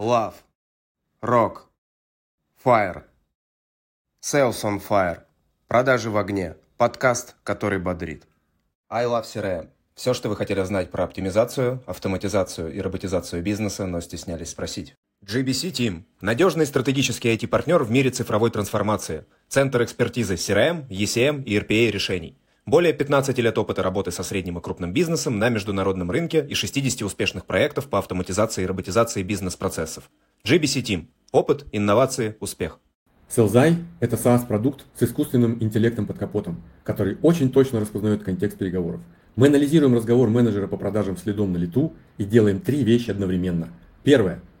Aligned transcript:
Love. 0.00 0.32
Rock. 1.20 1.66
Fire. 2.64 3.02
Sales 4.22 4.64
on 4.64 4.80
Fire. 4.80 5.18
Продажи 5.68 6.08
в 6.08 6.16
огне. 6.16 6.56
Подкаст, 6.78 7.36
который 7.44 7.78
бодрит. 7.78 8.26
I 8.88 9.04
Love 9.04 9.24
CRM. 9.24 9.68
Все, 9.94 10.14
что 10.14 10.30
вы 10.30 10.36
хотели 10.36 10.62
знать 10.62 10.90
про 10.90 11.04
оптимизацию, 11.04 11.82
автоматизацию 11.84 12.72
и 12.72 12.80
роботизацию 12.80 13.42
бизнеса, 13.42 13.84
но 13.84 14.00
стеснялись 14.00 14.48
спросить. 14.48 14.94
GBC 15.22 15.70
Team– 15.70 16.04
надежный 16.22 16.64
стратегический 16.64 17.34
IT-партнер 17.34 17.82
в 17.82 17.90
мире 17.90 18.08
цифровой 18.08 18.50
трансформации, 18.50 19.26
центр 19.48 19.84
экспертизы 19.84 20.36
CRM, 20.36 20.88
ECM 20.88 21.44
и 21.44 21.58
RPA 21.58 21.90
решений. 21.90 22.38
Более 22.66 22.92
15 22.92 23.38
лет 23.38 23.56
опыта 23.56 23.82
работы 23.82 24.10
со 24.10 24.22
средним 24.22 24.58
и 24.58 24.60
крупным 24.60 24.92
бизнесом 24.92 25.38
на 25.38 25.48
международном 25.48 26.10
рынке 26.10 26.46
и 26.46 26.54
60 26.54 27.02
успешных 27.02 27.46
проектов 27.46 27.88
по 27.88 27.98
автоматизации 27.98 28.62
и 28.62 28.66
роботизации 28.66 29.22
бизнес-процессов. 29.22 30.10
GBC 30.44 30.82
Team– 30.82 31.06
опыт, 31.32 31.64
инновации, 31.72 32.36
успех. 32.38 32.78
Селзай– 33.28 33.76
это 34.00 34.16
SaaS-продукт 34.16 34.84
с 34.94 35.02
искусственным 35.02 35.56
интеллектом 35.62 36.06
под 36.06 36.18
капотом, 36.18 36.62
который 36.84 37.16
очень 37.22 37.50
точно 37.50 37.80
распознает 37.80 38.24
контекст 38.24 38.58
переговоров. 38.58 39.00
Мы 39.36 39.46
анализируем 39.46 39.94
разговор 39.94 40.28
менеджера 40.28 40.66
по 40.66 40.76
продажам 40.76 41.16
следом 41.16 41.52
на 41.52 41.56
лету 41.56 41.94
и 42.18 42.24
делаем 42.24 42.60
три 42.60 42.84
вещи 42.84 43.10
одновременно. 43.10 43.70
Первое– 44.02 44.42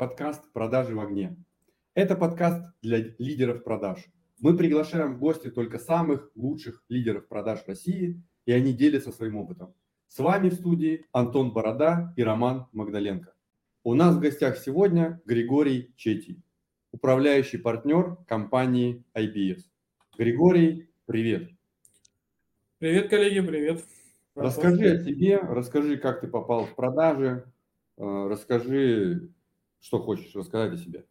Подкаст 0.00 0.52
«Продажи 0.52 0.94
в 0.94 1.00
огне». 1.00 1.36
Это 1.94 2.14
подкаст 2.14 2.62
для 2.82 2.98
лидеров 3.18 3.64
продаж– 3.64 4.06
мы 4.38 4.56
приглашаем 4.56 5.16
в 5.16 5.18
гости 5.18 5.50
только 5.50 5.80
самых 5.80 6.30
лучших 6.36 6.84
лидеров 6.88 7.26
продаж 7.26 7.64
России, 7.66 8.22
и 8.46 8.52
они 8.52 8.72
делятся 8.72 9.10
своим 9.10 9.38
опытом. 9.38 9.74
С 10.06 10.20
вами 10.20 10.50
в 10.50 10.54
студии 10.54 11.04
Антон 11.10 11.52
Борода 11.52 12.14
и 12.16 12.22
Роман 12.22 12.68
Магдаленко. 12.70 13.34
У 13.82 13.94
нас 13.94 14.14
в 14.14 14.20
гостях 14.20 14.58
сегодня 14.58 15.20
Григорий 15.24 15.92
Четий, 15.96 16.40
управляющий 16.92 17.58
партнер 17.58 18.18
компании 18.28 19.02
IBS. 19.16 19.62
Григорий, 20.16 20.88
привет. 21.06 21.50
Привет, 22.78 23.10
коллеги, 23.10 23.40
привет. 23.44 23.84
Расскажи 24.36 24.92
о 24.92 25.02
себе, 25.02 25.38
расскажи, 25.38 25.96
как 25.96 26.20
ты 26.20 26.28
попал 26.28 26.66
в 26.66 26.76
продажи, 26.76 27.52
э, 27.96 28.28
расскажи, 28.30 29.32
что 29.80 30.00
хочешь 30.00 30.34
рассказать 30.34 30.74
о 30.74 30.76
себе. 30.76 31.04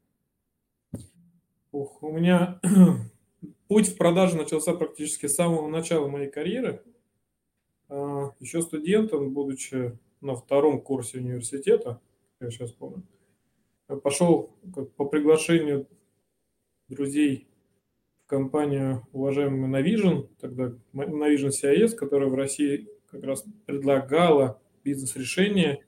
Ух, 1.71 2.01
у 2.01 2.11
меня 2.11 2.59
Путь 3.67 3.89
в 3.89 3.97
продаже 3.97 4.37
начался 4.37 4.73
практически 4.73 5.25
с 5.27 5.35
самого 5.35 5.67
начала 5.67 6.07
моей 6.07 6.29
карьеры. 6.29 6.83
А, 7.89 8.33
Еще 8.39 8.61
студентом, 8.61 9.33
будучи 9.33 9.97
на 10.21 10.35
втором 10.35 10.81
курсе 10.81 11.19
университета, 11.19 11.99
я 12.39 12.49
сейчас 12.49 12.71
помню, 12.71 13.03
пошел 14.03 14.55
по 14.95 15.05
приглашению 15.05 15.87
друзей 16.87 17.47
в 18.23 18.27
компанию 18.27 19.05
уважаемую 19.11 19.69
Navision, 19.69 20.29
тогда 20.39 20.73
Navision 20.93 21.49
CIS, 21.49 21.89
которая 21.89 22.29
в 22.29 22.35
России 22.35 22.87
как 23.07 23.23
раз 23.23 23.43
предлагала 23.65 24.61
бизнес-решение 24.83 25.85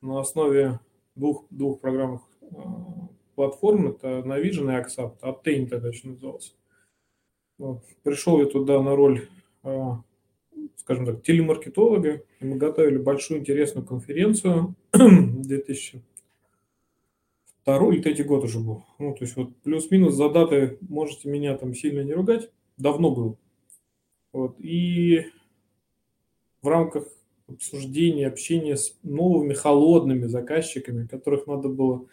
на 0.00 0.20
основе 0.20 0.80
двух, 1.14 1.44
двух 1.50 1.80
программных 1.80 2.22
а, 2.52 3.08
платформ, 3.34 3.88
это 3.88 4.20
Navision 4.20 4.70
и 4.70 4.82
Accept, 4.82 5.20
Obtain 5.20 5.66
тогда 5.66 5.88
еще 5.88 6.08
назывался. 6.08 6.52
Пришел 8.02 8.40
я 8.40 8.46
туда 8.46 8.82
на 8.82 8.96
роль, 8.96 9.28
а, 9.62 10.02
скажем 10.76 11.06
так, 11.06 11.22
телемаркетолога. 11.22 12.22
И 12.40 12.44
мы 12.44 12.56
готовили 12.56 12.98
большую 12.98 13.40
интересную 13.40 13.86
конференцию 13.86 14.74
2002 14.92 16.02
или 17.66 18.02
третий 18.02 18.24
год 18.24 18.44
уже 18.44 18.58
был. 18.58 18.84
Ну, 18.98 19.14
то 19.14 19.24
есть 19.24 19.36
вот 19.36 19.56
плюс-минус 19.58 20.14
за 20.14 20.28
даты 20.28 20.78
можете 20.80 21.28
меня 21.28 21.56
там 21.56 21.74
сильно 21.74 22.00
не 22.00 22.14
ругать. 22.14 22.50
Давно 22.76 23.14
был. 23.14 23.38
Вот. 24.32 24.56
И 24.58 25.26
в 26.62 26.68
рамках 26.68 27.06
обсуждения, 27.54 28.26
общения 28.26 28.76
с 28.76 28.96
новыми 29.02 29.54
холодными 29.54 30.26
заказчиками, 30.26 31.06
которых 31.06 31.46
надо 31.46 31.68
было 31.68 32.06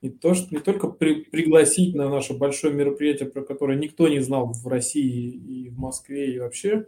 не, 0.00 0.10
то, 0.10 0.34
что, 0.34 0.54
не 0.54 0.60
только 0.60 0.88
при, 0.88 1.24
пригласить 1.24 1.94
на 1.94 2.08
наше 2.08 2.34
большое 2.34 2.72
мероприятие, 2.72 3.28
про 3.28 3.42
которое 3.42 3.78
никто 3.78 4.08
не 4.08 4.20
знал 4.20 4.52
в 4.52 4.66
России 4.66 5.30
и 5.30 5.68
в 5.70 5.78
Москве 5.78 6.34
и 6.34 6.38
вообще. 6.38 6.86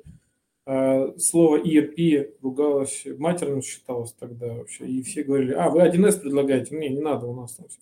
А, 0.66 1.12
слово 1.18 1.60
ERP 1.60 2.34
ругалось, 2.42 3.04
матерным 3.18 3.62
считалось 3.62 4.12
тогда 4.12 4.54
вообще. 4.54 4.86
И 4.86 5.02
все 5.02 5.24
говорили, 5.24 5.52
а, 5.52 5.70
вы 5.70 5.82
1С 5.82 6.20
предлагаете? 6.20 6.76
Не, 6.76 6.88
не 6.88 7.00
надо, 7.00 7.26
у 7.26 7.34
нас 7.34 7.54
там 7.54 7.68
все. 7.68 7.80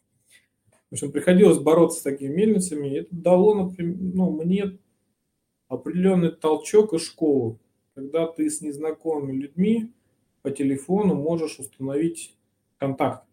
В 0.91 0.95
общем, 0.95 1.13
приходилось 1.13 1.59
бороться 1.59 2.01
с 2.01 2.03
такими 2.03 2.33
мельницами. 2.33 2.89
И 2.89 3.01
это 3.01 3.15
дало, 3.15 3.55
например, 3.55 3.97
ну, 4.01 4.31
мне 4.31 4.79
определенный 5.69 6.31
толчок 6.31 6.95
и 6.95 6.99
школу, 6.99 7.59
когда 7.95 8.27
ты 8.27 8.49
с 8.49 8.63
незнакомыми 8.63 9.43
людьми 9.43 9.93
по 10.49 10.55
телефону 10.55 11.15
можешь 11.15 11.59
установить 11.59 12.35
контакт. 12.79 13.25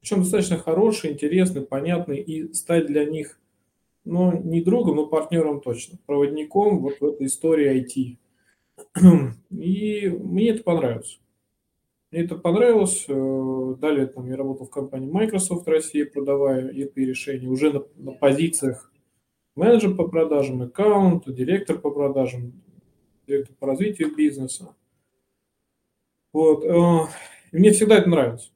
Причем 0.00 0.20
достаточно 0.20 0.56
хороший, 0.56 1.12
интересный, 1.12 1.60
понятный 1.60 2.18
и 2.18 2.50
стать 2.54 2.86
для 2.86 3.04
них, 3.04 3.38
ну, 4.04 4.32
не 4.42 4.62
другом, 4.62 4.96
но 4.96 5.06
партнером 5.06 5.60
точно, 5.60 5.98
проводником 6.06 6.78
вот 6.78 6.98
в 6.98 7.04
этой 7.04 7.26
истории 7.26 7.84
IT. 7.84 8.16
И 9.50 10.08
мне 10.08 10.48
это 10.48 10.62
понравилось. 10.62 11.20
Мне 12.10 12.22
это 12.22 12.36
понравилось. 12.36 13.04
Э, 13.06 13.74
далее 13.78 14.06
там, 14.06 14.26
я 14.26 14.36
работал 14.36 14.66
в 14.66 14.70
компании 14.70 15.10
Microsoft 15.10 15.68
России, 15.68 16.04
продавая 16.04 16.72
ERP-решения 16.72 17.48
уже 17.48 17.70
на, 17.70 17.84
на 17.96 18.12
позициях 18.12 18.90
менеджер 19.56 19.94
по 19.94 20.08
продажам, 20.08 20.62
аккаунт, 20.62 21.24
директор 21.26 21.78
по 21.78 21.90
продажам, 21.90 22.54
директор 23.26 23.54
по 23.56 23.66
развитию 23.66 24.16
бизнеса. 24.16 24.74
Вот. 26.32 26.64
Э, 26.64 27.08
и 27.52 27.58
мне 27.58 27.72
всегда 27.72 27.98
это 27.98 28.08
нравилось. 28.08 28.52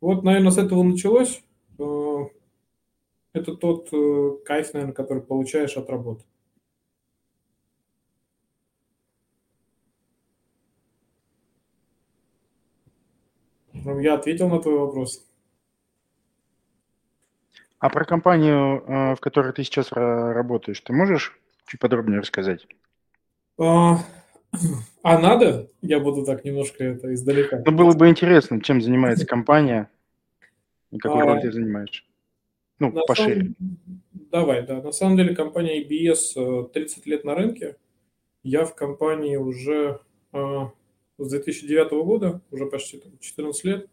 Вот, 0.00 0.24
наверное, 0.24 0.50
с 0.50 0.58
этого 0.58 0.82
началось. 0.82 1.42
Э, 1.78 2.24
это 3.32 3.54
тот 3.54 3.88
э, 3.92 4.30
кайф, 4.44 4.72
наверное, 4.74 4.94
который 4.94 5.22
получаешь 5.22 5.76
от 5.76 5.88
работы. 5.88 6.24
Ну, 13.72 13.98
я 13.98 14.14
ответил 14.14 14.48
на 14.48 14.60
твой 14.60 14.78
вопрос. 14.78 15.26
А 17.80 17.90
про 17.90 18.04
компанию, 18.04 19.16
в 19.16 19.18
которой 19.18 19.52
ты 19.52 19.64
сейчас 19.64 19.90
работаешь, 19.90 20.80
ты 20.80 20.92
можешь 20.92 21.36
чуть 21.66 21.80
подробнее 21.80 22.20
рассказать? 22.20 22.64
А, 25.02 25.18
надо? 25.18 25.68
Я 25.80 26.00
буду 26.00 26.24
так 26.24 26.44
немножко 26.44 26.84
это 26.84 27.12
издалека. 27.14 27.62
Ну, 27.64 27.72
было 27.72 27.92
бы 27.94 28.08
интересно, 28.08 28.60
чем 28.60 28.80
занимается 28.80 29.26
компания 29.26 29.90
и 30.90 30.98
какую 30.98 31.24
а, 31.24 31.26
роль 31.26 31.40
ты 31.40 31.50
занимаешь. 31.50 32.06
Ну, 32.78 32.92
пошире. 33.06 33.34
Самом... 33.34 33.78
Давай, 34.30 34.66
да. 34.66 34.82
На 34.82 34.92
самом 34.92 35.16
деле 35.16 35.34
компания 35.34 35.82
IBS 35.82 36.70
30 36.70 37.06
э, 37.06 37.10
лет 37.10 37.24
на 37.24 37.34
рынке. 37.34 37.76
Я 38.42 38.64
в 38.64 38.74
компании 38.74 39.36
уже 39.36 40.00
э, 40.32 40.66
с 41.18 41.30
2009 41.30 41.90
года, 42.04 42.40
уже 42.50 42.66
почти 42.66 43.02
14 43.20 43.64
лет. 43.64 43.88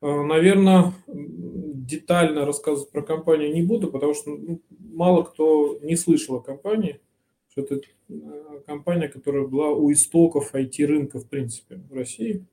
Э, 0.00 0.22
наверное, 0.22 0.92
детально 1.06 2.44
рассказывать 2.44 2.90
про 2.90 3.02
компанию 3.02 3.52
не 3.52 3.62
буду, 3.62 3.90
потому 3.90 4.14
что 4.14 4.30
ну, 4.30 4.60
мало 4.92 5.22
кто 5.22 5.78
не 5.82 5.96
слышал 5.96 6.36
о 6.36 6.40
компании 6.40 7.00
что 7.52 7.62
это 7.62 7.80
э, 8.08 8.60
компания, 8.66 9.08
которая 9.08 9.46
была 9.46 9.70
у 9.70 9.92
истоков 9.92 10.54
IT-рынка, 10.54 11.18
в 11.18 11.28
принципе, 11.28 11.80
в 11.90 11.94
России. 11.94 12.46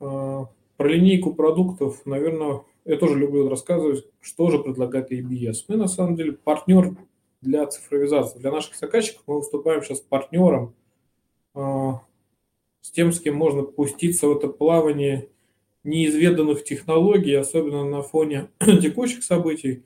А, 0.00 0.48
про 0.76 0.88
линейку 0.88 1.34
продуктов, 1.34 2.04
наверное, 2.04 2.62
я 2.84 2.98
тоже 2.98 3.18
люблю 3.18 3.48
рассказывать, 3.48 4.06
что 4.20 4.50
же 4.50 4.58
предлагает 4.58 5.10
ABS. 5.10 5.64
Мы, 5.68 5.76
на 5.76 5.88
самом 5.88 6.14
деле, 6.14 6.32
партнер 6.32 6.94
для 7.40 7.66
цифровизации. 7.66 8.38
Для 8.38 8.52
наших 8.52 8.76
заказчиков 8.76 9.22
мы 9.26 9.38
выступаем 9.38 9.82
сейчас 9.82 10.00
партнером 10.00 10.74
а, 11.54 12.02
с 12.82 12.90
тем, 12.90 13.12
с 13.12 13.20
кем 13.20 13.34
можно 13.34 13.62
пуститься 13.62 14.28
в 14.28 14.36
это 14.36 14.48
плавание 14.48 15.30
неизведанных 15.84 16.64
технологий, 16.64 17.32
особенно 17.32 17.84
на 17.84 18.02
фоне 18.02 18.50
текущих 18.60 19.24
событий, 19.24 19.84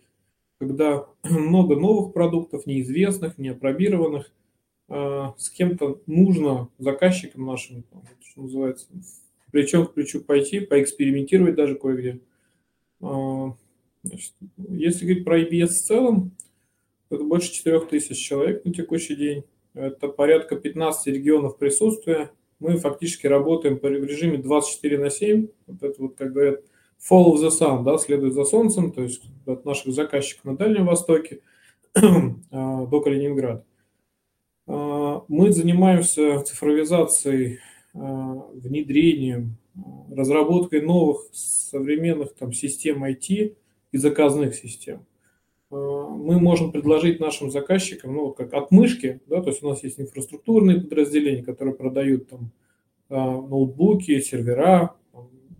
когда 0.60 1.06
много 1.24 1.74
новых 1.74 2.12
продуктов, 2.12 2.66
неизвестных, 2.66 3.38
неопробированных, 3.38 4.30
а, 4.88 5.34
с 5.36 5.50
кем-то 5.50 6.00
нужно, 6.06 6.68
заказчикам 6.78 7.46
нашим, 7.46 7.84
что 8.20 8.42
называется, 8.42 8.86
плечом 9.50 9.86
к 9.86 9.94
плечу 9.94 10.20
пойти, 10.20 10.60
поэкспериментировать 10.60 11.56
даже 11.56 11.74
кое-где. 11.74 12.20
А, 13.00 13.56
значит, 14.04 14.34
если 14.68 15.06
говорить 15.06 15.24
про 15.24 15.40
IBS 15.40 15.68
в 15.68 15.82
целом, 15.82 16.36
это 17.08 17.24
больше 17.24 17.52
4000 17.52 18.14
человек 18.14 18.64
на 18.64 18.72
текущий 18.72 19.16
день. 19.16 19.44
Это 19.74 20.08
порядка 20.08 20.56
15 20.56 21.06
регионов 21.06 21.56
присутствия. 21.58 22.30
Мы 22.58 22.76
фактически 22.76 23.26
работаем 23.26 23.78
в 23.78 23.84
режиме 23.84 24.38
24 24.38 24.98
на 24.98 25.10
7. 25.10 25.48
Вот 25.66 25.82
это 25.82 26.02
вот, 26.02 26.16
как 26.16 26.32
говорят, 26.32 26.60
follow 27.00 27.36
the 27.36 27.48
sun, 27.48 27.82
да, 27.82 27.98
следует 27.98 28.34
за 28.34 28.44
солнцем, 28.44 28.92
то 28.92 29.02
есть 29.02 29.22
от 29.46 29.64
наших 29.64 29.92
заказчиков 29.92 30.44
на 30.44 30.56
Дальнем 30.56 30.86
Востоке 30.86 31.40
а, 31.94 32.86
до 32.86 33.00
Калининграда. 33.00 33.64
А, 34.66 35.24
мы 35.28 35.52
занимаемся 35.52 36.40
цифровизацией, 36.40 37.58
а, 37.94 38.48
внедрением, 38.52 39.56
разработкой 40.10 40.82
новых 40.82 41.28
современных 41.32 42.34
там, 42.34 42.52
систем 42.52 43.04
IT 43.04 43.56
и 43.92 43.98
заказных 43.98 44.54
систем. 44.54 45.06
Мы 45.70 46.40
можем 46.40 46.72
предложить 46.72 47.20
нашим 47.20 47.52
заказчикам, 47.52 48.14
ну, 48.14 48.32
как 48.32 48.52
отмышки, 48.52 49.20
да, 49.26 49.40
то 49.40 49.50
есть 49.50 49.62
у 49.62 49.68
нас 49.68 49.84
есть 49.84 50.00
инфраструктурные 50.00 50.80
подразделения, 50.80 51.44
которые 51.44 51.76
продают 51.76 52.28
там 52.28 52.50
ноутбуки, 53.08 54.18
сервера, 54.20 54.96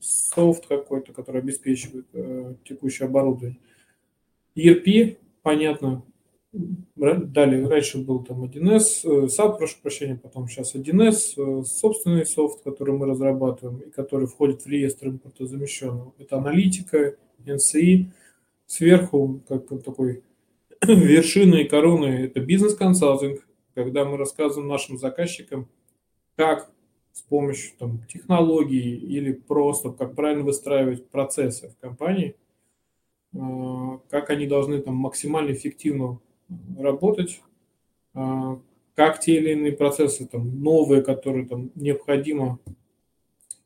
софт 0.01 0.67
какой-то, 0.67 1.13
который 1.13 1.41
обеспечивает 1.41 2.07
э, 2.13 2.55
текущее 2.65 3.07
оборудование. 3.07 3.59
ERP, 4.57 5.19
понятно, 5.43 6.03
далее 6.53 7.69
раньше 7.69 7.99
был 7.99 8.25
там 8.25 8.45
1С, 8.45 9.05
э, 9.05 9.27
SAP, 9.27 9.59
прошу 9.59 9.77
прощения, 9.83 10.17
потом 10.17 10.49
сейчас 10.49 10.75
1С, 10.75 11.35
э, 11.37 11.65
собственный 11.65 12.27
софт, 12.27 12.63
который 12.63 12.95
мы 12.97 13.07
разрабатываем 13.07 13.79
и 13.79 13.91
который 13.91 14.27
входит 14.27 14.63
в 14.63 14.67
реестр 14.67 15.09
импортозамещенного. 15.09 16.15
Это 16.19 16.39
аналитика, 16.39 17.17
NCI, 17.47 18.07
сверху, 18.67 19.43
как 19.49 19.69
такой 19.85 20.23
вершиной 20.83 21.65
и 21.65 21.69
короной, 21.69 22.25
это 22.25 22.41
бизнес-консалтинг, 22.41 23.47
когда 23.75 24.05
мы 24.05 24.17
рассказываем 24.17 24.69
нашим 24.69 24.99
заказчикам, 24.99 25.69
как 26.37 26.71
с 27.21 27.23
помощью 27.29 27.77
там, 27.79 28.01
технологий 28.09 28.97
или 28.97 29.33
просто 29.33 29.91
как 29.91 30.15
правильно 30.15 30.43
выстраивать 30.43 31.07
процессы 31.09 31.69
в 31.69 31.77
компании, 31.79 32.35
а, 33.37 33.99
как 34.09 34.31
они 34.31 34.47
должны 34.47 34.81
там 34.81 34.95
максимально 34.95 35.53
эффективно 35.53 36.19
работать, 36.79 37.43
а, 38.15 38.59
как 38.95 39.21
те 39.21 39.37
или 39.37 39.51
иные 39.53 39.73
процессы 39.73 40.27
там, 40.27 40.63
новые, 40.63 41.03
которые 41.03 41.47
там, 41.47 41.71
необходимо 41.75 42.59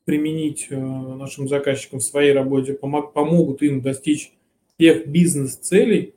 применить 0.03 0.67
а, 0.69 0.75
нашим 0.75 1.47
заказчикам 1.47 1.99
в 1.99 2.03
своей 2.03 2.33
работе, 2.33 2.73
помогут 2.73 3.61
им 3.61 3.81
достичь 3.81 4.33
тех 4.77 5.07
бизнес-целей, 5.07 6.13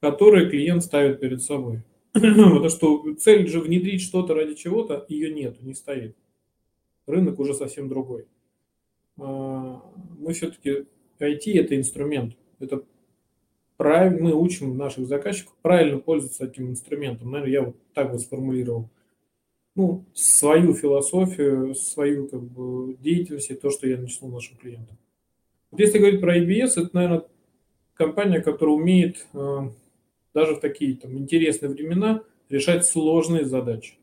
которые 0.00 0.48
клиент 0.48 0.84
ставит 0.84 1.18
перед 1.18 1.42
собой. 1.42 1.82
Потому 2.12 2.68
что 2.68 3.14
цель 3.14 3.48
же 3.48 3.58
внедрить 3.58 4.00
что-то 4.00 4.34
ради 4.34 4.54
чего-то, 4.54 5.04
ее 5.08 5.34
нет, 5.34 5.60
не 5.60 5.74
стоит 5.74 6.16
рынок 7.06 7.38
уже 7.38 7.54
совсем 7.54 7.88
другой. 7.88 8.26
А, 9.18 9.82
мы 10.18 10.32
все-таки 10.32 10.86
IT 11.18 11.52
это 11.54 11.76
инструмент. 11.76 12.36
Это 12.58 12.82
правильно, 13.76 14.24
мы 14.24 14.34
учим 14.34 14.76
наших 14.76 15.06
заказчиков 15.06 15.54
правильно 15.62 15.98
пользоваться 15.98 16.44
этим 16.44 16.70
инструментом. 16.70 17.30
Наверное, 17.30 17.52
я 17.52 17.62
вот 17.62 17.76
так 17.94 18.12
вот 18.12 18.20
сформулировал. 18.20 18.90
Ну, 19.74 20.06
свою 20.14 20.72
философию, 20.72 21.74
свою 21.74 22.28
как 22.28 22.42
бы, 22.42 22.94
деятельность 22.94 23.50
и 23.50 23.54
то, 23.54 23.70
что 23.70 23.86
я 23.86 23.98
начну 23.98 24.28
нашим 24.28 24.56
клиентам. 24.56 24.96
Вот 25.70 25.80
если 25.80 25.98
говорить 25.98 26.20
про 26.20 26.38
IBS, 26.38 26.72
это, 26.76 26.90
наверное, 26.92 27.24
компания, 27.92 28.40
которая 28.40 28.74
умеет 28.74 29.26
э, 29.34 29.70
даже 30.32 30.54
в 30.54 30.60
такие 30.60 30.96
там, 30.96 31.18
интересные 31.18 31.68
времена 31.68 32.22
решать 32.48 32.86
сложные 32.86 33.44
задачи. 33.44 33.98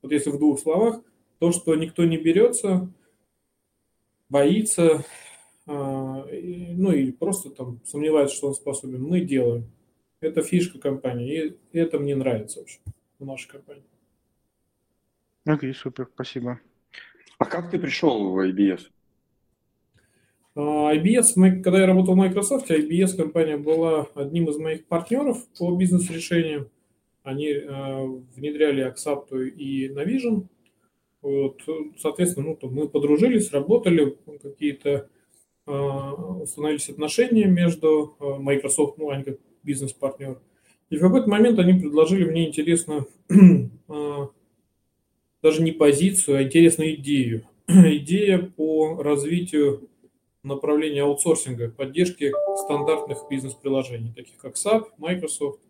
Вот 0.00 0.12
если 0.12 0.30
в 0.30 0.38
двух 0.38 0.60
словах, 0.60 1.00
то, 1.42 1.50
что 1.50 1.74
никто 1.74 2.04
не 2.04 2.18
берется, 2.18 2.88
боится, 4.28 5.04
а, 5.66 6.24
ну 6.24 6.92
или 6.92 7.10
просто 7.10 7.50
там 7.50 7.80
сомневается, 7.84 8.36
что 8.36 8.46
он 8.46 8.54
способен, 8.54 9.02
мы 9.02 9.22
делаем. 9.22 9.68
Это 10.20 10.44
фишка 10.44 10.78
компании, 10.78 11.56
и 11.72 11.78
это 11.80 11.98
мне 11.98 12.14
нравится 12.14 12.60
вообще 12.60 12.78
в 13.18 13.26
нашей 13.26 13.48
компании. 13.48 13.82
Окей, 15.44 15.70
okay, 15.70 15.74
супер, 15.74 16.08
спасибо. 16.14 16.60
А 17.38 17.44
как 17.44 17.72
ты 17.72 17.80
пришел 17.80 18.30
в 18.30 18.38
IBS? 18.38 18.82
А, 20.54 20.94
IBS, 20.94 21.60
когда 21.60 21.80
я 21.80 21.86
работал 21.86 22.14
в 22.14 22.18
Microsoft, 22.18 22.70
IBS 22.70 23.16
компания 23.16 23.56
была 23.56 24.02
одним 24.14 24.48
из 24.48 24.58
моих 24.58 24.86
партнеров 24.86 25.44
по 25.58 25.74
бизнес-решениям. 25.76 26.68
Они 27.24 27.48
э, 27.48 28.06
внедряли 28.36 28.88
Axapto 28.88 29.44
и 29.44 29.88
Navision. 29.88 30.46
Вот, 31.22 31.62
соответственно, 31.98 32.48
ну, 32.48 32.56
там 32.56 32.74
мы 32.74 32.88
подружились, 32.88 33.52
работали, 33.52 34.18
какие-то 34.42 35.08
э, 35.66 35.72
установились 35.72 36.88
отношения 36.88 37.46
между 37.46 38.16
э, 38.18 38.38
Microsoft, 38.40 38.98
ну, 38.98 39.10
они 39.10 39.22
как 39.22 39.38
бизнес-партнер. 39.62 40.40
И 40.90 40.96
в 40.96 41.00
какой-то 41.00 41.30
момент 41.30 41.60
они 41.60 41.78
предложили 41.78 42.24
мне 42.24 42.48
интересно, 42.48 43.06
э, 43.30 43.34
даже 45.42 45.62
не 45.62 45.70
позицию, 45.70 46.38
а 46.38 46.42
интересную 46.42 46.96
идею. 46.96 47.46
Идея 47.68 48.38
по 48.38 49.00
развитию 49.00 49.88
направления 50.42 51.04
аутсорсинга, 51.04 51.70
поддержки 51.70 52.32
стандартных 52.64 53.18
бизнес-приложений, 53.30 54.12
таких 54.16 54.38
как 54.38 54.56
SAP, 54.56 54.86
Microsoft. 54.98 55.60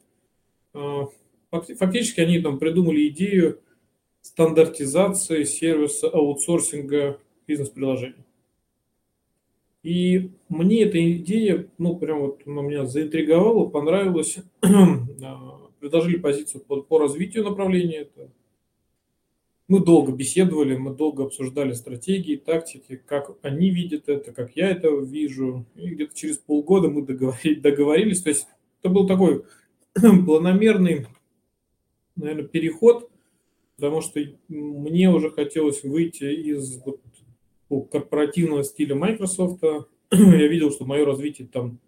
Фактически 1.51 2.21
они 2.21 2.41
там 2.41 2.59
придумали 2.59 3.09
идею 3.09 3.61
стандартизации 4.23 5.45
сервиса 5.45 6.09
аутсорсинга 6.09 7.21
бизнес-приложений. 7.47 8.25
И 9.83 10.31
мне 10.49 10.85
эта 10.85 11.13
идея, 11.13 11.69
ну, 11.77 11.97
прям 11.97 12.21
вот 12.21 12.43
она 12.47 12.63
меня 12.63 12.87
заинтриговала, 12.87 13.69
понравилась. 13.69 14.39
А, 15.25 15.71
предложили 15.79 16.17
позицию 16.17 16.63
по, 16.63 16.83
по 16.83 16.99
развитию 16.99 17.45
направления. 17.45 17.99
Это 17.99 18.29
мы 19.69 19.85
долго 19.85 20.11
беседовали, 20.13 20.77
мы 20.77 20.95
долго 20.95 21.25
обсуждали 21.25 21.73
стратегии, 21.75 22.37
тактики, 22.37 23.01
как 23.07 23.37
они 23.43 23.71
видят 23.71 24.09
это, 24.09 24.33
как 24.33 24.57
я 24.57 24.69
это 24.69 24.89
вижу. 24.89 25.65
И 25.77 25.91
где-то 25.91 26.15
через 26.15 26.39
полгода 26.39 26.89
мы 26.89 27.03
договорились. 27.03 27.63
договорились. 27.63 28.23
То 28.23 28.31
есть 28.31 28.49
это 28.81 28.93
был 28.93 29.07
такой 29.07 29.45
планомерный, 29.95 31.07
наверное, 32.17 32.49
переход 32.49 33.12
потому 33.77 34.01
что 34.01 34.21
мне 34.49 35.11
уже 35.11 35.31
хотелось 35.31 35.83
выйти 35.83 36.25
из 36.25 36.81
вот, 36.85 37.01
корпоративного 37.91 38.65
стиля 38.65 38.95
Microsoft. 38.95 39.63
Я 40.13 40.49
видел, 40.49 40.71
что 40.71 40.85
мое 40.85 41.05
развитие 41.05 41.49
там 41.49 41.79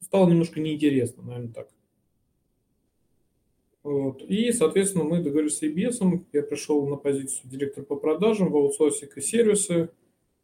стало 0.00 0.28
немножко 0.28 0.60
неинтересно, 0.60 1.22
наверное, 1.22 1.52
так. 1.52 1.68
Вот. 3.82 4.22
И, 4.22 4.52
соответственно, 4.52 5.04
мы 5.04 5.22
договорились 5.22 5.58
с 5.58 5.62
ABS. 5.62 6.24
Я 6.32 6.42
пришел 6.42 6.86
на 6.86 6.96
позицию 6.96 7.50
директора 7.50 7.84
по 7.84 7.96
продажам 7.96 8.50
в 8.50 8.56
аутсорсинг 8.56 9.16
и 9.16 9.20
сервисы. 9.20 9.90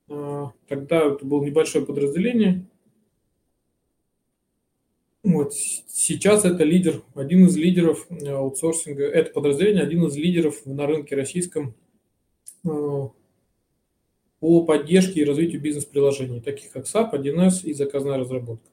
А, 0.08 0.52
тогда 0.66 1.06
это 1.06 1.25
было 1.25 1.44
небольшое 1.44 1.87
подразделение. 1.87 2.66
Вот. 5.28 5.52
Сейчас 5.52 6.47
это 6.47 6.64
лидер, 6.64 7.02
один 7.14 7.44
из 7.44 7.54
лидеров 7.54 8.06
э, 8.08 8.30
аутсорсинга, 8.30 9.04
это 9.04 9.30
подразделение, 9.30 9.82
один 9.82 10.06
из 10.06 10.16
лидеров 10.16 10.64
на 10.64 10.87
рынке 10.87 11.16
российском 11.16 11.75
э, 12.64 13.08
по 14.40 14.64
поддержке 14.64 15.20
и 15.20 15.25
развитию 15.26 15.61
бизнес-приложений, 15.61 16.40
таких 16.40 16.70
как 16.70 16.87
SAP, 16.87 17.12
1С 17.12 17.64
и 17.64 17.75
заказная 17.75 18.16
разработка. 18.16 18.70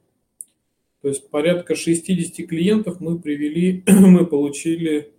То 1.02 1.10
есть 1.10 1.30
порядка 1.30 1.76
60 1.76 2.48
клиентов 2.48 3.02
мы 3.02 3.20
привели, 3.20 3.84
мы 3.88 4.26
получили 4.26 5.14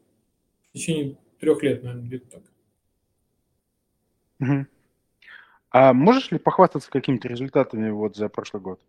в 0.71 0.79
течение 0.79 1.19
трех 1.39 1.63
лет, 1.63 1.83
наверное, 1.83 2.07
где-то 2.07 2.31
так. 2.31 2.43
Угу. 4.41 4.67
А 5.71 5.93
можешь 5.93 6.31
ли 6.31 6.39
похвастаться 6.39 6.91
какими-то 6.91 7.29
результатами 7.29 7.91
вот 7.91 8.17
за 8.17 8.31
прошлый 8.31 8.63
год? 8.63 8.81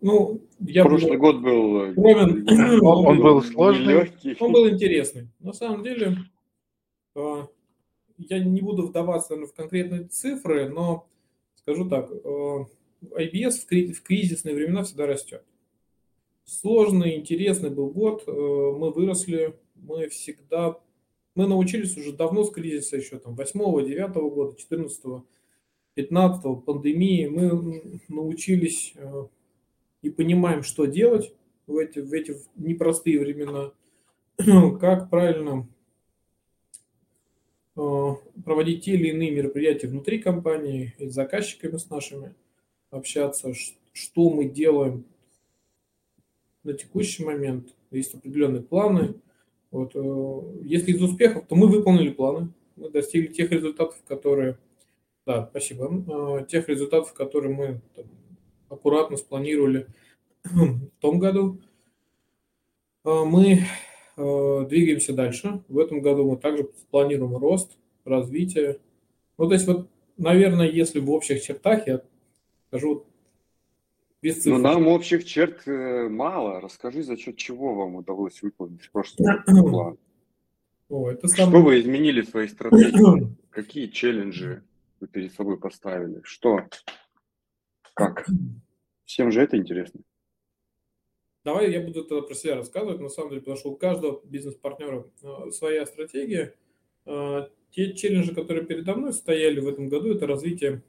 Ну, 0.00 0.42
я 0.60 0.84
Прошлый 0.84 1.16
год 1.16 1.40
был... 1.40 1.82
э, 1.82 1.94
он, 1.96 3.06
Он 3.06 3.20
был 3.20 3.42
сложный. 3.42 3.94
Легкий. 3.94 4.36
Он 4.38 4.52
был 4.52 4.68
интересный. 4.68 5.28
На 5.40 5.52
самом 5.52 5.82
деле, 5.82 6.18
э, 7.14 7.46
я 8.18 8.38
не 8.44 8.60
буду 8.60 8.86
вдаваться 8.86 9.36
в 9.36 9.52
конкретные 9.54 10.04
цифры, 10.04 10.68
но 10.68 11.06
скажу 11.54 11.88
так, 11.88 12.10
э, 12.10 12.64
IBS 13.02 13.52
в 13.62 13.66
кри- 13.66 13.92
в 13.92 14.02
кризисные 14.02 14.54
времена 14.54 14.84
всегда 14.84 15.06
растет. 15.06 15.44
Сложный, 16.44 17.16
интересный 17.16 17.70
был 17.70 17.90
год, 17.90 18.22
мы 18.26 18.92
выросли, 18.92 19.58
мы 19.74 20.08
всегда, 20.08 20.78
мы 21.34 21.48
научились 21.48 21.96
уже 21.96 22.12
давно 22.12 22.44
с 22.44 22.50
кризиса 22.52 22.96
еще 22.96 23.18
там 23.18 23.34
8 23.34 23.84
9 23.84 24.14
года, 24.32 24.56
14 24.56 25.24
15 25.94 26.64
пандемии, 26.64 27.26
мы 27.26 28.00
научились 28.08 28.94
и 30.06 30.10
понимаем, 30.10 30.62
что 30.62 30.86
делать 30.86 31.34
в 31.66 31.76
эти, 31.76 31.98
в 31.98 32.12
эти 32.12 32.36
непростые 32.54 33.18
времена, 33.18 33.72
как 34.78 35.10
правильно 35.10 35.68
э, 37.76 38.08
проводить 38.44 38.84
те 38.84 38.92
или 38.92 39.08
иные 39.08 39.32
мероприятия 39.32 39.88
внутри 39.88 40.20
компании 40.20 40.94
и 40.98 41.08
с 41.08 41.14
заказчиками 41.14 41.76
с 41.76 41.90
нашими 41.90 42.34
общаться, 42.90 43.52
что 43.92 44.30
мы 44.30 44.44
делаем 44.44 45.04
на 46.62 46.72
текущий 46.72 47.24
момент. 47.24 47.74
Есть 47.90 48.14
определенные 48.14 48.62
планы. 48.62 49.14
Вот, 49.72 49.92
э, 49.96 50.62
если 50.62 50.92
из 50.92 51.02
успехов, 51.02 51.46
то 51.48 51.56
мы 51.56 51.66
выполнили 51.66 52.10
планы, 52.10 52.52
мы 52.76 52.90
достигли 52.90 53.32
тех 53.32 53.50
результатов, 53.50 54.00
которые, 54.06 54.58
да, 55.26 55.48
спасибо, 55.50 56.40
э, 56.40 56.46
тех 56.46 56.68
результатов, 56.68 57.12
которые 57.12 57.52
мы 57.52 57.80
там, 57.96 58.06
аккуратно 58.68 59.16
спланировали 59.16 59.86
в 60.44 60.88
том 61.00 61.18
году. 61.18 61.60
Э, 63.04 63.24
Мы 63.24 63.64
э, 64.16 64.66
двигаемся 64.68 65.12
дальше. 65.12 65.62
В 65.68 65.78
этом 65.78 66.00
году 66.00 66.30
мы 66.30 66.36
также 66.36 66.64
планируем 66.90 67.36
рост, 67.36 67.76
развитие. 68.04 68.78
Ну, 69.38 69.48
то 69.48 69.54
есть 69.54 69.66
вот, 69.66 69.88
наверное, 70.16 70.68
если 70.68 71.00
в 71.00 71.10
общих 71.10 71.42
чертах, 71.42 71.86
я 71.86 72.02
скажу 72.68 73.04
без 74.22 74.42
цифр. 74.42 74.56
Ну, 74.56 74.62
нам 74.62 74.86
общих 74.88 75.24
черт 75.24 75.66
э, 75.66 76.08
мало. 76.08 76.60
Расскажи, 76.60 77.02
за 77.02 77.16
счет 77.16 77.36
чего 77.36 77.74
вам 77.74 77.96
удалось 77.96 78.40
выполнить 78.42 78.90
прошлый 78.90 79.28
план. 79.44 79.98
О, 80.88 81.10
это 81.10 81.26
Что 81.26 81.36
самое- 81.46 81.64
вы 81.64 81.80
изменили 81.80 82.20
в 82.22 82.28
своей 82.28 82.48
стратегии? 82.48 83.28
Какие 83.50 83.88
челленджи 83.88 84.62
вы 85.00 85.08
перед 85.08 85.32
собой 85.34 85.58
поставили? 85.58 86.20
Что? 86.24 86.60
Как? 87.96 88.26
Всем 89.06 89.32
же 89.32 89.40
это 89.40 89.56
интересно. 89.56 90.00
Давай 91.44 91.72
я 91.72 91.80
буду 91.80 92.04
тогда 92.04 92.26
про 92.26 92.34
себя 92.34 92.56
рассказывать, 92.56 93.00
на 93.00 93.08
самом 93.08 93.30
деле, 93.30 93.40
потому 93.40 93.56
что 93.56 93.70
у 93.70 93.76
каждого 93.76 94.20
бизнес-партнера 94.24 95.06
э, 95.22 95.50
своя 95.50 95.86
стратегия. 95.86 96.54
Э, 97.06 97.48
Те 97.70 97.94
челленджи, 97.94 98.34
которые 98.34 98.66
передо 98.66 98.94
мной 98.94 99.14
стояли 99.14 99.60
в 99.60 99.68
этом 99.68 99.88
году, 99.88 100.12
это 100.12 100.26
развитие 100.26 100.82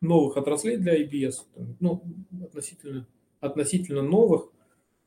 новых 0.00 0.36
отраслей 0.36 0.76
для 0.76 1.02
IBS, 1.02 1.34
ну, 1.80 2.04
относительно, 2.44 3.08
относительно 3.40 4.02
новых, 4.02 4.52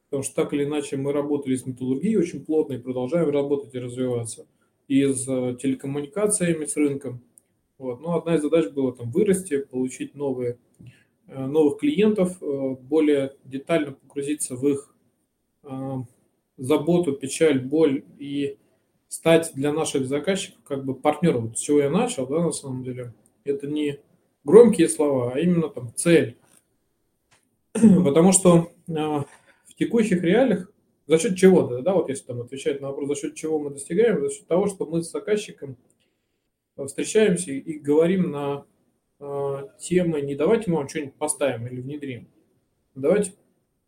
потому 0.10 0.24
что 0.24 0.36
так 0.36 0.54
или 0.54 0.66
иначе 0.66 0.98
мы 0.98 1.14
работали 1.14 1.56
с 1.56 1.66
металлургией 1.66 2.18
очень 2.18 2.44
плотно 2.44 2.74
и 2.74 2.80
продолжаем 2.80 3.30
работать 3.30 3.74
и 3.76 3.80
развиваться, 3.80 4.46
и 4.90 5.06
с 5.06 5.26
э, 5.30 5.56
телекоммуникациями, 5.56 6.66
с 6.66 6.76
рынком. 6.76 7.24
Вот. 7.78 8.02
Но 8.02 8.18
одна 8.18 8.36
из 8.36 8.42
задач 8.42 8.72
была 8.72 8.92
там 8.92 9.10
вырасти, 9.12 9.60
получить 9.60 10.16
новые 10.16 10.58
новых 11.28 11.80
клиентов, 11.80 12.42
э, 12.42 12.76
более 12.82 13.36
детально 13.46 13.94
погрузиться 13.94 14.56
в 14.56 14.68
их 14.68 14.94
э, 15.64 15.96
заботу, 16.58 17.14
печаль, 17.14 17.60
боль 17.60 18.04
и 18.20 18.58
стать 19.08 19.52
для 19.54 19.72
наших 19.72 20.08
заказчиков 20.08 20.64
как 20.64 20.86
бы 20.86 20.96
партнером. 20.96 21.56
С 21.56 21.60
чего 21.60 21.80
я 21.80 21.90
начал, 21.90 22.28
да, 22.28 22.42
на 22.42 22.52
самом 22.52 22.84
деле. 22.84 23.14
Это 23.44 23.68
не 23.68 24.00
громкие 24.44 24.90
слова, 24.90 25.34
а 25.34 25.40
именно 25.40 25.70
там 25.70 25.94
цель. 25.96 26.38
Потому 27.74 28.32
что 28.32 28.72
э, 28.88 28.92
в 28.94 29.76
текущих 29.78 30.24
реалиях 30.24 30.72
за 31.08 31.20
счет 31.20 31.36
чего, 31.36 31.64
да, 31.64 31.82
да, 31.82 31.94
вот 31.94 32.10
если 32.10 32.26
там 32.26 32.42
отвечать 32.42 32.82
на 32.82 32.88
вопрос, 32.88 33.10
за 33.10 33.16
счет 33.16 33.36
чего 33.36 33.60
мы 33.60 33.72
достигаем, 33.72 34.22
за 34.22 34.30
счет 34.34 34.48
того, 34.48 34.68
что 34.68 34.86
мы 34.86 35.04
с 35.04 35.12
заказчиком 35.12 35.78
э, 36.78 36.86
встречаемся 36.86 37.52
и 37.52 37.80
говорим 37.80 38.32
на 38.32 38.66
э, 38.66 38.73
темы, 39.80 40.22
не 40.22 40.36
давайте 40.36 40.70
мы 40.70 40.78
вам 40.78 40.90
что-нибудь 40.90 41.16
поставим 41.16 41.68
или 41.68 41.82
внедрим. 41.82 42.28
Давайте 42.96 43.34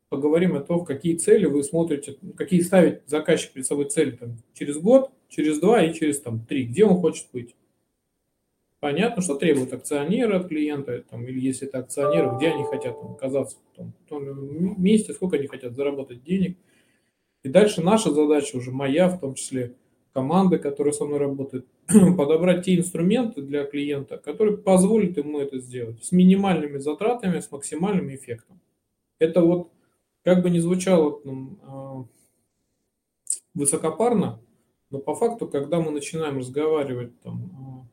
поговорим 0.10 0.56
о 0.56 0.62
том, 0.62 0.86
какие 0.86 1.16
цели 1.16 1.46
вы 1.46 1.64
смотрите, 1.64 2.18
какие 2.38 2.62
ставит 2.62 3.04
заказчик 3.08 3.52
перед 3.54 3.66
собой 3.66 3.90
цели 3.90 4.12
там, 4.12 4.38
через 4.54 4.78
год, 4.78 5.12
через 5.30 5.60
два 5.60 5.84
и 5.84 5.94
через 5.94 6.22
там, 6.22 6.46
три, 6.46 6.66
где 6.66 6.86
он 6.86 7.00
хочет 7.00 7.28
быть. 7.34 7.56
Понятно, 8.80 9.22
что 9.22 9.36
требуют 9.36 9.74
акционеры 9.74 10.36
от 10.36 10.48
клиента, 10.48 11.04
там, 11.10 11.26
или 11.28 11.40
если 11.40 11.68
это 11.68 11.80
акционеры, 11.80 12.38
где 12.38 12.50
они 12.50 12.64
хотят 12.66 13.00
там, 13.00 13.14
оказаться 13.14 13.58
в 13.58 13.76
том, 13.76 13.94
в 14.06 14.10
том 14.10 14.82
месте, 14.82 15.14
сколько 15.14 15.38
они 15.38 15.48
хотят 15.48 15.76
заработать 15.76 16.24
денег. 16.24 16.58
И 17.44 17.50
дальше 17.50 17.82
наша 17.82 18.12
задача 18.12 18.56
уже 18.56 18.72
моя, 18.72 19.10
в 19.10 19.20
том 19.20 19.34
числе 19.34 19.74
команды, 20.16 20.60
которая 20.60 20.94
со 20.94 21.04
мной 21.04 21.20
работает, 21.20 21.68
подобрать 22.18 22.64
те 22.64 22.78
инструменты 22.78 23.42
для 23.42 23.66
клиента, 23.66 24.18
которые 24.18 24.56
позволят 24.56 25.18
ему 25.18 25.42
это 25.42 25.60
сделать 25.60 26.02
с 26.02 26.14
минимальными 26.14 26.78
затратами, 26.78 27.42
с 27.42 27.52
максимальным 27.52 28.16
эффектом. 28.16 28.62
Это 29.20 29.42
вот, 29.42 29.72
как 30.24 30.42
бы 30.42 30.50
ни 30.50 30.60
звучало 30.60 31.20
там, 31.20 31.60
а, 31.64 32.06
высокопарно, 33.54 34.40
но 34.90 35.00
по 35.00 35.16
факту, 35.16 35.50
когда 35.50 35.82
мы 35.82 35.92
начинаем 35.92 36.38
разговаривать, 36.38 37.20
там, 37.22 37.52
а 37.54 37.86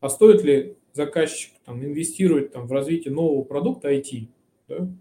а 0.00 0.10
стоит 0.10 0.42
ли 0.42 0.76
заказчик 0.92 1.54
там, 1.64 1.82
инвестировать 1.82 2.52
там, 2.52 2.66
в 2.66 2.72
развитие 2.72 3.14
нового 3.14 3.44
продукта 3.44 3.90
IT, 3.90 4.28
да, 4.68 4.92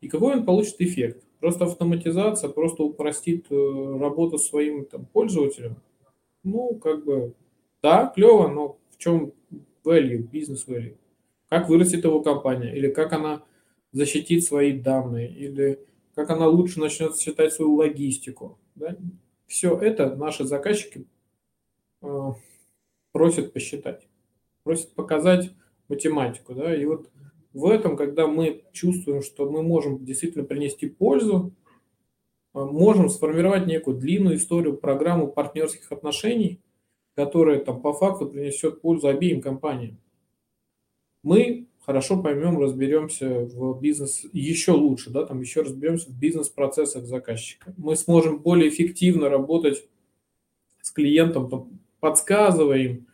и 0.00 0.08
какой 0.08 0.34
он 0.34 0.44
получит 0.44 0.80
эффект. 0.80 1.24
Просто 1.40 1.66
автоматизация, 1.66 2.50
просто 2.50 2.82
упростит 2.82 3.46
э, 3.50 3.98
работу 4.00 4.38
своим 4.38 4.84
там, 4.84 5.06
пользователям. 5.06 5.76
Ну, 6.42 6.74
как 6.76 7.04
бы, 7.04 7.34
да, 7.82 8.06
клево, 8.12 8.48
но 8.48 8.78
в 8.90 8.98
чем 8.98 9.32
value, 9.84 10.18
бизнес 10.18 10.66
value? 10.66 10.96
Как 11.48 11.68
вырастет 11.68 12.04
его 12.04 12.22
компания? 12.22 12.76
Или 12.76 12.90
как 12.90 13.12
она 13.12 13.44
защитит 13.92 14.44
свои 14.44 14.72
данные? 14.72 15.30
Или 15.30 15.78
как 16.14 16.30
она 16.30 16.48
лучше 16.48 16.80
начнет 16.80 17.16
считать 17.16 17.52
свою 17.52 17.74
логистику? 17.74 18.58
Да? 18.74 18.96
Все 19.46 19.76
это 19.78 20.16
наши 20.16 20.44
заказчики 20.44 21.06
э, 22.02 22.32
просят 23.12 23.52
посчитать, 23.52 24.08
просят 24.64 24.90
показать 24.92 25.52
математику. 25.88 26.54
Да? 26.54 26.74
И 26.74 26.84
вот 26.84 27.08
в 27.52 27.66
этом, 27.66 27.96
когда 27.96 28.26
мы 28.26 28.64
чувствуем, 28.72 29.22
что 29.22 29.50
мы 29.50 29.62
можем 29.62 30.04
действительно 30.04 30.44
принести 30.44 30.88
пользу, 30.88 31.54
э, 32.54 32.60
можем 32.60 33.08
сформировать 33.08 33.66
некую 33.66 33.96
длинную 33.96 34.36
историю, 34.36 34.76
программу 34.76 35.28
партнерских 35.28 35.90
отношений, 35.92 36.60
которая 37.14 37.58
там 37.58 37.82
по 37.82 37.92
факту 37.92 38.28
принесет 38.28 38.80
пользу 38.80 39.08
обеим 39.08 39.40
компаниям. 39.40 39.98
Мы 41.22 41.66
хорошо 41.80 42.22
поймем, 42.22 42.60
разберемся 42.60 43.46
в 43.46 43.80
бизнес 43.80 44.24
еще 44.32 44.72
лучше, 44.72 45.10
да, 45.10 45.24
там 45.24 45.40
еще 45.40 45.62
разберемся 45.62 46.10
в 46.10 46.18
бизнес-процессах 46.18 47.06
заказчика. 47.06 47.74
Мы 47.76 47.96
сможем 47.96 48.40
более 48.40 48.68
эффективно 48.68 49.28
работать 49.28 49.88
с 50.82 50.90
клиентом, 50.90 51.48
им, 52.74 53.06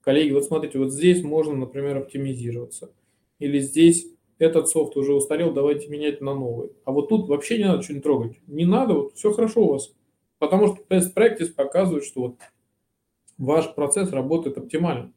коллеги, 0.00 0.32
вот 0.32 0.44
смотрите, 0.44 0.78
вот 0.78 0.92
здесь 0.92 1.22
можно, 1.22 1.54
например, 1.54 1.96
оптимизироваться. 1.96 2.92
Или 3.42 3.58
здесь 3.58 4.06
этот 4.38 4.68
софт 4.68 4.96
уже 4.96 5.14
устарел, 5.14 5.52
давайте 5.52 5.88
менять 5.88 6.20
на 6.20 6.32
новый. 6.32 6.70
А 6.84 6.92
вот 6.92 7.08
тут 7.08 7.28
вообще 7.28 7.58
не 7.58 7.64
надо 7.64 7.82
что-нибудь 7.82 8.04
трогать. 8.04 8.40
Не 8.46 8.64
надо, 8.64 8.94
вот 8.94 9.14
все 9.16 9.32
хорошо 9.32 9.64
у 9.64 9.72
вас. 9.72 9.92
Потому 10.38 10.68
что 10.68 10.84
practice 10.88 11.52
показывает, 11.52 12.04
что 12.04 12.20
вот 12.20 12.36
ваш 13.38 13.74
процесс 13.74 14.12
работает 14.12 14.58
оптимально. 14.58 15.12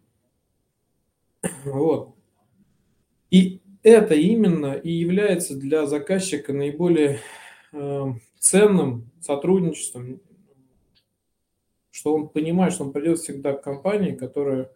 Вот. 1.65 2.15
И 3.29 3.61
это 3.83 4.15
именно 4.15 4.73
и 4.73 4.89
является 4.89 5.55
для 5.55 5.85
заказчика 5.85 6.51
наиболее 6.51 7.19
э, 7.73 8.05
ценным 8.39 9.11
сотрудничеством, 9.21 10.19
что 11.91 12.15
он 12.15 12.29
понимает, 12.29 12.73
что 12.73 12.85
он 12.85 12.91
придет 12.91 13.19
всегда 13.19 13.53
к 13.53 13.61
компании, 13.61 14.15
которая 14.15 14.71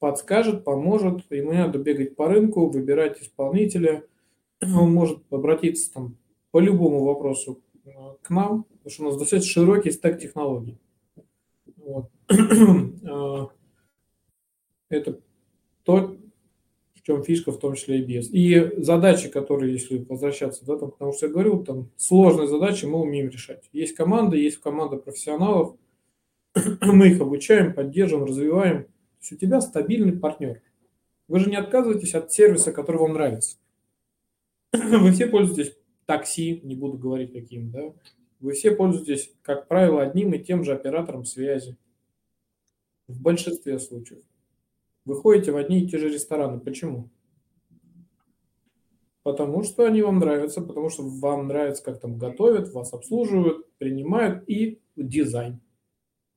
подскажет, 0.00 0.64
поможет, 0.64 1.30
ему 1.30 1.52
не 1.52 1.58
надо 1.58 1.78
бегать 1.78 2.16
по 2.16 2.26
рынку, 2.26 2.68
выбирать 2.68 3.22
исполнителя, 3.22 4.04
он 4.62 4.92
может 4.92 5.20
обратиться 5.30 5.92
там 5.92 6.16
по 6.50 6.58
любому 6.58 7.04
вопросу 7.04 7.62
э, 7.84 7.90
к 8.22 8.30
нам, 8.30 8.64
потому 8.64 8.90
что 8.90 9.02
у 9.02 9.06
нас 9.06 9.18
достаточно 9.18 9.52
широкий 9.52 9.92
стек 9.92 10.18
технологий. 10.18 10.78
Вот. 11.76 12.10
Э, 13.02 13.46
Это 14.88 15.20
то, 15.84 16.16
в 16.94 17.02
чем 17.02 17.22
фишка, 17.22 17.52
в 17.52 17.58
том 17.58 17.74
числе 17.74 18.00
и 18.00 18.04
без. 18.04 18.28
И 18.32 18.72
задачи, 18.78 19.28
которые, 19.28 19.72
если 19.72 19.98
возвращаться, 19.98 20.64
да, 20.64 20.76
там, 20.76 20.90
потому 20.90 21.12
что 21.12 21.26
я 21.26 21.32
говорил, 21.32 21.64
там 21.64 21.90
сложные 21.96 22.48
задачи 22.48 22.86
мы 22.86 23.00
умеем 23.00 23.28
решать. 23.28 23.68
Есть 23.72 23.94
команда, 23.94 24.36
есть 24.36 24.58
команда 24.58 24.96
профессионалов, 24.96 25.76
мы 26.80 27.08
их 27.08 27.20
обучаем, 27.20 27.74
поддерживаем, 27.74 28.26
развиваем. 28.26 28.86
То 29.20 29.24
есть 29.24 29.32
у 29.32 29.36
тебя 29.36 29.60
стабильный 29.60 30.18
партнер. 30.18 30.62
Вы 31.28 31.40
же 31.40 31.50
не 31.50 31.56
отказываетесь 31.56 32.14
от 32.14 32.32
сервиса, 32.32 32.72
который 32.72 32.96
вам 32.96 33.12
нравится. 33.12 33.58
Вы 34.72 35.12
все 35.12 35.26
пользуетесь 35.26 35.76
такси, 36.06 36.60
не 36.64 36.74
буду 36.74 36.96
говорить 36.96 37.32
каким, 37.32 37.70
да. 37.70 37.92
Вы 38.40 38.52
все 38.52 38.70
пользуетесь, 38.72 39.32
как 39.42 39.68
правило, 39.68 40.02
одним 40.02 40.32
и 40.32 40.38
тем 40.38 40.64
же 40.64 40.72
оператором 40.72 41.26
связи. 41.26 41.76
В 43.06 43.20
большинстве 43.20 43.78
случаев. 43.78 44.22
Вы 45.04 45.16
ходите 45.16 45.52
в 45.52 45.56
одни 45.56 45.82
и 45.82 45.88
те 45.88 45.98
же 45.98 46.08
рестораны. 46.08 46.58
Почему? 46.60 47.10
Потому 49.22 49.62
что 49.64 49.84
они 49.84 50.00
вам 50.00 50.18
нравятся, 50.18 50.62
потому 50.62 50.88
что 50.88 51.02
вам 51.02 51.46
нравится, 51.48 51.84
как 51.84 52.00
там 52.00 52.16
готовят, 52.16 52.72
вас 52.72 52.94
обслуживают, 52.94 53.70
принимают 53.76 54.48
и 54.48 54.80
дизайн, 54.96 55.60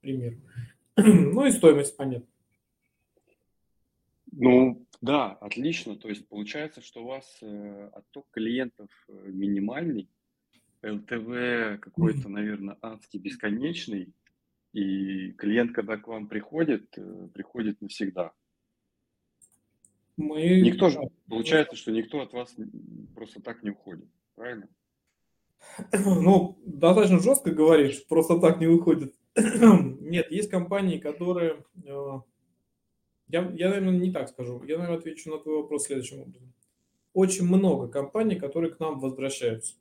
пример. 0.01 0.37
Ну 0.97 1.45
и 1.45 1.51
стоимость, 1.51 1.95
понятно. 1.95 2.27
Ну, 4.35 4.85
да, 5.01 5.31
отлично. 5.31 5.95
То 5.95 6.09
есть 6.09 6.27
получается, 6.27 6.81
что 6.81 7.03
у 7.03 7.07
вас 7.07 7.37
э, 7.41 7.89
отток 7.93 8.27
клиентов 8.31 8.89
э, 9.07 9.11
минимальный, 9.27 10.09
ЛТВ 10.81 11.79
какой-то, 11.81 12.29
наверное, 12.29 12.77
адский 12.81 13.19
бесконечный, 13.19 14.13
и 14.73 15.31
клиент, 15.33 15.73
когда 15.73 15.97
к 15.97 16.07
вам 16.07 16.27
приходит, 16.27 16.97
э, 16.97 17.27
приходит 17.33 17.79
навсегда. 17.81 18.31
Мы... 20.17 20.61
Никто 20.61 20.89
же, 20.89 20.99
получается, 21.27 21.75
что 21.75 21.91
никто 21.91 22.21
от 22.21 22.33
вас 22.33 22.55
просто 23.15 23.41
так 23.41 23.63
не 23.63 23.69
уходит, 23.69 24.09
правильно? 24.35 24.67
Ну, 25.91 26.59
достаточно 26.65 27.19
жестко 27.19 27.51
говоришь, 27.51 28.05
просто 28.07 28.39
так 28.39 28.59
не 28.59 28.67
выходит. 28.67 29.15
Нет, 29.35 30.29
есть 30.31 30.49
компании, 30.49 30.97
которые... 30.97 31.63
Я, 33.33 33.51
я, 33.55 33.69
наверное, 33.69 33.97
не 33.97 34.11
так 34.11 34.29
скажу. 34.29 34.61
Я, 34.63 34.77
наверное, 34.77 34.99
отвечу 34.99 35.31
на 35.31 35.39
твой 35.39 35.63
вопрос 35.63 35.85
следующим 35.85 36.21
образом. 36.21 36.53
Очень 37.13 37.47
много 37.47 37.87
компаний, 37.87 38.35
которые 38.35 38.71
к 38.71 38.79
нам 38.79 38.99
возвращаются. 38.99 39.73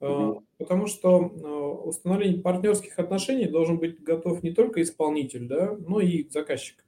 Угу. 0.00 0.42
Потому 0.56 0.86
что 0.86 1.20
э, 1.20 1.86
установление 1.86 2.40
партнерских 2.40 2.98
отношений 2.98 3.46
должен 3.46 3.76
быть 3.76 4.02
готов 4.02 4.42
не 4.42 4.52
только 4.52 4.80
исполнитель, 4.80 5.46
да, 5.46 5.76
но 5.76 6.00
и 6.00 6.26
заказчик. 6.30 6.82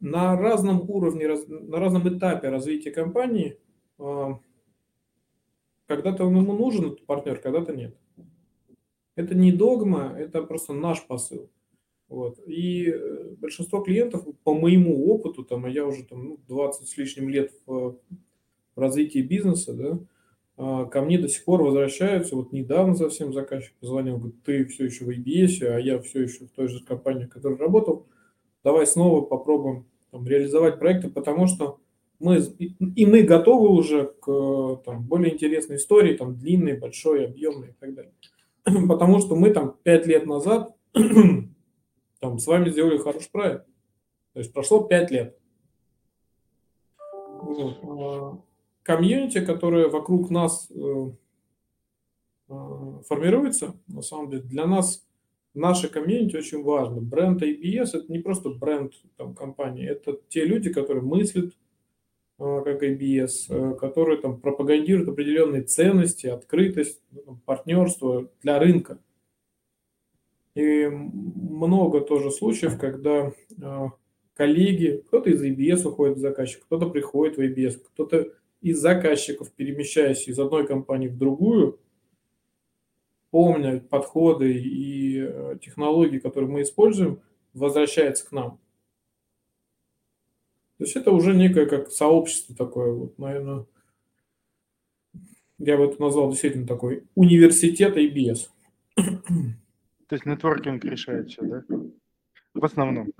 На 0.00 0.34
разном 0.34 0.88
уровне, 0.88 1.28
на 1.28 1.78
разном 1.78 2.08
этапе 2.08 2.48
развития 2.48 2.92
компании 2.92 3.58
э, 3.98 4.28
когда-то 5.86 6.24
ему 6.24 6.54
нужен 6.54 6.92
этот 6.92 7.04
партнер, 7.04 7.38
когда-то 7.38 7.76
нет. 7.76 7.94
Это 9.16 9.34
не 9.34 9.52
догма, 9.52 10.14
это 10.16 10.42
просто 10.44 10.72
наш 10.72 11.06
посыл. 11.06 11.50
Вот. 12.12 12.38
И 12.46 12.92
э, 12.94 13.34
большинство 13.40 13.80
клиентов, 13.80 14.26
по 14.44 14.52
моему 14.52 15.06
опыту, 15.06 15.44
там, 15.44 15.64
а 15.64 15.70
я 15.70 15.86
уже 15.86 16.04
там, 16.04 16.36
20 16.46 16.80
ну, 16.82 16.86
с 16.86 16.96
лишним 16.98 17.30
лет 17.30 17.52
в, 17.64 17.96
в 18.76 18.78
развитии 18.78 19.20
бизнеса, 19.20 19.72
да, 19.72 19.98
а, 20.58 20.84
ко 20.84 21.00
мне 21.00 21.18
до 21.18 21.28
сих 21.28 21.42
пор 21.44 21.62
возвращаются. 21.62 22.36
Вот 22.36 22.52
недавно 22.52 22.94
совсем 22.96 23.32
заказчик 23.32 23.72
позвонил, 23.80 24.18
говорит, 24.18 24.42
ты 24.44 24.66
все 24.66 24.84
еще 24.84 25.06
в 25.06 25.08
EBS, 25.08 25.64
а 25.66 25.80
я 25.80 25.98
все 26.02 26.24
еще 26.24 26.44
в 26.44 26.50
той 26.50 26.68
же 26.68 26.84
компании, 26.84 27.24
в 27.24 27.30
которой 27.30 27.56
работал. 27.56 28.06
Давай 28.62 28.86
снова 28.86 29.22
попробуем 29.22 29.86
там, 30.10 30.28
реализовать 30.28 30.78
проекты, 30.78 31.08
потому 31.08 31.46
что 31.46 31.78
мы, 32.20 32.40
и 32.94 33.06
мы 33.06 33.22
готовы 33.22 33.70
уже 33.70 34.12
к 34.20 34.82
там, 34.84 35.02
более 35.02 35.32
интересной 35.32 35.76
истории, 35.76 36.14
там, 36.14 36.36
длинной, 36.36 36.74
большой, 36.74 37.24
объемной 37.24 37.68
и 37.68 37.74
так 37.80 37.94
далее. 37.94 38.12
Потому 38.86 39.18
что 39.18 39.34
мы 39.34 39.48
там 39.48 39.76
пять 39.82 40.06
лет 40.06 40.26
назад 40.26 40.76
там, 42.22 42.38
с 42.38 42.46
вами 42.46 42.70
сделали 42.70 42.98
хороший 42.98 43.30
проект. 43.32 43.66
То 44.32 44.38
есть 44.38 44.52
прошло 44.52 44.84
пять 44.84 45.10
лет. 45.10 45.36
Вот. 47.42 47.78
А 47.82 48.38
комьюнити, 48.84 49.44
которое 49.44 49.88
вокруг 49.88 50.30
нас 50.30 50.70
э, 50.70 51.10
э, 52.48 52.54
формируется, 53.08 53.74
на 53.88 54.02
самом 54.02 54.30
деле, 54.30 54.42
для 54.42 54.66
нас 54.68 55.04
наше 55.52 55.88
комьюнити 55.88 56.36
очень 56.36 56.62
важно. 56.62 57.00
Бренд 57.00 57.42
ABS– 57.42 57.90
это 57.92 58.12
не 58.12 58.20
просто 58.20 58.50
бренд 58.50 58.92
там, 59.16 59.34
компании, 59.34 59.88
это 59.88 60.16
те 60.28 60.44
люди, 60.44 60.72
которые 60.72 61.02
мыслят 61.02 61.52
э, 62.38 62.62
как 62.64 62.84
ABS, 62.84 63.78
которые 63.78 64.20
там 64.20 64.40
пропагандируют 64.40 65.08
определенные 65.08 65.62
ценности, 65.62 66.28
открытость, 66.28 67.02
ну, 67.10 67.40
партнерство 67.44 68.30
для 68.42 68.60
рынка. 68.60 69.00
И 70.54 70.86
много 70.86 72.00
тоже 72.00 72.30
случаев, 72.30 72.78
когда 72.78 73.32
коллеги, 74.34 75.02
кто-то 75.06 75.30
из 75.30 75.42
ABS 75.42 75.86
уходит 75.88 76.18
в 76.18 76.20
заказчик, 76.20 76.64
кто-то 76.64 76.88
приходит 76.90 77.36
в 77.36 77.40
ABS, 77.40 77.78
кто-то 77.78 78.32
из 78.60 78.78
заказчиков, 78.78 79.50
перемещаясь 79.52 80.28
из 80.28 80.38
одной 80.38 80.66
компании 80.66 81.08
в 81.08 81.18
другую, 81.18 81.80
помня 83.30 83.80
подходы 83.80 84.52
и 84.52 85.18
э, 85.20 85.58
технологии, 85.60 86.18
которые 86.18 86.50
мы 86.50 86.62
используем, 86.62 87.20
возвращается 87.54 88.26
к 88.26 88.32
нам. 88.32 88.60
То 90.78 90.84
есть 90.84 90.96
это 90.96 91.10
уже 91.12 91.34
некое 91.34 91.66
как 91.66 91.90
сообщество 91.90 92.54
такое, 92.54 92.92
вот, 92.92 93.18
наверное, 93.18 93.66
я 95.58 95.76
бы 95.76 95.84
это 95.84 96.00
назвал 96.00 96.30
действительно 96.30 96.66
такой 96.66 97.04
университет 97.14 97.96
ABS. 97.96 98.48
То 100.12 100.16
есть 100.16 100.26
нетворкинг 100.26 100.84
решает 100.84 101.30
все, 101.30 101.40
да? 101.40 101.64
В 102.52 102.62
основном. 102.62 103.12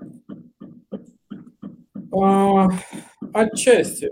А, 2.11 2.67
отчасти. 3.33 4.11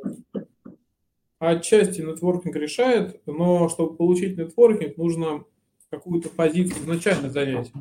Отчасти 1.37 2.01
нетворкинг 2.01 2.55
решает, 2.55 3.21
но 3.27 3.69
чтобы 3.69 3.95
получить 3.95 4.35
нетворкинг, 4.35 4.97
нужно 4.97 5.45
какую-то 5.91 6.29
позицию 6.29 6.81
изначально 6.81 7.29
занять. 7.29 7.71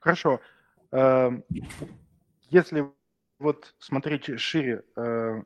Хорошо. 0.00 0.40
Эм, 0.90 1.44
если 2.50 2.84
вот 3.38 3.76
смотреть 3.78 4.40
шире, 4.40 4.82
э, 4.96 5.42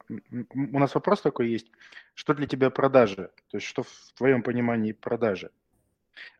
у 0.54 0.78
нас 0.78 0.94
вопрос 0.94 1.20
такой 1.20 1.50
есть. 1.50 1.70
Что 2.14 2.32
для 2.32 2.46
тебя 2.46 2.70
продажи? 2.70 3.30
То 3.50 3.58
есть 3.58 3.66
что 3.66 3.82
в 3.82 4.12
твоем 4.16 4.42
понимании 4.42 4.92
продажи? 4.92 5.50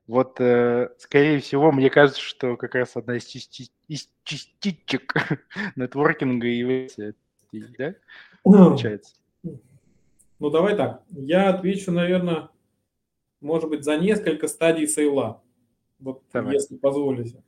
Вот, 0.06 0.40
э, 0.40 0.90
скорее 0.98 1.38
всего, 1.40 1.70
мне 1.72 1.88
кажется, 1.88 2.20
что 2.20 2.56
как 2.56 2.74
раз 2.74 2.96
одна 2.96 3.16
из, 3.16 3.24
части, 3.24 3.70
из 3.88 4.10
частичек 4.24 5.14
нетворкинга 5.76 6.46
является, 6.46 7.14
да? 7.78 7.94
получается? 8.42 9.14
Ну, 10.38 10.50
давай 10.50 10.76
так. 10.76 11.02
Я 11.10 11.50
отвечу, 11.50 11.92
наверное, 11.92 12.50
может 13.40 13.70
быть, 13.70 13.84
за 13.84 13.96
несколько 13.96 14.48
стадий 14.48 14.88
sale 14.88 15.23
а. 15.23 15.40
Вот, 16.00 16.22
давай. 16.32 16.54
если 16.54 16.76
позволите. 16.76 17.42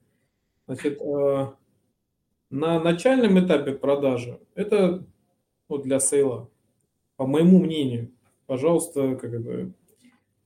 Значит, 0.67 1.03
э, 1.03 1.47
на 2.51 2.81
начальном 2.81 3.45
этапе 3.45 3.73
продажи 3.73 4.39
это 4.55 5.05
ну, 5.69 5.79
для 5.79 5.99
sale 5.99 6.32
а, 6.32 6.49
по 7.17 7.27
моему 7.27 7.59
мнению, 7.59 8.13
пожалуйста, 8.47 9.17
как 9.17 9.43
бы 9.43 9.73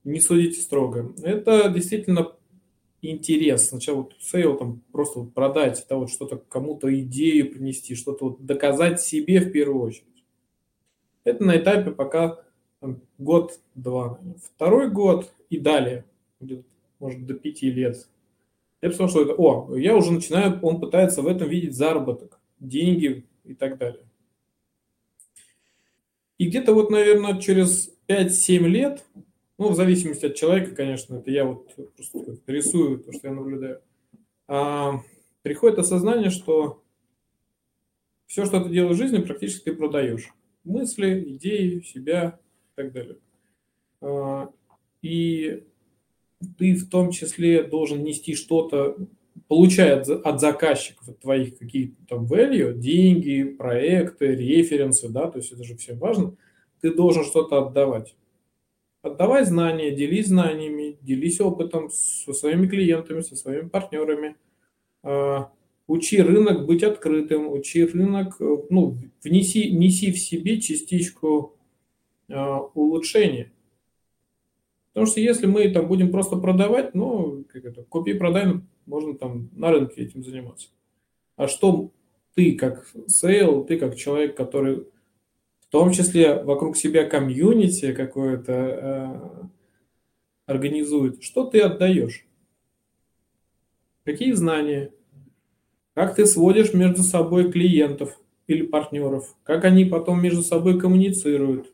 не 0.09 0.19
судите 0.21 0.61
строго. 0.61 1.13
Это 1.23 1.69
действительно 1.69 2.33
интерес. 3.01 3.69
Сначала 3.69 3.97
вот 3.97 4.15
sale 4.19 4.57
там 4.57 4.81
просто 4.91 5.19
вот 5.19 5.33
продать, 5.33 5.81
это 5.81 5.95
вот 5.95 6.09
что-то 6.09 6.37
кому-то 6.37 6.93
идею 7.01 7.51
принести, 7.51 7.95
что-то 7.95 8.25
вот 8.25 8.45
доказать 8.45 9.01
себе 9.01 9.39
в 9.39 9.51
первую 9.51 9.83
очередь. 9.83 10.05
Это 11.23 11.43
на 11.43 11.57
этапе 11.57 11.91
пока 11.91 12.39
год-два. 13.17 14.19
Второй 14.43 14.89
год 14.89 15.33
и 15.49 15.59
далее, 15.59 16.05
может, 16.99 17.25
до 17.25 17.33
пяти 17.33 17.71
лет. 17.71 18.07
Я 18.81 18.89
посмотрел, 18.89 19.25
что 19.25 19.31
это, 19.31 19.41
о, 19.41 19.75
я 19.77 19.95
уже 19.95 20.11
начинаю, 20.11 20.59
он 20.61 20.79
пытается 20.79 21.21
в 21.21 21.27
этом 21.27 21.49
видеть 21.49 21.75
заработок, 21.75 22.39
деньги 22.59 23.25
и 23.43 23.53
так 23.53 23.77
далее. 23.77 24.05
И 26.37 26.47
где-то 26.47 26.73
вот, 26.73 26.89
наверное, 26.89 27.39
через 27.41 27.93
5-7 28.07 28.59
лет, 28.67 29.03
ну, 29.59 29.69
в 29.69 29.75
зависимости 29.75 30.25
от 30.25 30.35
человека, 30.35 30.73
конечно, 30.73 31.15
это 31.15 31.29
я 31.29 31.43
вот 31.43 31.75
просто 31.95 32.37
рисую 32.47 32.99
то, 32.99 33.11
что 33.11 33.27
я 33.27 33.33
наблюдаю, 33.33 33.81
а, 34.47 35.01
приходит 35.41 35.79
осознание, 35.79 36.29
что 36.29 36.81
все, 38.25 38.45
что 38.45 38.63
ты 38.63 38.69
делаешь 38.69 38.95
в 38.95 38.99
жизни, 38.99 39.17
практически 39.19 39.65
ты 39.65 39.75
продаешь 39.75 40.33
мысли, 40.63 41.35
идеи, 41.35 41.81
себя 41.81 42.39
и 42.71 42.81
так 42.81 42.93
далее. 42.93 43.17
А, 44.01 44.49
и 45.01 45.67
ты 46.57 46.75
в 46.75 46.89
том 46.89 47.11
числе 47.11 47.61
должен 47.63 48.01
нести 48.01 48.35
что-то 48.35 48.95
получая 49.49 49.99
от 50.01 50.39
заказчиков, 50.39 51.09
от 51.09 51.19
твоих 51.19 51.57
какие-то 51.57 51.95
там 52.07 52.25
value, 52.25 52.73
деньги, 52.73 53.43
проекты, 53.43 54.35
референсы, 54.35 55.09
да, 55.09 55.29
то 55.29 55.39
есть 55.39 55.51
это 55.51 55.63
же 55.65 55.75
все 55.75 55.95
важно, 55.95 56.35
ты 56.79 56.93
должен 56.93 57.25
что-то 57.25 57.57
отдавать. 57.57 58.15
Отдавай 59.01 59.45
знания, 59.45 59.91
делись 59.91 60.27
знаниями, 60.27 60.97
делись 61.01 61.39
опытом 61.39 61.89
со 61.89 62.33
своими 62.33 62.67
клиентами, 62.67 63.21
со 63.21 63.35
своими 63.37 63.69
партнерами. 63.69 64.35
А, 65.03 65.51
учи 65.87 66.21
рынок 66.21 66.65
быть 66.65 66.83
открытым, 66.83 67.49
учи 67.51 67.85
рынок, 67.85 68.35
э, 68.41 68.57
ну, 68.69 68.97
внеси, 69.23 69.71
неси 69.71 70.11
в 70.11 70.19
себе 70.19 70.59
частичку 70.59 71.55
а, 72.29 72.59
улучшения. 72.73 73.53
Потому 74.91 75.05
что 75.05 75.21
если 75.21 75.45
мы 75.45 75.69
там 75.69 75.87
будем 75.87 76.11
просто 76.11 76.35
продавать, 76.35 76.93
ну, 76.93 77.45
как 77.53 77.63
это, 77.63 77.83
купи, 77.83 78.13
продай, 78.13 78.59
можно 78.85 79.13
там 79.13 79.49
на 79.53 79.71
рынке 79.71 80.01
этим 80.01 80.23
заниматься. 80.23 80.67
А 81.37 81.47
что 81.47 81.91
ты 82.35 82.55
как 82.55 82.85
sale, 83.07 83.63
ты 83.63 83.77
как 83.77 83.95
человек, 83.95 84.35
который 84.35 84.87
в 85.69 85.71
том 85.71 85.91
числе 85.91 86.41
вокруг 86.41 86.75
себя 86.75 87.05
комьюнити 87.05 87.93
какое-то 87.93 88.53
э, 88.53 89.47
организует, 90.47 91.21
что 91.21 91.45
ты 91.45 91.61
отдаешь? 91.61 92.25
Какие 94.03 94.31
знания? 94.31 94.91
Как 95.93 96.15
ты 96.15 96.25
сводишь 96.25 96.73
между 96.73 97.03
собой 97.03 97.51
клиентов 97.51 98.19
или 98.47 98.65
партнеров? 98.65 99.35
Как 99.43 99.63
они 99.63 99.85
потом 99.85 100.19
между 100.23 100.41
собой 100.41 100.79
коммуницируют? 100.79 101.71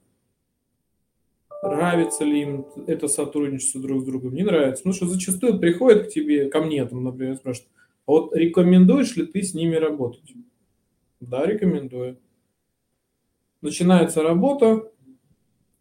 Нравится 1.63 2.25
ли 2.25 2.41
им 2.41 2.65
это 2.87 3.07
сотрудничество 3.07 3.79
друг 3.79 4.01
с 4.01 4.05
другом? 4.05 4.35
Не 4.35 4.43
нравится. 4.43 4.83
Ну 4.85 4.91
что 4.91 5.07
зачастую 5.07 5.57
приходят 5.57 6.07
к 6.07 6.09
тебе, 6.09 6.49
ко 6.49 6.59
мне, 6.59 6.85
там, 6.85 7.01
например, 7.01 7.37
спрашивают, 7.37 7.71
а 8.05 8.11
вот 8.11 8.35
рекомендуешь 8.35 9.15
ли 9.15 9.25
ты 9.25 9.41
с 9.41 9.53
ними 9.53 9.75
работать? 9.75 10.33
Да, 11.21 11.45
рекомендую 11.45 12.17
начинается 13.65 14.23
работа, 14.23 14.89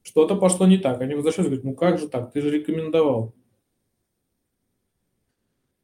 что-то 0.03 0.37
пошло 0.37 0.67
не 0.67 0.79
так. 0.79 1.01
Они 1.01 1.15
возвращаются 1.15 1.55
и 1.55 1.57
говорят, 1.57 1.65
ну 1.65 1.75
как 1.75 1.99
же 1.99 2.09
так, 2.09 2.33
ты 2.33 2.41
же 2.41 2.51
рекомендовал. 2.51 3.35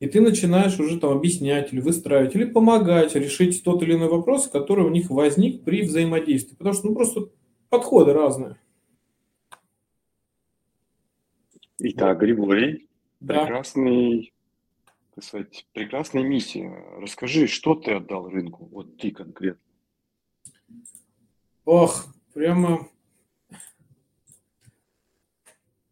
И 0.00 0.08
ты 0.08 0.22
начинаешь 0.22 0.80
уже 0.80 0.98
там 0.98 1.12
объяснять 1.12 1.72
или 1.72 1.80
выстраивать, 1.80 2.34
или 2.34 2.44
помогать 2.44 3.14
решить 3.14 3.62
тот 3.62 3.82
или 3.82 3.94
иной 3.94 4.08
вопрос, 4.08 4.48
который 4.48 4.84
у 4.84 4.90
них 4.90 5.10
возник 5.10 5.62
при 5.62 5.82
взаимодействии. 5.82 6.56
Потому 6.56 6.74
что 6.74 6.86
ну, 6.88 6.94
просто 6.94 7.28
подходы 7.68 8.14
разные. 8.14 8.56
Итак, 11.78 12.18
Григорий, 12.18 12.88
да. 13.20 13.42
прекрасный, 13.44 14.32
так 15.14 15.24
сказать, 15.24 15.66
прекрасная 15.72 16.22
миссия. 16.22 16.84
Расскажи, 16.98 17.46
что 17.46 17.74
ты 17.74 17.92
отдал 17.92 18.28
рынку, 18.28 18.68
вот 18.70 18.96
ты 18.96 19.10
конкретно. 19.10 19.60
Ох, 21.64 22.06
прямо... 22.34 22.88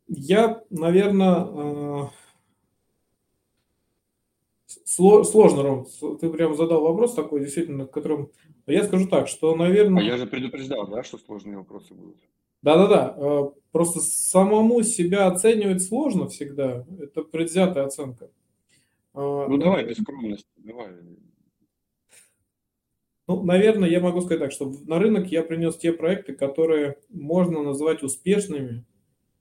Я, 0.07 0.63
наверное, 0.71 1.45
э, 1.45 2.09
сложно, 4.87 5.63
Ром, 5.63 5.87
ты 6.19 6.31
прям 6.31 6.57
задал 6.57 6.81
вопрос 6.81 7.15
такой, 7.15 7.41
действительно, 7.41 7.85
в 7.85 7.91
котором... 7.91 8.31
Я 8.67 8.85
скажу 8.85 9.07
так, 9.07 9.29
что, 9.29 9.55
наверное... 9.55 10.03
А 10.03 10.07
я 10.07 10.17
же 10.17 10.27
предупреждал, 10.27 10.89
да, 10.89 11.03
что 11.03 11.19
сложные 11.19 11.59
вопросы 11.59 11.95
будут? 11.95 12.17
Да-да-да, 12.63 13.15
э, 13.17 13.51
просто 13.71 14.01
самому 14.01 14.83
себя 14.83 15.27
оценивать 15.27 15.83
сложно 15.83 16.29
всегда, 16.29 16.87
это 17.01 17.23
предвзятая 17.23 17.85
оценка. 17.85 18.31
Э, 19.15 19.47
ну, 19.49 19.59
давай 19.59 19.85
без 19.85 19.99
скромности, 19.99 20.49
давай. 20.57 20.89
Ну, 23.29 23.43
наверное, 23.43 23.91
я 23.91 24.01
могу 24.01 24.23
сказать 24.23 24.41
так, 24.41 24.53
что 24.53 24.73
на 24.87 24.99
рынок 24.99 25.27
я 25.27 25.43
принес 25.43 25.77
те 25.77 25.93
проекты, 25.93 26.33
которые 26.33 26.97
можно 27.11 27.63
назвать 27.63 28.03
успешными. 28.03 28.87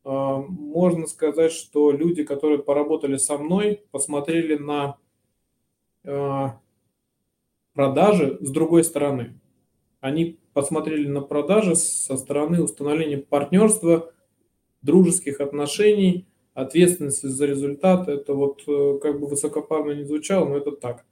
А, 0.04 0.39
можно 0.41 1.08
сказать, 1.08 1.54
что 1.54 1.91
люди, 1.91 2.26
которые 2.26 2.60
поработали 2.60 3.15
со 3.15 3.38
мной, 3.38 3.84
посмотрели 3.91 4.58
на 4.58 4.97
а, 6.06 6.60
продажи 7.73 8.38
с 8.41 8.52
другой 8.52 8.84
стороны. 8.84 9.39
Они 10.02 10.38
посмотрели 10.52 11.08
на 11.08 11.21
продажи 11.21 11.78
со 11.78 12.17
стороны 12.17 12.62
установления 12.62 13.19
партнерства, 13.19 14.12
дружеских 14.82 15.39
отношений, 15.39 16.28
ответственности 16.54 17.28
за 17.28 17.45
результат. 17.45 18.10
Это 18.10 18.34
вот 18.34 18.63
э, 18.67 19.00
как 19.02 19.19
бы 19.19 19.28
высокопарно 19.28 19.91
не 19.91 20.04
звучало, 20.04 20.50
но 20.50 20.58
это 20.58 20.71
так. 20.71 21.06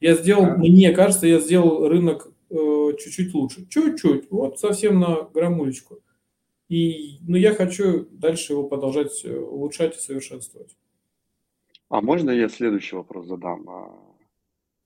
Я 0.00 0.14
сделал, 0.14 0.44
да. 0.44 0.56
мне 0.56 0.92
кажется, 0.92 1.26
я 1.26 1.40
сделал 1.40 1.88
рынок 1.88 2.28
э, 2.50 2.54
чуть-чуть 2.98 3.32
лучше. 3.34 3.66
Чуть-чуть, 3.68 4.30
вот 4.30 4.58
совсем 4.58 5.00
на 5.00 5.22
граммулечку. 5.32 6.00
И, 6.68 7.18
ну, 7.22 7.36
я 7.36 7.54
хочу 7.54 8.06
дальше 8.10 8.54
его 8.54 8.64
продолжать 8.68 9.24
э, 9.24 9.38
улучшать 9.38 9.96
и 9.96 10.00
совершенствовать. 10.00 10.76
А 11.88 12.00
можно 12.00 12.30
я 12.30 12.48
следующий 12.48 12.96
вопрос 12.96 13.26
задам? 13.26 13.68
А, 13.68 13.98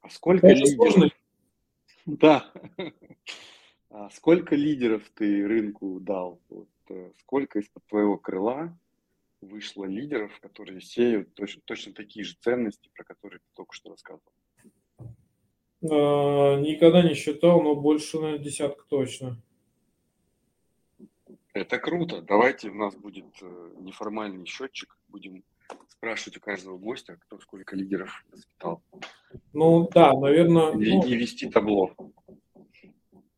а 0.02 0.10
сколько 0.10 0.46
Это 0.46 0.58
лидеров? 0.58 0.92
Сложный? 0.92 1.12
Да. 2.06 2.50
А 3.90 4.08
сколько 4.10 4.54
лидеров 4.54 5.02
ты 5.14 5.46
рынку 5.46 6.00
дал? 6.00 6.40
Вот, 6.48 6.68
э, 6.90 7.10
сколько 7.20 7.58
из-под 7.58 7.84
твоего 7.86 8.16
крыла 8.18 8.78
вышло 9.40 9.84
лидеров, 9.84 10.38
которые 10.40 10.80
сеют 10.80 11.34
точно, 11.34 11.62
точно 11.64 11.92
такие 11.92 12.24
же 12.24 12.36
ценности, 12.40 12.90
про 12.94 13.04
которые 13.04 13.40
ты 13.40 13.46
только 13.54 13.74
что 13.74 13.90
рассказывал? 13.90 14.32
А, 15.82 16.56
никогда 16.60 17.02
не 17.02 17.14
считал, 17.14 17.62
но 17.62 17.76
больше, 17.76 18.18
наверное, 18.18 18.44
десятка 18.44 18.84
точно. 18.88 19.40
Это 21.52 21.78
круто. 21.78 22.22
Давайте 22.22 22.68
у 22.68 22.74
нас 22.74 22.94
будет 22.94 23.26
э, 23.42 23.70
неформальный 23.80 24.46
счетчик. 24.46 24.96
Будем 25.08 25.42
спрашивать 25.88 26.36
у 26.36 26.40
каждого 26.40 26.78
гостя, 26.78 27.18
кто 27.20 27.38
сколько 27.40 27.74
лидеров 27.74 28.24
воспитал. 28.30 28.82
Ну 29.52 29.88
да, 29.92 30.12
наверное. 30.12 30.72
И, 30.72 30.92
ну, 30.92 31.04
и 31.04 31.16
вести 31.16 31.48
табло. 31.48 31.92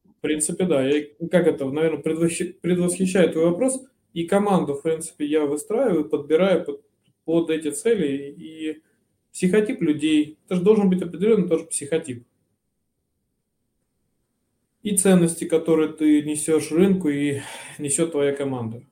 В 0.05 0.20
принципе, 0.20 0.66
да. 0.66 0.87
Я, 0.87 1.07
как 1.31 1.46
это, 1.46 1.64
наверное, 1.70 2.03
предвосхищает 2.03 3.33
твой 3.33 3.50
вопрос. 3.50 3.83
И 4.12 4.26
команду, 4.26 4.74
в 4.74 4.83
принципе, 4.83 5.24
я 5.24 5.46
выстраиваю, 5.46 6.09
подбираю 6.09 6.64
под, 6.64 6.83
под 7.24 7.50
эти 7.50 7.70
цели. 7.70 8.35
И 8.37 8.83
психотип 9.33 9.81
людей, 9.81 10.38
это 10.47 10.57
же 10.57 10.62
должен 10.62 10.90
быть 10.90 11.03
определенный 11.03 11.49
тоже 11.49 11.64
психотип 11.64 12.25
и 14.83 14.97
ценности, 14.97 15.45
которые 15.45 15.93
ты 15.93 16.23
несешь 16.23 16.71
рынку 16.71 17.09
и 17.09 17.40
несет 17.79 18.12
твоя 18.12 18.35
команда. 18.35 18.83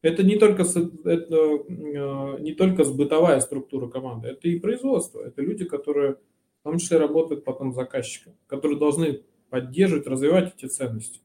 Это 0.00 0.22
не 0.22 0.36
только, 0.36 0.62
это, 0.62 1.36
э, 1.36 2.40
не 2.40 2.54
только 2.54 2.84
сбытовая 2.84 3.40
структура 3.40 3.88
команды, 3.88 4.28
это 4.28 4.48
и 4.48 4.58
производство. 4.58 5.20
Это 5.20 5.42
люди, 5.42 5.64
которые 5.64 6.16
в 6.60 6.64
том 6.64 6.78
числе 6.78 6.98
работают 6.98 7.44
потом 7.44 7.72
заказчиком, 7.72 8.34
которые 8.46 8.78
должны 8.78 9.22
поддерживать, 9.50 10.06
развивать 10.06 10.54
эти 10.56 10.66
ценности. 10.66 11.20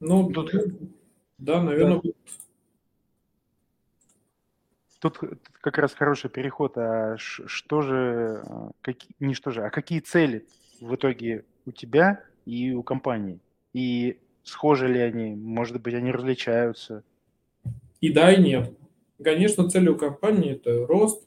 Ну, 0.00 0.30
тут, 0.30 0.52
да, 1.38 1.62
наверное. 1.62 2.00
Да. 2.02 2.10
Тут 5.00 5.18
как 5.60 5.78
раз 5.78 5.94
хороший 5.94 6.30
переход. 6.30 6.76
А 6.76 7.16
что 7.18 7.82
же, 7.82 8.42
а, 8.44 8.70
какие, 8.80 9.10
не 9.20 9.34
что 9.34 9.50
же, 9.50 9.62
а 9.62 9.70
какие 9.70 10.00
цели 10.00 10.46
в 10.80 10.94
итоге 10.94 11.44
у 11.66 11.72
тебя 11.72 12.24
и 12.44 12.72
у 12.72 12.82
компании? 12.82 13.40
И 13.72 14.18
схожи 14.42 14.88
ли 14.88 14.98
они? 14.98 15.34
Может 15.34 15.80
быть, 15.80 15.94
они 15.94 16.10
различаются? 16.10 17.04
И 18.00 18.12
да, 18.12 18.32
и 18.32 18.42
нет. 18.42 18.72
Конечно, 19.22 19.68
цель 19.68 19.88
у 19.88 19.96
компании– 19.96 20.52
это 20.52 20.86
рост, 20.86 21.26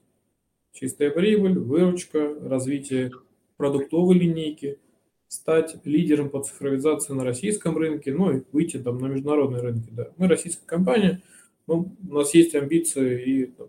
чистая 0.74 1.12
прибыль, 1.12 1.60
выручка, 1.60 2.36
развитие 2.42 3.12
продуктовой 3.58 4.18
линейки, 4.18 4.80
стать 5.28 5.78
лидером 5.86 6.30
по 6.30 6.42
цифровизации 6.42 7.14
на 7.14 7.24
российском 7.24 7.78
рынке, 7.78 8.14
ну 8.14 8.32
и 8.32 8.44
выйти 8.52 8.78
там 8.78 8.98
на 8.98 9.08
международные 9.08 9.62
рынки. 9.62 9.90
Да. 9.92 10.10
Мы 10.18 10.28
российская 10.28 10.66
компания, 10.66 11.22
ну, 11.68 11.96
у 12.08 12.14
нас 12.14 12.34
есть 12.34 12.56
амбиции 12.56 13.24
и 13.24 13.46
там, 13.46 13.68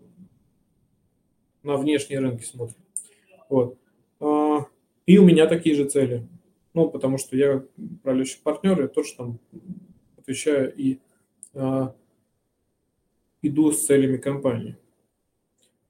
на 1.63 1.77
внешние 1.77 2.19
рынки 2.19 2.43
смотрим. 2.43 2.77
Вот. 3.49 3.77
А, 4.19 4.65
и 5.05 5.17
у 5.17 5.25
меня 5.25 5.47
такие 5.47 5.75
же 5.75 5.85
цели. 5.85 6.27
Ну, 6.73 6.89
потому 6.89 7.17
что 7.17 7.35
я 7.37 7.63
управляющий 7.77 8.39
партнер, 8.41 8.81
я 8.81 8.87
тоже 8.87 9.13
там 9.15 9.39
отвечаю 10.17 10.73
и 10.75 10.99
э, 11.53 11.87
иду 13.43 13.71
с 13.71 13.85
целями 13.85 14.17
компании. 14.17 14.77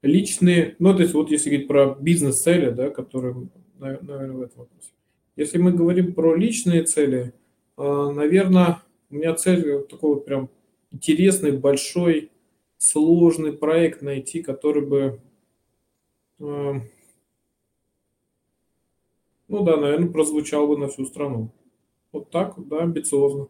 Личные, 0.02 0.76
ну, 0.78 0.94
то 0.94 1.00
есть 1.00 1.14
вот 1.14 1.30
если 1.30 1.48
говорить 1.48 1.68
про 1.68 1.94
бизнес-цели, 1.98 2.70
да, 2.70 2.90
которые, 2.90 3.48
наверное, 3.78 4.32
в 4.32 4.42
этом 4.42 4.58
вопросе. 4.58 4.90
Если 5.36 5.56
мы 5.56 5.72
говорим 5.72 6.12
про 6.12 6.34
личные 6.34 6.82
цели, 6.82 7.32
э, 7.78 8.10
наверное, 8.14 8.82
у 9.08 9.14
меня 9.14 9.34
цель 9.34 9.86
такой 9.86 10.16
вот 10.16 10.26
прям 10.26 10.50
интересный, 10.94 11.52
большой, 11.52 12.30
сложный 12.78 13.52
проект 13.52 14.00
найти, 14.00 14.42
который 14.42 14.86
бы 14.86 15.20
ну 16.38 16.82
да, 19.48 19.76
наверное, 19.76 20.08
прозвучал 20.08 20.66
бы 20.66 20.78
на 20.78 20.88
всю 20.88 21.04
страну. 21.04 21.50
Вот 22.12 22.30
так, 22.30 22.54
да, 22.68 22.82
амбициозно. 22.82 23.48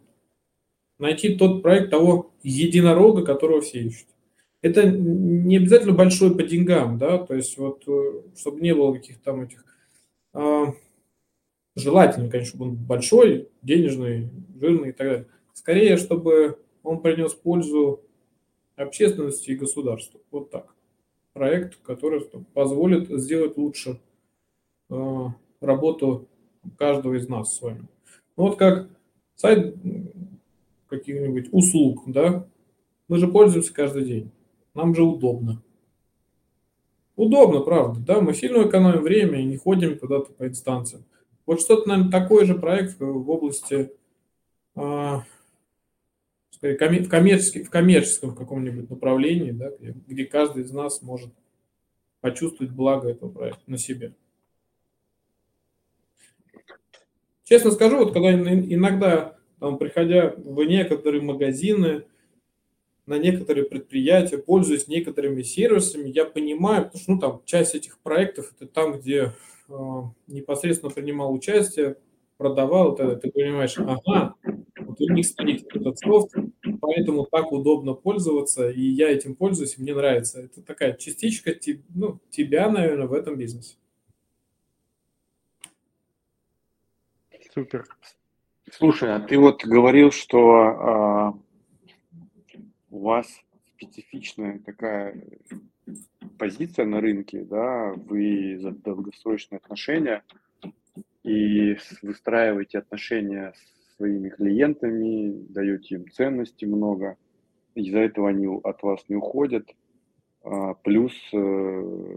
Найти 0.98 1.36
тот 1.36 1.62
проект 1.62 1.90
того 1.90 2.32
единорога, 2.42 3.24
которого 3.24 3.60
все 3.60 3.80
ищут. 3.80 4.08
Это 4.62 4.88
не 4.88 5.58
обязательно 5.58 5.92
большой 5.92 6.34
по 6.34 6.42
деньгам, 6.42 6.98
да, 6.98 7.18
то 7.18 7.34
есть 7.34 7.58
вот, 7.58 7.82
э, 7.86 8.22
чтобы 8.36 8.60
не 8.60 8.74
было 8.74 8.94
каких-то 8.94 9.22
там 9.22 9.42
этих... 9.42 9.64
А, 10.32 10.74
желательно, 11.76 12.30
конечно, 12.30 12.56
чтобы 12.56 12.70
он 12.70 12.76
большой, 12.76 13.50
денежный, 13.60 14.30
жирный 14.58 14.90
и 14.90 14.92
так 14.92 15.06
далее. 15.06 15.26
Скорее, 15.52 15.96
чтобы 15.98 16.58
он 16.84 17.00
принес 17.00 17.34
пользу 17.34 18.02
общественности 18.76 19.50
и 19.50 19.56
государству. 19.56 20.20
Вот 20.30 20.50
так. 20.50 20.72
Проект, 21.32 21.76
который 21.82 22.20
позволит 22.52 23.08
сделать 23.08 23.56
лучше 23.56 24.00
э, 24.90 25.26
работу 25.60 26.28
каждого 26.78 27.14
из 27.14 27.28
нас 27.28 27.56
с 27.56 27.60
вами. 27.60 27.88
Ну, 28.36 28.44
вот 28.44 28.56
как 28.56 28.88
сайт 29.34 29.74
каких-нибудь 30.88 31.48
услуг, 31.50 32.04
да, 32.06 32.46
мы 33.08 33.18
же 33.18 33.26
пользуемся 33.26 33.74
каждый 33.74 34.04
день. 34.04 34.30
Нам 34.74 34.94
же 34.94 35.02
удобно. 35.02 35.62
Удобно, 37.16 37.60
правда, 37.60 38.00
да, 38.00 38.20
мы 38.20 38.34
сильно 38.34 38.68
экономим 38.68 39.02
время 39.02 39.40
и 39.40 39.44
не 39.44 39.56
ходим 39.56 39.98
куда-то 39.98 40.32
по 40.32 40.46
инстанциям. 40.46 41.04
Вот 41.46 41.60
что-то, 41.60 41.88
наверное, 41.88 42.10
такой 42.10 42.44
же 42.44 42.54
проект 42.54 42.98
в 42.98 43.30
области, 43.30 43.92
э, 44.74 45.16
в, 46.72 47.08
коммерческом, 47.08 47.64
в 47.64 47.70
коммерческом 47.70 48.34
каком-нибудь 48.34 48.88
направлении, 48.88 49.50
да, 49.50 49.70
где, 50.06 50.24
каждый 50.24 50.64
из 50.64 50.72
нас 50.72 51.02
может 51.02 51.30
почувствовать 52.20 52.72
благо 52.72 53.08
этого 53.10 53.30
проекта 53.30 53.62
на 53.66 53.76
себе. 53.76 54.14
Честно 57.44 57.70
скажу, 57.70 57.98
вот 57.98 58.14
когда 58.14 58.32
иногда, 58.32 59.36
там, 59.60 59.76
приходя 59.76 60.34
в 60.36 60.62
некоторые 60.64 61.20
магазины, 61.20 62.04
на 63.06 63.18
некоторые 63.18 63.66
предприятия, 63.66 64.38
пользуясь 64.38 64.88
некоторыми 64.88 65.42
сервисами, 65.42 66.08
я 66.08 66.24
понимаю, 66.24 66.84
потому 66.84 67.02
что 67.02 67.12
ну, 67.12 67.18
там, 67.18 67.42
часть 67.44 67.74
этих 67.74 67.98
проектов 67.98 68.54
это 68.56 68.66
там, 68.66 68.98
где 68.98 69.34
э, 69.68 69.72
непосредственно 70.26 70.90
принимал 70.90 71.34
участие, 71.34 71.98
продавал, 72.38 72.96
тогда 72.96 73.16
ты 73.16 73.30
понимаешь, 73.30 73.76
ага, 73.78 74.34
вот 74.98 75.10
у 75.10 75.12
них 75.12 75.26
стоит 75.26 75.66
этот 75.74 75.98
софт, 75.98 76.34
поэтому 76.80 77.26
так 77.26 77.52
удобно 77.52 77.94
пользоваться, 77.94 78.70
и 78.70 78.80
я 78.80 79.10
этим 79.10 79.34
пользуюсь, 79.34 79.76
и 79.78 79.82
мне 79.82 79.94
нравится. 79.94 80.40
Это 80.40 80.62
такая 80.62 80.94
частичка 80.94 81.54
ну, 81.94 82.20
тебя, 82.30 82.70
наверное, 82.70 83.06
в 83.06 83.12
этом 83.12 83.36
бизнесе. 83.36 83.76
Супер. 87.52 87.86
Слушай, 88.70 89.14
а 89.14 89.20
ты 89.20 89.38
вот 89.38 89.64
говорил, 89.64 90.10
что 90.10 90.50
а, 90.56 91.38
у 92.90 92.98
вас 93.00 93.28
специфичная 93.76 94.58
такая 94.58 95.22
позиция 96.38 96.84
на 96.84 97.00
рынке, 97.00 97.44
да, 97.44 97.92
вы 97.94 98.58
за 98.58 98.72
долгосрочные 98.72 99.58
отношения 99.58 100.24
и 101.22 101.76
выстраиваете 102.02 102.78
отношения 102.78 103.52
с 103.52 103.74
своими 103.96 104.28
клиентами, 104.28 105.46
даете 105.48 105.96
им 105.96 106.10
ценности 106.10 106.64
много, 106.64 107.16
из-за 107.74 107.98
этого 108.00 108.28
они 108.28 108.46
от 108.46 108.82
вас 108.82 109.04
не 109.08 109.16
уходят, 109.16 109.68
а, 110.42 110.74
плюс 110.74 111.12
э, 111.32 112.16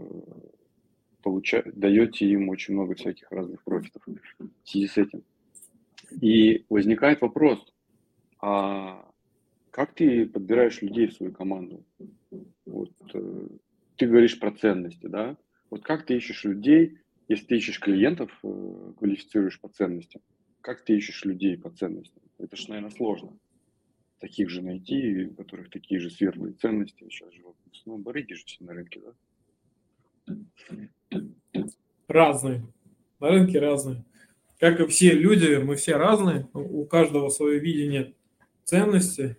получа... 1.22 1.62
даете 1.66 2.26
им 2.26 2.48
очень 2.48 2.74
много 2.74 2.94
всяких 2.94 3.30
разных 3.32 3.62
профитов 3.64 4.02
в 4.06 4.68
связи 4.68 4.86
с 4.86 4.96
этим. 4.98 5.22
И 6.20 6.64
возникает 6.68 7.20
вопрос, 7.20 7.64
а 8.40 9.04
как 9.70 9.94
ты 9.94 10.26
подбираешь 10.26 10.82
людей 10.82 11.08
в 11.08 11.14
свою 11.14 11.32
команду? 11.32 11.84
Вот, 12.66 12.92
э, 13.14 13.48
ты 13.96 14.06
говоришь 14.06 14.38
про 14.38 14.52
ценности, 14.52 15.06
да? 15.06 15.36
Вот 15.70 15.82
как 15.82 16.06
ты 16.06 16.16
ищешь 16.16 16.44
людей, 16.44 16.98
если 17.28 17.46
ты 17.46 17.56
ищешь 17.56 17.80
клиентов, 17.80 18.30
э, 18.42 18.92
квалифицируешь 18.98 19.60
по 19.60 19.68
ценностям, 19.68 20.22
как 20.60 20.84
ты 20.84 20.96
ищешь 20.96 21.24
людей 21.24 21.56
по 21.56 21.70
ценностям? 21.70 22.22
Это 22.38 22.56
же, 22.56 22.68
наверное, 22.68 22.90
сложно. 22.90 23.38
Таких 24.20 24.50
же 24.50 24.62
найти, 24.62 25.26
у 25.26 25.34
которых 25.34 25.70
такие 25.70 26.00
же 26.00 26.10
светлые 26.10 26.54
ценности. 26.54 27.04
Сейчас 27.08 27.32
же 27.32 27.42
ну, 27.86 27.98
барыги 27.98 28.34
же 28.34 28.44
все 28.44 28.64
на 28.64 28.72
рынке, 28.72 29.00
да? 29.00 30.36
Разные. 32.06 32.66
На 33.20 33.30
рынке 33.30 33.58
разные. 33.58 34.04
Как 34.58 34.80
и 34.80 34.86
все 34.86 35.12
люди, 35.12 35.56
мы 35.56 35.76
все 35.76 35.96
разные. 35.96 36.48
У 36.52 36.84
каждого 36.84 37.28
свое 37.28 37.60
видение 37.60 38.14
ценности, 38.64 39.36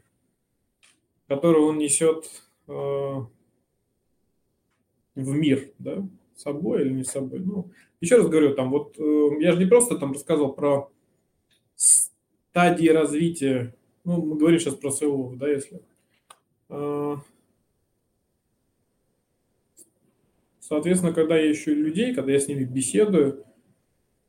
которое 1.28 1.60
он 1.60 1.78
несет 1.78 2.26
э, 2.68 2.72
в 2.72 3.28
мир, 5.16 5.72
да, 5.78 6.08
с 6.36 6.42
собой 6.42 6.82
или 6.82 6.94
не 6.94 7.04
с 7.04 7.12
собой. 7.12 7.40
Ну, 7.40 7.70
еще 8.02 8.18
раз 8.18 8.30
говорю, 8.30 8.56
там 8.56 8.72
вот 8.72 8.98
э, 8.98 9.30
я 9.42 9.52
же 9.52 9.60
не 9.60 9.66
просто 9.66 9.98
там 9.98 10.14
рассказывал 10.14 10.54
про 10.54 10.90
стадии 11.80 12.90
развития. 12.90 13.74
Ну, 14.04 14.22
мы 14.22 14.38
говорим 14.38 14.60
сейчас 14.60 14.76
про 14.76 14.92
своего, 14.92 15.34
да, 15.36 15.50
если. 15.50 15.82
Э, 16.70 17.16
Соответственно, 20.60 21.14
когда 21.14 21.36
я 21.36 21.52
ищу 21.52 21.74
людей, 21.74 22.14
когда 22.14 22.32
я 22.32 22.40
с 22.40 22.48
ними 22.48 22.64
беседую, 22.64 23.44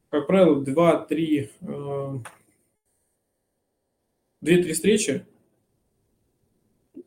как 0.08 0.26
правило, 0.26 0.64
2-3 0.64 1.50
э, 1.60 2.18
две-три 4.40 4.72
встречи. 4.72 5.26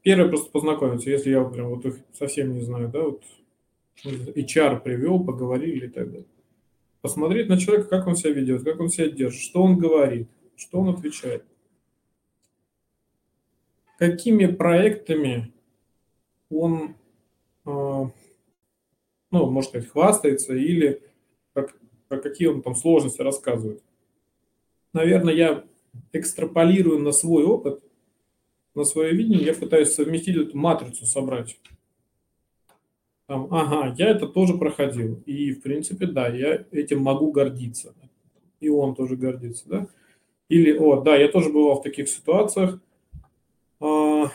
Первое 0.02 0.30
просто 0.30 0.52
познакомиться, 0.52 1.10
если 1.10 1.32
я 1.32 1.44
прям 1.44 1.70
вот 1.70 1.86
их 1.86 1.98
совсем 2.14 2.54
не 2.54 2.62
знаю, 2.62 2.90
да, 2.90 3.04
вот 3.04 3.24
HR 4.04 4.82
привел, 4.82 5.24
поговорили 5.24 5.88
и 5.88 5.90
так 5.90 6.12
далее. 6.12 6.28
Посмотреть 7.04 7.50
на 7.50 7.60
человека, 7.60 7.90
как 7.90 8.08
он 8.08 8.16
себя 8.16 8.32
ведет, 8.32 8.64
как 8.64 8.80
он 8.80 8.90
себя 8.90 9.10
держит, 9.10 9.42
что 9.42 9.62
он 9.62 9.78
говорит, 9.78 10.30
что 10.56 10.80
он 10.80 10.90
отвечает. 10.90 11.46
Какими 14.00 14.48
проектами 14.48 15.54
он 16.50 16.96
э, 17.66 18.06
ну, 19.34 19.50
можно 19.50 19.70
сказать, 19.70 19.90
хвастается 19.90 20.56
или 20.56 21.02
про 22.08 22.20
какие 22.20 22.48
он 22.48 22.62
там 22.62 22.74
сложности 22.74 23.22
рассказывает. 23.22 23.84
Наверное, 24.94 25.34
я 25.34 25.66
экстраполирую 26.14 27.00
на 27.00 27.12
свой 27.12 27.44
опыт, 27.44 27.84
на 28.76 28.86
свое 28.86 29.12
видение, 29.12 29.44
я 29.44 29.54
пытаюсь 29.54 29.94
совместить 29.94 30.38
эту 30.38 30.58
матрицу, 30.58 31.06
собрать. 31.06 31.60
Там, 33.28 33.48
ага, 33.52 33.96
я 33.98 34.10
это 34.10 34.28
тоже 34.28 34.56
проходил. 34.58 35.22
И, 35.26 35.54
в 35.54 35.62
принципе, 35.62 36.08
да, 36.08 36.28
я 36.28 36.66
этим 36.72 37.02
могу 37.02 37.32
гордиться. 37.32 37.94
И 38.60 38.70
он 38.70 38.96
тоже 38.96 39.16
гордится, 39.16 39.64
да. 39.68 39.88
Или, 40.50 40.78
о, 40.78 41.02
да, 41.02 41.16
я 41.16 41.30
тоже 41.30 41.50
бывал 41.50 41.80
в 41.80 41.84
таких 41.84 42.10
ситуациях. 42.10 42.80
А, 43.80 44.30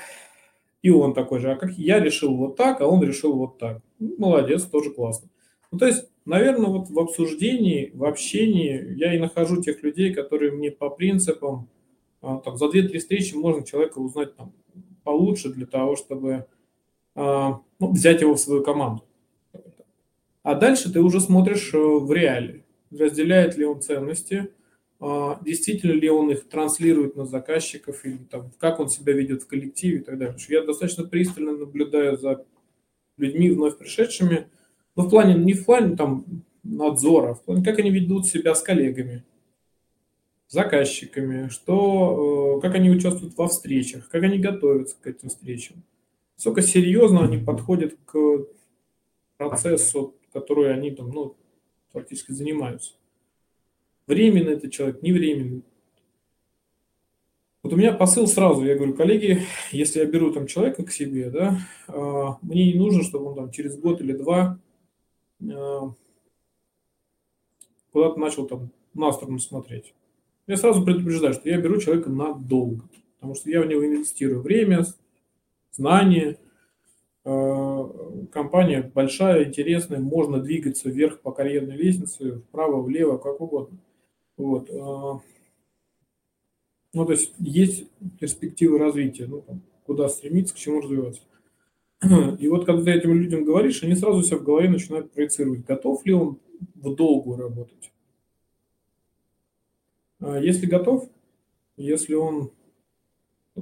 и 0.83 0.90
он 0.90 1.12
такой 1.14 1.40
же, 1.40 1.53
а 1.53 1.57
как 1.57 1.72
я 1.72 2.01
решил 2.01 2.35
вот 2.35 2.57
так, 2.57 2.81
а 2.81 2.87
он 2.87 3.03
решил 3.03 3.35
вот 3.35 3.59
так. 3.59 3.83
Ну, 3.98 4.14
молодец, 4.18 4.64
тоже 4.64 4.90
классно. 4.90 5.29
Ну, 5.70 5.79
то 5.79 5.87
есть, 5.87 6.09
наверное, 6.24 6.70
вот 6.70 6.88
в 6.88 6.98
обсуждении, 6.98 7.90
в 7.94 8.05
общении 8.05 8.94
я 8.96 9.14
и 9.14 9.18
нахожу 9.18 9.61
тех 9.62 9.83
людей, 9.83 10.14
которые 10.14 10.53
мне 10.53 10.70
по 10.70 10.88
принципам, 10.88 11.68
а, 12.22 12.38
там, 12.38 12.57
за 12.57 12.68
2-3 12.68 12.98
встречи 12.98 13.35
можно 13.35 13.64
человека 13.64 13.98
узнать 13.98 14.35
там, 14.35 14.53
получше 15.05 15.51
для 15.51 15.66
того, 15.66 15.96
чтобы 15.96 16.46
ну, 17.18 17.92
взять 17.92 18.20
его 18.20 18.35
в 18.35 18.40
свою 18.40 18.62
команду. 18.62 19.04
А 20.42 20.54
дальше 20.54 20.92
ты 20.92 21.00
уже 21.00 21.20
смотришь 21.20 21.74
э, 21.74 21.78
в 21.78 22.11
реале, 22.12 22.64
разделяет 22.90 23.57
ли 23.57 23.64
он 23.66 23.83
ценности, 23.83 24.50
а, 25.00 25.38
действительно 25.44 25.92
ли 25.92 26.09
он 26.09 26.31
их 26.31 26.48
транслирует 26.48 27.16
на 27.16 27.24
заказчиков, 27.24 28.04
или 28.04 28.16
там, 28.16 28.50
как 28.59 28.81
он 28.81 28.88
себя 28.88 29.12
ведет 29.12 29.42
в 29.42 29.46
коллективе 29.46 29.98
и 29.98 30.02
так 30.02 30.18
далее. 30.18 30.37
я 30.48 30.62
достаточно 30.62 31.04
пристально 31.04 31.52
наблюдаю 31.52 32.16
за 32.16 32.44
людьми, 33.16 33.50
вновь 33.50 33.78
пришедшими, 33.78 34.48
но 34.96 35.04
в 35.04 35.11
плане, 35.11 35.35
не 35.35 35.52
в 35.52 35.64
плане 35.64 35.96
там 35.96 36.24
надзора, 36.64 37.35
в 37.35 37.42
плане, 37.44 37.62
как 37.62 37.78
они 37.78 37.90
ведут 37.90 38.26
себя 38.26 38.54
с 38.54 38.62
коллегами, 38.62 39.24
заказчиками, 40.48 41.48
что, 41.48 42.57
э, 42.59 42.61
как 42.62 42.74
они 42.74 42.90
участвуют 42.90 43.37
во 43.37 43.48
встречах, 43.48 44.09
как 44.09 44.22
они 44.24 44.38
готовятся 44.38 44.96
к 45.00 45.07
этим 45.07 45.28
встречам, 45.28 45.85
насколько 46.38 46.62
серьезно 46.62 47.24
они 47.24 47.37
подходят 47.37 47.98
к 48.05 48.46
процессу, 49.37 50.14
который 50.33 50.72
они 50.72 50.92
там, 50.92 51.11
ну, 51.11 51.37
фактически 51.92 52.31
занимаются. 52.31 52.94
Временно 54.07 54.51
этот 54.51 54.70
человек, 54.70 55.03
не 55.03 55.12
временный. 55.12 55.64
Вот 57.64 57.72
у 57.72 57.77
меня 57.77 57.92
посыл 57.92 58.29
сразу, 58.29 58.64
я 58.64 58.77
говорю, 58.77 58.94
коллеги, 58.94 59.42
если 59.72 59.98
я 59.98 60.07
беру 60.07 60.33
там 60.33 60.46
человека 60.46 60.85
к 60.85 60.92
себе, 60.92 61.29
да, 61.29 61.59
а, 61.88 62.38
мне 62.40 62.72
не 62.72 62.79
нужно, 62.79 63.03
чтобы 63.03 63.27
он 63.27 63.35
там 63.35 63.51
через 63.51 63.77
год 63.77 64.01
или 64.01 64.12
два 64.12 64.61
э, 65.40 65.81
куда-то 67.90 68.20
начал 68.20 68.46
там 68.46 68.70
на 68.94 69.11
сторону 69.11 69.40
смотреть. 69.40 69.92
Я 70.46 70.57
сразу 70.57 70.85
предупреждаю, 70.85 71.35
что 71.35 71.48
я 71.48 71.61
беру 71.61 71.81
человека 71.81 72.11
надолго, 72.11 72.88
потому 73.16 73.35
что 73.35 73.51
я 73.51 73.61
в 73.61 73.66
него 73.66 73.85
инвестирую 73.85 74.40
время, 74.40 74.85
знания. 75.79 76.38
Э, 77.25 77.85
компания 78.33 78.91
большая, 78.95 79.45
интересная, 79.45 80.01
можно 80.01 80.41
двигаться 80.41 80.91
вверх 80.91 81.21
по 81.21 81.33
карьерной 81.33 81.77
лестнице, 81.77 82.41
вправо, 82.49 82.83
влево, 82.83 83.17
как 83.17 83.41
угодно. 83.41 83.79
Вот. 84.37 84.69
Э, 84.69 85.21
ну, 86.93 87.07
то 87.07 87.12
есть 87.12 87.33
есть 87.38 87.88
перспективы 88.19 88.79
развития, 88.79 89.27
ну, 89.27 89.41
там, 89.43 89.62
куда 89.85 90.09
стремиться, 90.09 90.55
к 90.55 90.59
чему 90.59 90.81
развиваться. 90.81 91.23
И 92.38 92.49
вот 92.49 92.64
когда 92.64 92.85
ты 92.85 92.93
этим 92.93 93.14
людям 93.14 93.45
говоришь, 93.45 93.83
они 93.83 93.95
сразу 93.95 94.23
себя 94.23 94.38
в 94.38 94.45
голове 94.45 94.69
начинают 94.69 95.12
проецировать, 95.12 95.64
готов 95.64 96.05
ли 96.07 96.12
он 96.12 96.38
в 96.75 96.95
долгую 96.95 97.38
работать. 97.38 97.93
А 100.21 100.38
если 100.38 100.67
готов, 100.67 101.09
если 101.77 102.14
он 102.14 102.53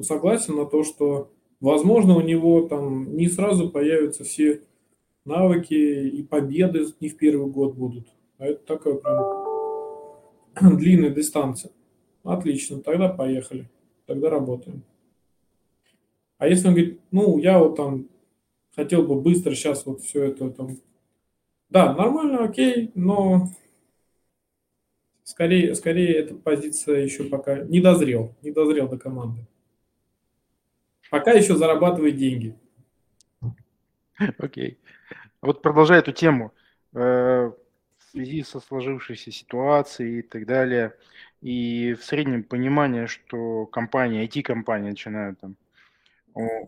согласен 0.03 0.57
на 0.57 0.67
то, 0.67 0.85
что, 0.85 1.31
возможно, 1.61 2.17
у 2.17 2.21
него 2.21 2.69
там 2.69 3.17
не 3.17 3.29
сразу 3.29 3.71
появятся 3.71 4.25
все 4.25 4.63
навыки 5.25 5.75
и 5.75 6.23
победы 6.23 6.87
не 7.01 7.09
в 7.09 7.17
первый 7.17 7.51
год 7.51 7.75
будут, 7.75 8.07
а 8.39 8.47
это 8.47 8.65
такая 8.65 8.95
прям 8.95 10.77
длинная 10.79 11.11
дистанция. 11.11 11.73
Отлично, 12.23 12.81
тогда 12.81 13.09
поехали, 13.09 13.71
тогда 14.07 14.31
работаем. 14.31 14.83
А 16.39 16.49
если 16.49 16.69
он 16.69 16.75
говорит, 16.75 17.01
ну, 17.11 17.39
я 17.39 17.59
вот 17.59 17.77
там 17.77 18.09
хотел 18.75 19.07
бы 19.07 19.21
быстро 19.21 19.55
сейчас 19.55 19.87
вот 19.87 20.03
все 20.03 20.25
это 20.25 20.51
там... 20.51 20.79
Да, 21.71 21.95
нормально, 21.95 22.45
окей, 22.45 22.93
но 22.95 23.49
скорее, 25.23 25.75
скорее 25.75 26.15
эта 26.15 26.35
позиция 26.35 27.03
еще 27.03 27.25
пока 27.25 27.61
не 27.65 27.81
дозрел, 27.81 28.35
не 28.43 28.51
дозрел 28.51 28.89
до 28.89 28.99
команды. 28.99 29.47
Пока 31.11 31.33
еще 31.33 31.57
зарабатывает 31.57 32.17
деньги. 32.17 32.57
Окей. 34.39 34.79
Вот 35.41 35.63
продолжая 35.63 36.01
эту 36.01 36.13
тему, 36.13 36.53
э, 36.95 36.99
в 36.99 38.11
связи 38.11 38.43
со 38.43 38.61
сложившейся 38.61 39.31
ситуацией 39.31 40.21
и 40.21 40.23
так 40.23 40.47
далее, 40.47 40.95
и 41.43 41.95
в 41.95 42.05
среднем 42.05 42.43
понимание, 42.43 43.07
что 43.07 43.67
компания, 43.67 44.25
IT-компания 44.27 44.91
начинают 44.91 45.39
там 45.41 45.57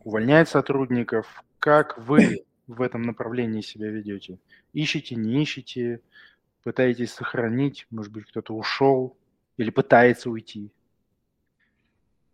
увольнять 0.04 0.48
сотрудников, 0.48 1.44
как 1.58 1.98
вы 1.98 2.44
в 2.66 2.80
этом 2.82 3.02
направлении 3.02 3.60
себя 3.60 3.88
ведете? 3.88 4.38
Ищете, 4.72 5.14
не 5.14 5.42
ищете, 5.42 6.00
пытаетесь 6.62 7.12
сохранить, 7.12 7.86
может 7.90 8.12
быть, 8.12 8.26
кто-то 8.26 8.54
ушел 8.54 9.16
или 9.56 9.70
пытается 9.70 10.30
уйти? 10.30 10.70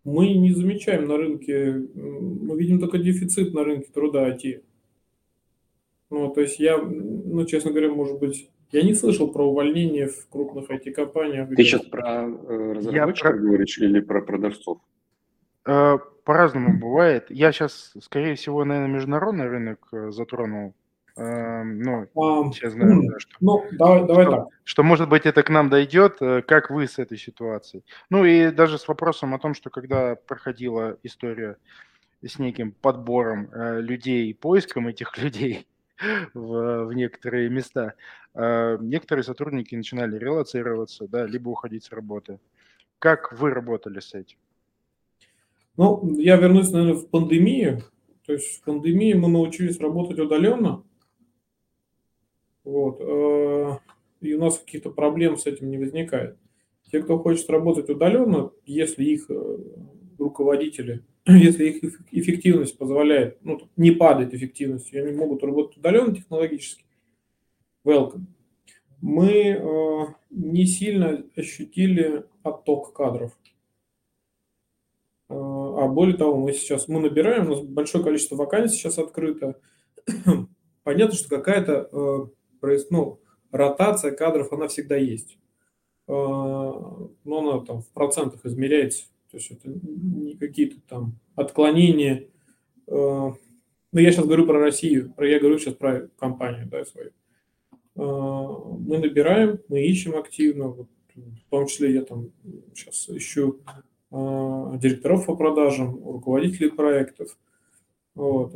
Мы 0.04 0.34
не 0.34 0.52
замечаем 0.52 1.06
на 1.06 1.16
рынке, 1.16 1.82
мы 1.94 2.58
видим 2.58 2.78
только 2.78 2.98
дефицит 2.98 3.54
на 3.54 3.64
рынке 3.64 3.90
труда 3.92 4.28
IT. 4.28 4.62
Ну, 6.10 6.30
то 6.30 6.42
есть 6.42 6.58
я, 6.58 6.78
ну, 6.78 7.44
честно 7.46 7.70
говоря, 7.70 7.90
может 7.90 8.18
быть, 8.18 8.50
я 8.70 8.82
не 8.82 8.94
слышал 8.94 9.32
про 9.32 9.44
увольнение 9.44 10.08
в 10.08 10.28
крупных 10.28 10.70
IT-компаниях. 10.70 11.48
Ты 11.48 11.62
сейчас 11.64 11.82
про 11.82 12.28
э, 12.28 12.72
разработчиков 12.72 13.34
я... 13.34 13.40
говоришь 13.40 13.78
или 13.78 14.00
про 14.00 14.20
продавцов? 14.20 14.78
Э, 15.66 15.96
по-разному 16.24 16.78
бывает. 16.78 17.26
Я 17.30 17.52
сейчас, 17.52 17.94
скорее 18.00 18.34
всего, 18.34 18.64
наверное, 18.64 18.94
международный 18.94 19.48
рынок 19.48 19.88
э, 19.92 20.10
затронул. 20.10 20.74
Эм, 21.16 21.80
ну, 21.80 22.52
сейчас 22.52 22.72
знаю, 22.72 23.02
да, 23.08 23.18
что, 23.20 23.36
ну, 23.38 23.64
давай, 23.72 24.04
давай 24.04 24.24
что, 24.24 24.36
так. 24.36 24.48
что, 24.64 24.82
может 24.82 25.08
быть, 25.08 25.26
это 25.26 25.44
к 25.44 25.48
нам 25.48 25.70
дойдет. 25.70 26.16
Э, 26.20 26.42
как 26.42 26.70
вы 26.70 26.88
с 26.88 26.98
этой 26.98 27.18
ситуацией? 27.18 27.84
Ну 28.10 28.24
и 28.24 28.50
даже 28.50 28.78
с 28.78 28.88
вопросом 28.88 29.32
о 29.32 29.38
том, 29.38 29.54
что 29.54 29.70
когда 29.70 30.16
проходила 30.16 30.98
история 31.04 31.56
с 32.20 32.40
неким 32.40 32.72
подбором 32.72 33.48
э, 33.52 33.80
людей, 33.80 34.34
поиском 34.34 34.88
этих 34.88 35.16
людей 35.22 35.68
в, 36.34 36.86
в 36.86 36.92
некоторые 36.92 37.48
места, 37.48 37.94
э, 38.34 38.78
некоторые 38.80 39.22
сотрудники 39.22 39.76
начинали 39.76 40.18
релацироваться, 40.18 41.06
да, 41.06 41.26
либо 41.26 41.48
уходить 41.48 41.84
с 41.84 41.92
работы. 41.92 42.40
Как 42.98 43.32
вы 43.38 43.50
работали 43.50 44.00
с 44.00 44.14
этим? 44.14 44.38
Ну, 45.76 46.16
я 46.18 46.36
вернусь, 46.38 46.72
наверное, 46.72 47.00
в 47.00 47.08
пандемию. 47.08 47.82
То 48.26 48.32
есть 48.32 48.60
в 48.60 48.64
пандемии 48.64 49.12
мы 49.12 49.28
научились 49.28 49.78
работать 49.78 50.18
удаленно. 50.18 50.82
Вот. 52.64 53.00
Э, 53.00 53.78
и 54.20 54.34
у 54.34 54.40
нас 54.40 54.58
каких-то 54.58 54.90
проблем 54.90 55.36
с 55.36 55.46
этим 55.46 55.70
не 55.70 55.78
возникает. 55.78 56.36
Те, 56.90 57.02
кто 57.02 57.18
хочет 57.18 57.48
работать 57.50 57.90
удаленно, 57.90 58.50
если 58.64 59.04
их 59.04 59.26
э, 59.28 59.58
руководители, 60.18 61.04
если 61.26 61.66
их 61.66 62.00
эффективность 62.10 62.78
позволяет, 62.78 63.38
ну, 63.42 63.60
не 63.76 63.90
падает 63.90 64.34
эффективность, 64.34 64.94
они 64.94 65.12
могут 65.12 65.42
работать 65.42 65.76
удаленно 65.76 66.14
технологически, 66.14 66.84
welcome. 67.84 68.26
Мы 69.00 69.30
э, 69.30 70.06
не 70.30 70.66
сильно 70.66 71.24
ощутили 71.36 72.24
отток 72.42 72.94
кадров. 72.94 73.32
А 75.28 75.88
более 75.88 76.16
того, 76.16 76.36
мы 76.36 76.52
сейчас 76.52 76.86
мы 76.86 77.00
набираем, 77.00 77.46
у 77.46 77.50
нас 77.50 77.60
большое 77.62 78.04
количество 78.04 78.36
вакансий 78.36 78.76
сейчас 78.76 78.98
открыто. 78.98 79.58
Понятно, 80.84 81.16
что 81.16 81.28
какая-то 81.28 81.88
э, 81.90 82.26
ну, 82.90 83.20
ротация 83.50 84.10
кадров, 84.12 84.52
она 84.52 84.68
всегда 84.68 84.96
есть. 84.96 85.38
Э, 86.06 86.12
но 86.12 87.08
она 87.24 87.64
там 87.64 87.82
в 87.82 87.88
процентах 87.88 88.44
измеряется. 88.44 89.04
То 89.30 89.38
есть 89.38 89.50
это 89.50 89.68
не 89.68 90.36
какие-то 90.36 90.76
там 90.88 91.18
отклонения. 91.34 92.28
Э, 92.86 92.90
ну, 92.90 94.00
я 94.00 94.12
сейчас 94.12 94.26
говорю 94.26 94.46
про 94.46 94.58
Россию, 94.58 95.14
я 95.18 95.38
говорю 95.38 95.58
сейчас 95.58 95.74
про 95.74 96.08
компанию 96.18 96.68
да, 96.68 96.84
свою. 96.84 97.10
Мы 97.96 98.98
набираем, 98.98 99.60
мы 99.68 99.84
ищем 99.84 100.16
активно. 100.16 100.66
Вот, 100.68 100.88
в 101.14 101.48
том 101.48 101.66
числе 101.68 101.94
я 101.94 102.02
там 102.02 102.32
сейчас 102.74 103.08
ищу 103.08 103.60
директоров 104.10 105.26
по 105.26 105.36
продажам, 105.36 105.94
руководителей 106.04 106.70
проектов. 106.70 107.38
Вот. 108.16 108.52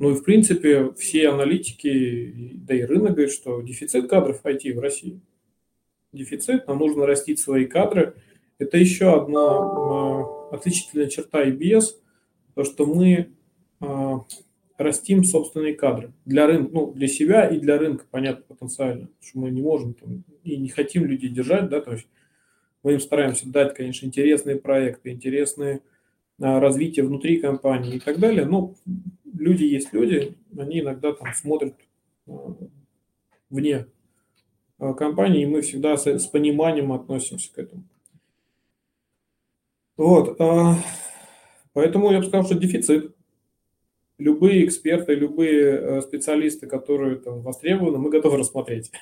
Ну 0.00 0.10
и 0.10 0.14
в 0.14 0.24
принципе 0.24 0.92
все 0.94 1.28
аналитики, 1.28 2.54
да 2.66 2.74
и 2.74 2.82
рынок 2.82 3.12
говорит, 3.12 3.32
что 3.32 3.60
дефицит 3.60 4.08
кадров 4.08 4.40
IT 4.42 4.74
в 4.74 4.80
России. 4.80 5.20
Дефицит, 6.12 6.66
нам 6.66 6.78
нужно 6.78 7.06
растить 7.06 7.38
свои 7.38 7.66
кадры. 7.66 8.14
Это 8.58 8.78
еще 8.78 9.14
одна 9.14 9.38
э, 10.50 10.56
отличительная 10.56 11.08
черта 11.08 11.46
IBS, 11.46 11.84
то 12.54 12.64
что 12.64 12.86
мы 12.86 13.30
растим 14.76 15.24
собственные 15.24 15.74
кадры 15.74 16.12
для 16.24 16.46
рынка, 16.46 16.70
ну, 16.72 16.92
для 16.92 17.06
себя 17.06 17.46
и 17.46 17.58
для 17.58 17.78
рынка, 17.78 18.06
понятно, 18.10 18.44
потенциально, 18.48 19.08
что 19.20 19.38
мы 19.38 19.50
не 19.50 19.60
можем 19.60 19.94
там, 19.94 20.24
и 20.42 20.56
не 20.56 20.68
хотим 20.68 21.04
людей 21.04 21.28
держать, 21.28 21.68
да, 21.68 21.80
то 21.80 21.92
есть 21.92 22.06
мы 22.82 22.94
им 22.94 23.00
стараемся 23.00 23.48
дать, 23.48 23.74
конечно, 23.74 24.06
интересные 24.06 24.56
проекты, 24.56 25.10
интересные 25.10 25.82
а, 26.40 26.60
развитие 26.60 27.04
внутри 27.04 27.38
компании 27.38 27.96
и 27.96 28.00
так 28.00 28.18
далее. 28.18 28.46
Но 28.46 28.74
люди 29.32 29.64
есть 29.64 29.92
люди, 29.92 30.36
они 30.56 30.80
иногда 30.80 31.12
там 31.12 31.32
смотрят 31.34 31.74
а, 32.26 32.56
вне 33.48 33.86
а, 34.78 34.94
компании, 34.94 35.42
и 35.42 35.46
мы 35.46 35.62
всегда 35.62 35.96
с, 35.96 36.06
с 36.06 36.26
пониманием 36.26 36.92
относимся 36.92 37.52
к 37.52 37.58
этому. 37.58 37.84
Вот. 39.96 40.38
Поэтому 41.74 42.10
я 42.10 42.20
бы 42.20 42.24
сказал, 42.24 42.46
что 42.46 42.54
дефицит. 42.54 43.14
Любые 44.16 44.66
эксперты, 44.66 45.14
любые 45.14 46.02
специалисты, 46.02 46.66
которые 46.66 47.16
там 47.16 47.40
востребованы, 47.42 47.98
мы 47.98 48.10
готовы 48.10 48.38
рассмотреть. 48.38 48.92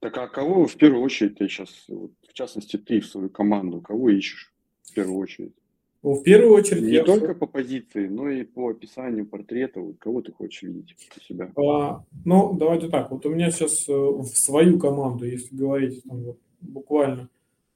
Так 0.00 0.18
а 0.18 0.26
кого 0.26 0.66
в 0.66 0.76
первую 0.76 1.02
очередь 1.02 1.38
ты 1.38 1.48
сейчас, 1.48 1.86
в 1.88 2.32
частности, 2.32 2.76
ты 2.76 3.00
в 3.00 3.06
свою 3.06 3.30
команду, 3.30 3.80
кого 3.80 4.10
ищешь 4.10 4.52
в 4.82 4.92
первую 4.92 5.18
очередь? 5.18 5.54
Ну, 6.02 6.14
в 6.14 6.22
первую 6.22 6.54
очередь... 6.54 6.82
Не 6.82 7.02
только 7.04 7.34
по 7.34 7.46
позиции, 7.46 8.08
но 8.08 8.28
и 8.28 8.44
по 8.44 8.70
описанию 8.70 9.26
портрета, 9.26 9.80
вот, 9.80 9.96
кого 9.98 10.20
ты 10.20 10.32
хочешь 10.32 10.62
видеть 10.62 10.96
у 11.16 11.20
себя? 11.20 11.52
А, 11.56 12.04
ну, 12.24 12.54
давайте 12.54 12.88
так, 12.88 13.10
вот 13.10 13.24
у 13.24 13.30
меня 13.30 13.50
сейчас 13.50 13.88
э, 13.88 13.92
в 13.92 14.26
свою 14.26 14.78
команду, 14.78 15.26
если 15.26 15.54
говорить 15.54 16.02
там, 16.02 16.22
вот, 16.22 16.38
буквально, 16.60 17.28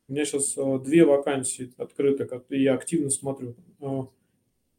у 0.09 0.13
меня 0.13 0.25
сейчас 0.25 0.57
э, 0.57 0.79
две 0.85 1.05
вакансии 1.05 1.73
открыты, 1.77 2.29
и 2.51 2.63
я 2.63 2.75
активно 2.75 3.11
смотрю. 3.11 3.55
Э, 3.81 4.03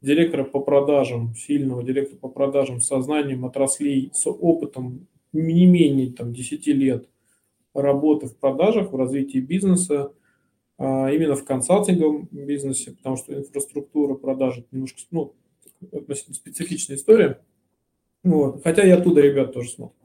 директора 0.02 0.44
по 0.44 0.60
продажам, 0.60 1.34
сильного 1.36 1.84
директора 1.84 2.18
по 2.18 2.30
продажам 2.30 2.82
с 2.82 2.88
сознанием 2.88 3.46
отраслей, 3.46 4.12
с 4.14 4.28
опытом 4.28 5.08
не 5.32 5.66
менее 5.66 6.12
там, 6.12 6.34
10 6.34 6.68
лет– 6.68 7.08
работы 7.82 8.28
в 8.28 8.36
продажах, 8.38 8.92
в 8.92 8.96
развитии 8.96 9.40
бизнеса, 9.40 10.12
именно 10.80 11.36
в 11.36 11.44
консалтинговом 11.44 12.30
бизнесе, 12.32 12.92
потому 12.92 13.18
что 13.18 13.34
инфраструктура 13.34 14.14
продажи 14.14 14.66
немножко 14.72 15.00
ну, 15.12 15.34
относительно 15.92 16.36
специфичная 16.36 16.98
история. 16.98 17.42
Вот. 18.24 18.62
Хотя 18.64 18.84
и 18.86 18.90
оттуда 18.90 19.22
ребят 19.22 19.54
тоже 19.54 19.70
смотрят. 19.70 19.98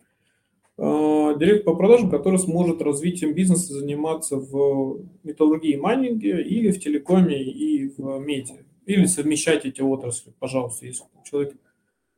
А, 0.78 1.34
директор 1.34 1.74
по 1.74 1.76
продажам, 1.78 2.10
который 2.10 2.38
сможет 2.38 2.80
развитием 2.82 3.34
бизнеса 3.34 3.74
заниматься 3.74 4.36
в 4.36 5.00
металлургии 5.22 5.74
и 5.74 5.76
майнинге 5.76 6.42
или 6.42 6.70
в 6.70 6.80
телекоме 6.80 7.42
и 7.42 7.88
в 7.96 8.18
медиа. 8.18 8.64
Или 8.86 9.04
совмещать 9.06 9.64
эти 9.64 9.80
отрасли, 9.80 10.32
пожалуйста, 10.38 10.86
если 10.86 11.04
человек 11.24 11.54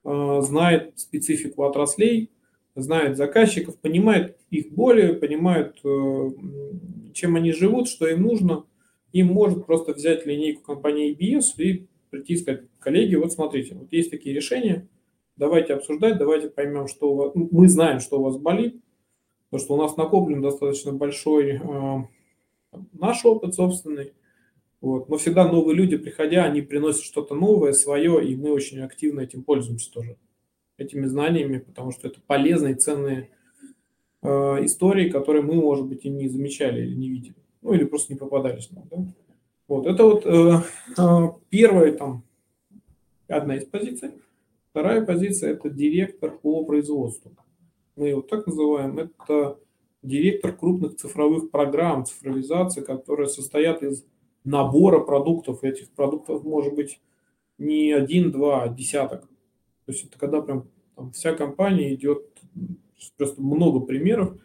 а, 0.05 0.41
знает 0.41 0.93
специфику 0.97 1.65
отраслей, 1.65 2.31
знает 2.75 3.17
заказчиков, 3.17 3.79
понимает 3.79 4.37
их 4.51 4.73
боли, 4.73 5.13
понимает, 5.13 5.77
э, 5.85 6.31
чем 7.15 7.37
они 7.37 7.53
живут, 7.53 7.89
что 7.89 8.07
им 8.07 8.23
нужно, 8.23 8.67
им 9.13 9.29
может 9.29 9.65
просто 9.67 9.95
взять 9.95 10.27
линейку 10.27 10.63
компании 10.63 11.17
EBS 11.17 11.55
и 11.59 11.89
прийти 12.11 12.35
и 12.35 12.37
сказать, 12.37 12.63
коллеги, 12.79 13.15
вот 13.15 13.33
смотрите, 13.33 13.75
вот 13.75 13.93
есть 13.93 14.11
такие 14.11 14.35
решения, 14.35 14.89
давайте 15.37 15.75
обсуждать, 15.75 16.19
давайте 16.19 16.49
поймем, 16.49 16.89
что 16.89 17.13
у 17.13 17.17
вас, 17.17 17.35
ну, 17.35 17.49
мы 17.51 17.69
знаем, 17.69 18.01
что 18.01 18.21
у 18.21 18.25
вас 18.25 18.37
болит, 18.37 18.81
потому 19.51 19.65
что 19.65 19.75
у 19.75 19.79
нас 19.79 19.97
накоплен 19.97 20.43
достаточно 20.43 20.93
большой 20.93 21.53
э, 21.53 22.05
наш 22.93 23.25
опыт 23.25 23.55
собственный, 23.55 24.13
вот. 24.81 25.09
Но 25.09 25.17
всегда 25.17 25.51
новые 25.51 25.77
люди, 25.77 25.97
приходя, 25.97 26.45
они 26.45 26.61
приносят 26.61 27.05
что-то 27.05 27.35
новое, 27.35 27.73
свое, 27.73 28.23
и 28.23 28.37
мы 28.37 28.53
очень 28.53 28.81
активно 28.81 29.21
этим 29.21 29.43
пользуемся 29.43 29.91
тоже, 29.91 30.19
этими 30.77 31.07
знаниями, 31.07 31.59
потому 31.59 31.91
что 31.91 32.07
это 32.07 32.21
полезные, 32.21 32.75
ценные 32.75 33.31
истории, 34.25 35.11
которые 35.11 35.43
мы, 35.43 35.55
может 35.55 35.87
быть, 35.87 36.05
и 36.05 36.09
не 36.09 36.29
замечали 36.29 36.83
или 36.83 36.95
не 36.95 37.11
видели, 37.11 37.37
ну 37.63 37.75
или 37.75 37.85
просто 37.85 38.13
не 38.13 38.19
попадались 38.19 38.71
нам. 38.71 38.89
Да? 38.91 38.97
Вот, 39.69 39.87
это 39.87 40.05
вот 40.05 40.27
э, 40.27 40.61
э, 40.99 41.29
первая 41.49 41.93
там 41.93 42.23
одна 43.29 43.57
из 43.57 43.65
позиций. 43.65 44.11
Вторая 44.71 45.05
позиция– 45.05 45.53
это 45.55 45.71
директор 45.71 46.31
по 46.31 46.65
производству. 46.65 47.33
Мы 47.97 48.09
его 48.09 48.23
так 48.23 48.47
называем. 48.47 48.99
Это 48.99 49.59
директор 50.03 50.55
крупных 50.55 50.97
цифровых 50.97 51.51
программ 51.51 52.05
цифровизации, 52.05 52.83
которые 52.83 53.29
состоят 53.29 53.83
из 53.83 54.05
набора 54.45 55.01
продуктов. 55.01 55.65
Этих 55.65 55.91
продуктов 55.91 56.45
может 56.45 56.75
быть 56.75 57.01
не 57.57 57.93
один, 57.93 58.33
два, 58.33 58.65
а 58.65 58.69
десяток. 58.69 59.23
То 59.87 59.93
есть 59.93 60.05
это 60.05 60.19
когда 60.19 60.43
прям 60.43 60.69
там, 60.97 61.13
вся 61.13 61.35
компания 61.35 61.95
идет, 61.95 62.27
просто 63.17 63.43
много 63.43 63.81
примеров, 63.81 64.37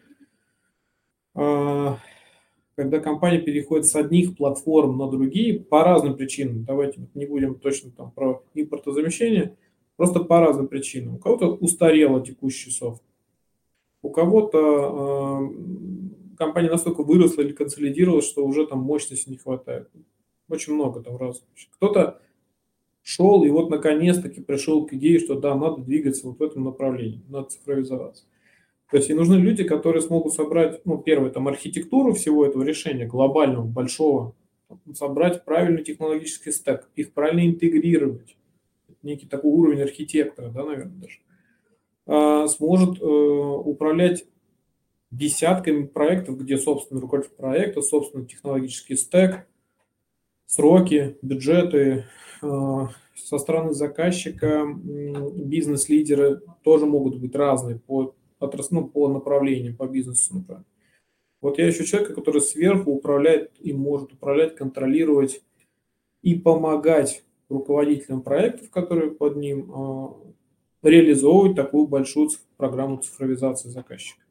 а, 1.34 1.98
когда 2.76 2.98
компания 3.00 3.40
переходит 3.40 3.86
с 3.86 3.94
одних 3.94 4.36
платформ 4.36 4.96
на 4.98 5.08
другие 5.08 5.60
по 5.60 5.84
разным 5.84 6.16
причинам. 6.16 6.64
Давайте 6.64 7.08
не 7.14 7.26
будем 7.26 7.54
точно 7.56 7.90
там 7.90 8.10
про 8.10 8.42
импортозамещение– 8.54 9.56
Просто 10.00 10.20
по 10.20 10.40
разным 10.40 10.66
причинам. 10.66 11.16
У 11.16 11.18
кого-то 11.18 11.56
устарело 11.56 12.24
текущий 12.24 12.70
софт, 12.70 13.02
у 14.00 14.08
кого-то 14.08 14.58
э, 14.58 16.36
компания 16.38 16.70
настолько 16.70 17.02
выросла 17.02 17.42
или 17.42 17.52
консолидировалась, 17.52 18.26
что 18.26 18.46
уже 18.46 18.66
там 18.66 18.78
мощности 18.78 19.28
не 19.28 19.36
хватает. 19.36 19.90
Очень 20.48 20.72
много 20.72 21.02
там 21.02 21.18
разных. 21.18 21.44
Кто-то 21.72 22.22
шел 23.02 23.44
и 23.44 23.50
вот 23.50 23.68
наконец-таки 23.68 24.40
пришел 24.40 24.86
к 24.86 24.94
идее, 24.94 25.18
что 25.18 25.38
да, 25.38 25.54
надо 25.54 25.82
двигаться 25.82 26.28
вот 26.28 26.38
в 26.38 26.42
этом 26.42 26.64
направлении, 26.64 27.22
надо 27.28 27.50
цифровизоваться. 27.50 28.24
То 28.90 28.96
есть 28.96 29.08
и 29.08 29.14
нужны 29.14 29.36
люди, 29.36 29.62
которые 29.62 30.02
смогут 30.02 30.34
собрать, 30.34 30.84
ну, 30.84 30.98
первое, 30.98 31.30
там, 31.30 31.46
архитектуру 31.46 32.12
всего 32.12 32.44
этого 32.44 32.64
решения, 32.64 33.06
глобального, 33.06 33.64
большого, 33.64 34.34
собрать 34.94 35.44
правильный 35.44 35.84
технологический 35.84 36.50
стек, 36.50 36.88
их 36.96 37.12
правильно 37.12 37.46
интегрировать, 37.46 38.36
некий 39.02 39.26
такой 39.26 39.52
уровень 39.52 39.82
архитектора, 39.82 40.50
да, 40.50 40.64
наверное, 40.64 40.96
даже, 40.96 41.18
а, 42.06 42.48
сможет 42.48 43.00
э, 43.00 43.04
управлять 43.04 44.24
десятками 45.12 45.86
проектов, 45.86 46.38
где 46.38 46.56
собственный 46.58 47.00
руководитель 47.00 47.36
проекта, 47.36 47.82
собственный 47.82 48.26
технологический 48.26 48.96
стек, 48.96 49.46
сроки, 50.46 51.16
бюджеты, 51.22 52.06
э, 52.42 52.86
со 53.14 53.38
стороны 53.38 53.72
заказчика 53.72 54.66
бизнес-лидеры 54.74 56.40
тоже 56.64 56.86
могут 56.86 57.18
быть 57.20 57.34
разные 57.36 57.78
по, 57.78 58.14
ну, 58.70 58.88
по 58.88 59.08
направлениям, 59.08 59.76
по 59.76 59.86
бизнесу, 59.86 60.34
например. 60.34 60.64
Вот 61.40 61.58
я 61.58 61.70
ищу 61.70 61.84
человека, 61.84 62.14
который 62.14 62.40
сверху 62.42 62.92
управляет 62.92 63.52
и 63.60 63.72
может 63.72 64.12
управлять, 64.12 64.56
контролировать 64.56 65.42
и 66.22 66.34
помогать 66.34 67.24
руководителям 67.48 68.22
проектов, 68.22 68.70
которые 68.70 69.10
под 69.10 69.36
ним, 69.36 69.70
а, 69.74 70.16
реализовывать 70.82 71.56
такую 71.56 71.86
большую 71.86 72.30
программу 72.56 72.98
цифровизации 72.98 73.68
заказчика. 73.68 74.22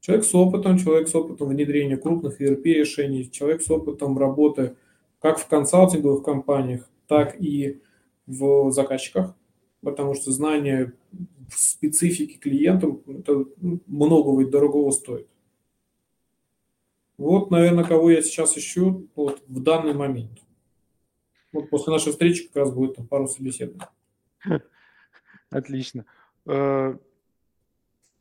Человек 0.00 0.24
с 0.24 0.34
опытом, 0.34 0.78
человек 0.78 1.08
с 1.08 1.14
опытом 1.14 1.48
внедрения 1.48 1.96
крупных 1.96 2.40
ERP-решений, 2.40 3.30
человек 3.30 3.62
с 3.62 3.70
опытом 3.70 4.18
работы 4.18 4.76
как 5.20 5.38
в 5.38 5.46
консалтинговых 5.46 6.24
компаниях, 6.24 6.88
так 7.06 7.40
и 7.40 7.80
в 8.26 8.70
заказчиках, 8.70 9.34
потому 9.82 10.14
что 10.14 10.30
знание 10.30 10.92
специфики 11.50 12.38
клиентам 12.38 13.02
это 13.06 13.44
многого 13.86 14.42
и 14.42 14.50
дорогого 14.50 14.90
стоит. 14.90 15.28
Вот, 17.18 17.50
наверное, 17.50 17.84
кого 17.84 18.10
я 18.10 18.22
сейчас 18.22 18.56
ищу 18.56 19.08
вот, 19.14 19.42
в 19.46 19.62
данный 19.62 19.92
момент. 19.92 20.40
Вот 21.52 21.68
после 21.68 21.92
нашей 21.92 22.12
встречи 22.12 22.46
как 22.46 22.56
раз 22.56 22.72
будет 22.72 22.96
там 22.96 23.06
пару 23.06 23.26
собеседований. 23.26 23.84
Отлично. 25.50 26.06
Э, 26.46 26.96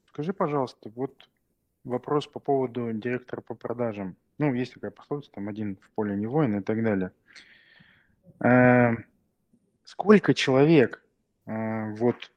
скажи, 0.07 0.33
пожалуйста, 0.33 0.91
вот 0.95 1.29
вопрос 1.83 2.27
по 2.27 2.39
поводу 2.39 2.91
директора 2.91 3.41
по 3.41 3.55
продажам. 3.55 4.17
Ну, 4.37 4.53
есть 4.53 4.73
такая 4.73 4.91
пословица, 4.91 5.31
там 5.31 5.47
один 5.47 5.77
в 5.77 5.89
поле 5.91 6.15
не 6.15 6.27
воин 6.27 6.57
и 6.57 6.61
так 6.61 6.83
далее. 6.83 7.11
Э, 8.43 8.95
сколько 9.83 10.33
человек 10.33 11.05
вот 11.49 12.31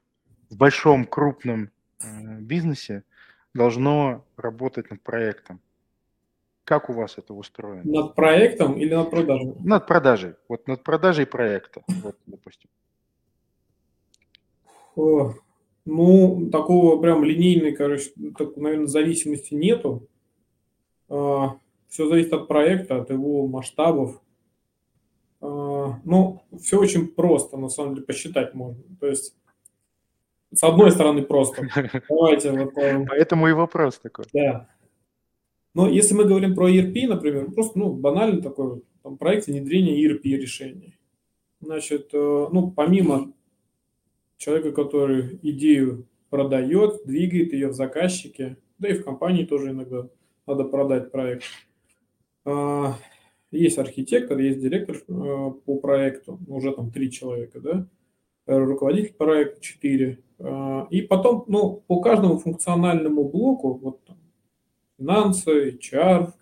в 0.49 0.57
большом 0.57 1.05
крупном 1.05 1.71
бизнесе 2.41 3.05
должно 3.55 4.25
работать 4.37 4.91
над 4.91 5.03
проектом? 5.03 5.61
Как 6.65 6.89
у 6.89 6.93
вас 6.93 7.19
это 7.19 7.35
устроено? 7.35 7.83
Над 7.85 8.15
проектом 8.15 8.79
или 8.79 8.95
над 8.95 9.11
продажей? 9.11 9.53
Над 9.65 9.87
продажей. 9.87 10.35
Вот 10.49 10.67
над 10.69 10.83
продажей 10.83 11.27
проекта, 11.27 11.83
вот, 12.03 12.17
допустим. 12.27 12.71
О, 14.95 15.35
ну, 15.85 16.49
такого 16.51 17.01
прям 17.01 17.25
линейной, 17.25 17.73
короче, 17.73 18.11
так, 18.39 18.57
наверное, 18.57 18.87
зависимости 18.87 19.55
нету. 19.55 20.09
А, 21.09 21.57
все 21.89 22.09
зависит 22.09 22.33
от 22.33 22.47
проекта, 22.47 23.03
от 23.03 23.11
его 23.11 23.47
масштабов. 23.49 24.21
А, 25.43 25.99
ну, 26.05 26.43
все 26.61 26.79
очень 26.79 27.09
просто, 27.09 27.57
на 27.57 27.69
самом 27.69 27.95
деле, 27.95 28.07
посчитать 28.07 28.55
можно. 28.55 28.83
То 29.01 29.09
есть, 29.09 29.37
с 30.55 30.63
одной 30.63 30.93
стороны, 30.93 31.23
просто. 31.23 31.69
Давайте 32.09 32.53
вот... 32.53 32.79
Э, 32.79 33.05
Поэтому 33.07 33.49
и 33.49 33.53
вопрос 33.53 33.99
такой. 33.99 34.27
Да. 34.33 34.69
Но 35.75 35.89
если 35.89 36.15
мы 36.15 36.25
говорим 36.25 36.55
про 36.55 36.71
ERP, 36.71 37.09
например, 37.09 37.51
просто 37.51 37.79
ну, 37.79 37.93
банально 37.93 38.41
такой 38.41 38.83
там, 39.03 39.17
проект 39.19 39.47
внедрения 39.47 40.07
ERP 40.07 40.23
решений. 40.23 40.97
Значит, 41.61 42.11
э, 42.13 42.49
ну, 42.53 42.71
помимо 42.71 43.33
человека, 44.37 44.73
который 44.73 45.41
идею 45.43 46.07
продает, 46.31 47.05
двигает 47.05 47.53
ее 47.53 47.69
в 47.69 47.75
заказчике, 47.75 48.59
да 48.79 48.89
и 48.89 48.95
в 48.95 49.05
компании 49.05 49.45
тоже 49.45 49.71
иногда 49.71 50.09
надо 50.47 50.65
продать 50.65 51.11
проект. 51.11 51.45
Есть 53.53 53.79
архитектор, 53.79 54.39
есть 54.39 54.61
директор 54.61 54.97
э, 54.97 55.51
по 55.65 55.77
проекту, 55.77 56.41
уже 56.49 56.73
там 56.73 56.91
три 56.91 57.11
человека, 57.11 57.61
да, 57.61 57.87
руководитель 58.47 59.13
проекта 59.13 59.61
четыре. 59.61 60.19
А, 60.39 60.87
и 60.91 61.03
потом, 61.03 61.45
ну, 61.49 61.85
по 61.87 62.01
каждому 62.01 62.39
функциональному 62.39 63.29
блоку, 63.29 63.75
вот 63.75 64.01
финансы, 64.99 65.71
HR, 65.71 66.33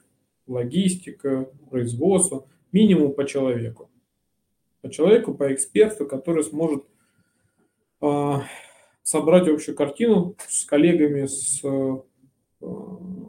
логистика, 0.47 1.51
производство, 1.69 2.47
минимум 2.73 3.13
по 3.13 3.27
человеку. 3.27 3.91
По 4.81 4.91
человеку, 4.91 5.35
по 5.35 5.53
эксперту, 5.53 6.07
который 6.07 6.45
сможет 6.45 6.85
э, 8.01 8.35
собрать 9.03 9.49
общую 9.49 9.77
картину 9.77 10.37
с 10.49 10.65
коллегами 10.65 11.27
с 11.27 11.61
э, 11.63 11.99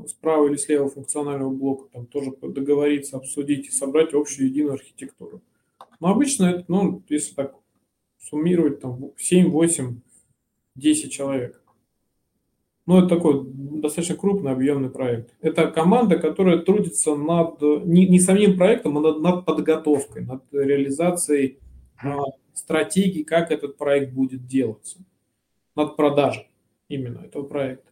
справа 0.08 0.48
или 0.48 0.58
слева 0.58 0.90
функционального 0.90 1.50
блока, 1.50 1.90
там 1.92 2.06
тоже 2.06 2.32
договориться, 2.42 3.18
обсудить 3.18 3.68
и 3.68 3.72
собрать 3.72 4.14
общую 4.14 4.48
единую 4.48 4.74
архитектуру. 4.74 5.42
Но 6.00 6.10
обычно 6.10 6.46
это, 6.46 6.66
ну, 6.68 7.02
если 7.10 7.34
так 7.36 7.56
суммировать, 8.20 8.80
там 8.80 9.12
7, 9.18 9.50
8, 9.50 10.00
10 10.76 11.12
человек. 11.12 11.62
Ну, 12.88 12.98
это 12.98 13.10
такой 13.10 13.46
достаточно 13.46 14.16
крупный 14.16 14.52
объемный 14.52 14.90
проект. 14.90 15.36
Это 15.40 15.68
команда, 15.68 16.18
которая 16.18 16.58
трудится 16.58 17.16
над 17.16 17.62
не, 17.62 18.08
не 18.08 18.20
самим 18.20 18.58
проектом, 18.58 18.98
а 18.98 19.02
над, 19.02 19.22
над 19.22 19.46
подготовкой, 19.46 20.26
над 20.26 20.44
реализацией 20.52 21.60
а, 22.04 22.18
стратегии, 22.54 23.24
как 23.24 23.52
этот 23.52 23.78
проект 23.78 24.14
будет 24.14 24.46
делаться. 24.46 24.98
над 25.76 25.96
продажей 25.96 26.50
именно 26.90 27.20
этого 27.20 27.44
проекта. 27.44 27.91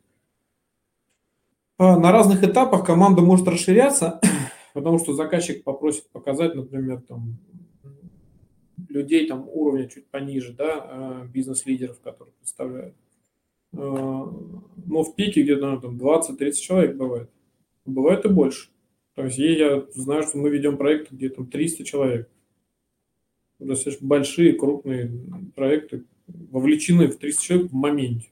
А, 1.82 1.98
на 1.98 2.12
разных 2.12 2.44
этапах 2.44 2.86
команда 2.86 3.22
может 3.22 3.48
расширяться, 3.48 4.20
потому 4.74 5.00
что 5.00 5.14
заказчик 5.14 5.64
попросит 5.64 6.10
показать, 6.12 6.54
например, 6.54 7.02
там, 7.08 7.38
людей 8.90 9.26
там 9.28 9.48
уровня 9.48 9.88
чуть 9.88 10.06
пониже, 10.08 10.52
да, 10.52 10.74
а, 10.74 11.26
бизнес-лидеров, 11.26 12.02
которые 12.02 12.34
представляют. 12.34 12.96
А, 13.72 13.78
но 13.78 15.04
в 15.04 15.16
пике 15.16 15.42
где-то 15.42 15.78
там 15.78 15.98
20-30 15.98 16.52
человек 16.56 16.98
бывает. 16.98 17.30
Бывает 17.86 18.26
и 18.26 18.28
больше. 18.28 18.72
То 19.16 19.24
есть 19.24 19.38
я 19.38 19.86
знаю, 19.94 20.24
что 20.24 20.38
мы 20.38 20.50
ведем 20.50 20.76
проекты, 20.76 21.16
где 21.16 21.30
там 21.30 21.48
300 21.48 21.86
человек. 21.86 22.30
Достаточно 23.58 24.06
большие, 24.06 24.52
крупные 24.52 25.10
проекты, 25.56 26.04
вовлечены 26.28 27.08
в 27.08 27.18
300 27.18 27.42
человек 27.42 27.72
в 27.72 27.74
моменте. 27.74 28.28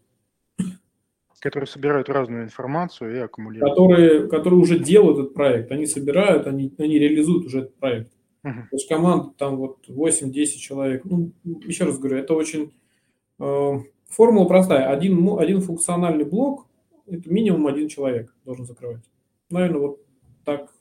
Которые 1.39 1.67
собирают 1.67 2.09
разную 2.09 2.43
информацию 2.43 3.15
и 3.15 3.19
аккумулируют. 3.19 3.71
Которые, 3.71 4.27
которые 4.27 4.59
уже 4.59 4.79
делают 4.79 5.19
этот 5.19 5.33
проект. 5.33 5.71
Они 5.71 5.85
собирают, 5.85 6.47
они, 6.47 6.73
они 6.77 6.97
реализуют 6.97 7.45
уже 7.45 7.59
этот 7.59 7.75
проект. 7.75 8.11
Uh-huh. 8.43 8.61
То 8.69 8.75
есть 8.75 8.87
команда 8.87 9.31
там 9.37 9.57
вот 9.57 9.87
8-10 9.87 10.31
человек. 10.57 11.05
Ну, 11.05 11.31
еще 11.43 11.85
раз 11.85 11.99
говорю, 11.99 12.17
это 12.17 12.33
очень... 12.33 12.73
Э, 13.39 13.73
формула 14.07 14.45
простая. 14.47 14.89
Один, 14.89 15.37
один 15.37 15.61
функциональный 15.61 16.25
блок, 16.25 16.67
это 17.05 17.31
минимум 17.31 17.67
один 17.67 17.87
человек 17.87 18.33
должен 18.43 18.65
закрывать. 18.65 19.03
Наверное, 19.49 19.79
вот 19.79 20.01
так 20.43 20.73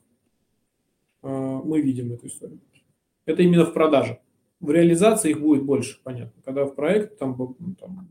э, 1.23 1.61
мы 1.65 1.81
видим 1.81 2.13
эту 2.13 2.27
историю. 2.29 2.61
Это 3.27 3.43
именно 3.43 3.65
в 3.65 3.73
продаже. 3.73 4.21
В 4.61 4.71
реализации 4.71 5.31
их 5.31 5.41
будет 5.41 5.65
больше, 5.65 6.01
понятно. 6.03 6.41
Когда 6.45 6.65
в 6.65 6.75
проект 6.75 7.19
там, 7.19 7.37
там 7.79 8.09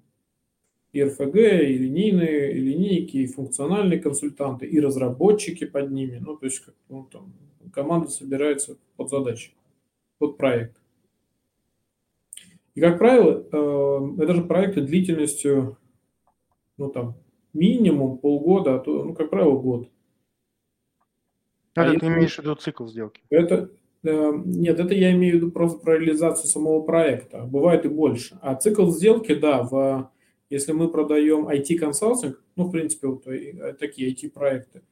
и 0.96 1.04
РФГ, 1.04 1.36
и 1.36 1.78
линейные, 1.78 2.54
и 2.54 2.60
линейки, 2.62 3.18
и 3.18 3.28
функциональные 3.28 4.00
консультанты, 4.00 4.66
и 4.66 4.80
разработчики 4.80 5.66
под 5.66 5.92
ними. 5.92 6.22
Ну, 6.26 6.38
то 6.38 6.46
есть 6.46 6.60
как, 6.60 6.74
ну, 6.88 7.04
там, 7.12 7.34
команда 7.74 8.08
собирается 8.08 8.78
под 8.96 9.10
задачи, 9.10 9.52
под 10.20 10.38
проект. 10.38 10.78
И, 12.76 12.80
как 12.80 12.98
правило, 12.98 13.46
э, 13.52 14.24
это 14.24 14.36
же 14.36 14.46
проекты 14.46 14.84
длительностью, 14.84 15.78
ну, 16.78 16.90
там, 16.90 17.16
минимум 17.52 18.18
полгода, 18.18 18.76
а 18.76 18.80
то, 18.80 19.04
ну, 19.04 19.14
как 19.14 19.30
правило, 19.30 19.60
год. 19.60 19.90
А, 21.76 21.92
а 21.92 22.00
ты 22.00 22.06
имеешь 22.06 22.38
в 22.38 22.40
виду 22.40 22.56
цикл 22.56 22.88
сделки? 22.88 23.22
Это, 23.30 23.70
э, 24.04 24.32
нет, 24.46 24.80
это 24.80 24.94
я 24.94 25.12
имею 25.12 25.34
в 25.34 25.36
виду 25.40 25.52
просто 25.52 25.78
про 25.78 25.98
реализацию 25.98 26.48
самого 26.48 26.84
проекта. 26.84 27.44
Бывает 27.44 27.84
и 27.84 27.90
больше. 27.90 28.40
А 28.42 28.56
цикл 28.56 28.90
сделки, 28.92 29.36
да, 29.36 29.62
в 29.62 30.10
если 30.50 30.72
мы 30.72 30.90
продаем 30.90 31.48
IT-консалтинг, 31.48 32.42
ну, 32.56 32.66
в 32.66 32.72
принципе, 32.72 33.08
вот 33.08 33.28
э, 33.28 33.74
такие 33.80 34.14
IT-проекты, 34.14 34.84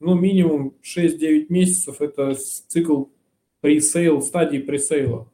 ну, 0.00 0.14
минимум 0.14 0.76
6-9 0.82 1.46
месяцев– 1.48 1.96
это 2.00 2.34
цикл 2.34 3.06
пресейл, 3.60 4.20
стадии 4.20 4.58
пресейла, 4.58 5.30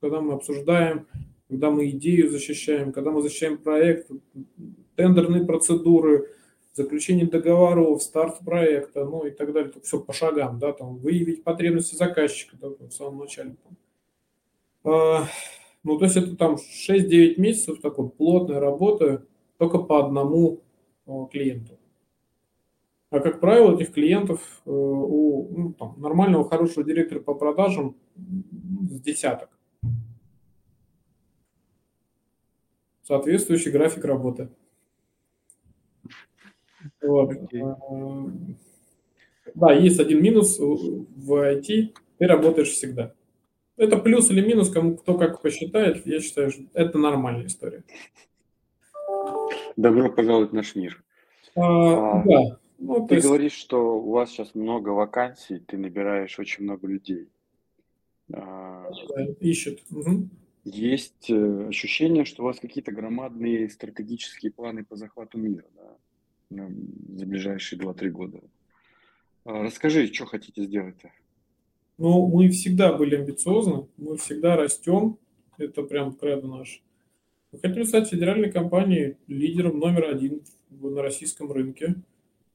когда 0.00 0.20
мы 0.20 0.34
обсуждаем, 0.34 1.06
когда 1.48 1.70
мы 1.70 1.88
идею 1.90 2.30
защищаем, 2.30 2.92
когда 2.92 3.10
мы 3.10 3.22
защищаем 3.22 3.58
проект, 3.58 4.10
тендерные 4.94 5.44
процедуры, 5.44 6.28
заключение 6.74 7.26
договоров, 7.26 8.02
старт 8.02 8.38
проекта, 8.44 9.04
ну 9.04 9.26
и 9.26 9.30
так 9.30 9.52
далее. 9.52 9.72
Все 9.82 9.98
по 9.98 10.12
шагам, 10.12 10.58
да, 10.58 10.72
там 10.72 10.96
выявить 10.98 11.42
потребности 11.42 11.94
заказчика 11.94 12.56
да, 12.60 12.68
в 12.68 12.90
самом 12.90 13.18
начале. 13.20 13.56
Ну, 15.82 15.98
то 15.98 16.04
есть 16.04 16.16
это 16.16 16.36
там 16.36 16.56
6-9 16.56 17.40
месяцев 17.40 17.80
такой 17.80 18.10
плотной 18.10 18.58
работы 18.58 19.22
только 19.58 19.78
по 19.78 20.04
одному 20.04 20.62
клиенту. 21.30 21.78
А 23.10 23.18
как 23.18 23.40
правило, 23.40 23.74
этих 23.74 23.92
клиентов 23.92 24.62
э, 24.64 24.70
у 24.70 25.48
ну, 25.50 25.72
там, 25.72 26.00
нормального, 26.00 26.48
хорошего 26.48 26.84
директора 26.84 27.18
по 27.18 27.34
продажам 27.34 27.96
с 28.16 29.00
десяток. 29.00 29.50
Соответствующий 33.02 33.72
график 33.72 34.04
работы. 34.04 34.48
Вот. 37.02 37.32
Okay. 37.32 37.76
Э, 37.90 39.52
да, 39.56 39.72
есть 39.72 39.98
один 39.98 40.22
минус 40.22 40.60
в 40.60 41.32
IT, 41.32 41.94
ты 42.18 42.26
работаешь 42.26 42.70
всегда. 42.70 43.12
Это 43.80 43.96
плюс 43.96 44.30
или 44.30 44.42
минус, 44.42 44.68
кому 44.68 44.94
кто 44.98 45.16
как 45.16 45.40
посчитает, 45.40 46.04
я 46.04 46.20
считаю, 46.20 46.50
что 46.50 46.64
это 46.74 46.98
нормальная 46.98 47.46
история. 47.46 47.82
Добро 49.74 50.12
пожаловать 50.12 50.50
в 50.50 50.54
наш 50.54 50.74
мир. 50.74 51.02
А, 51.56 51.62
а, 51.62 52.22
да. 52.26 52.58
Ну, 52.78 53.06
ты 53.06 53.14
есть... 53.14 53.26
говоришь, 53.26 53.54
что 53.54 53.98
у 53.98 54.10
вас 54.10 54.28
сейчас 54.28 54.54
много 54.54 54.90
вакансий, 54.90 55.60
ты 55.60 55.78
набираешь 55.78 56.38
очень 56.38 56.64
много 56.64 56.86
людей. 56.86 57.30
А, 58.34 58.90
ищут. 59.40 59.80
Угу. 59.90 60.28
Есть 60.64 61.30
э, 61.30 61.68
ощущение, 61.68 62.26
что 62.26 62.42
у 62.42 62.46
вас 62.46 62.60
какие-то 62.60 62.92
громадные 62.92 63.70
стратегические 63.70 64.52
планы 64.52 64.84
по 64.84 64.96
захвату 64.96 65.38
мира 65.38 65.64
да, 66.50 66.68
за 67.16 67.24
ближайшие 67.24 67.80
2-3 67.80 68.08
года. 68.10 68.40
А, 69.46 69.62
расскажи, 69.62 70.12
что 70.12 70.26
хотите 70.26 70.64
сделать-то? 70.64 71.10
Ну, 72.00 72.28
мы 72.28 72.48
всегда 72.48 72.94
были 72.94 73.14
амбициозны, 73.14 73.86
мы 73.98 74.16
всегда 74.16 74.56
растем, 74.56 75.18
это 75.58 75.82
прям 75.82 76.14
кредо 76.14 76.48
наш. 76.48 76.82
Мы 77.52 77.58
хотим 77.58 77.84
стать 77.84 78.08
федеральной 78.08 78.50
компанией, 78.50 79.18
лидером 79.26 79.78
номер 79.78 80.06
один 80.06 80.40
на 80.70 81.02
российском 81.02 81.52
рынке. 81.52 81.96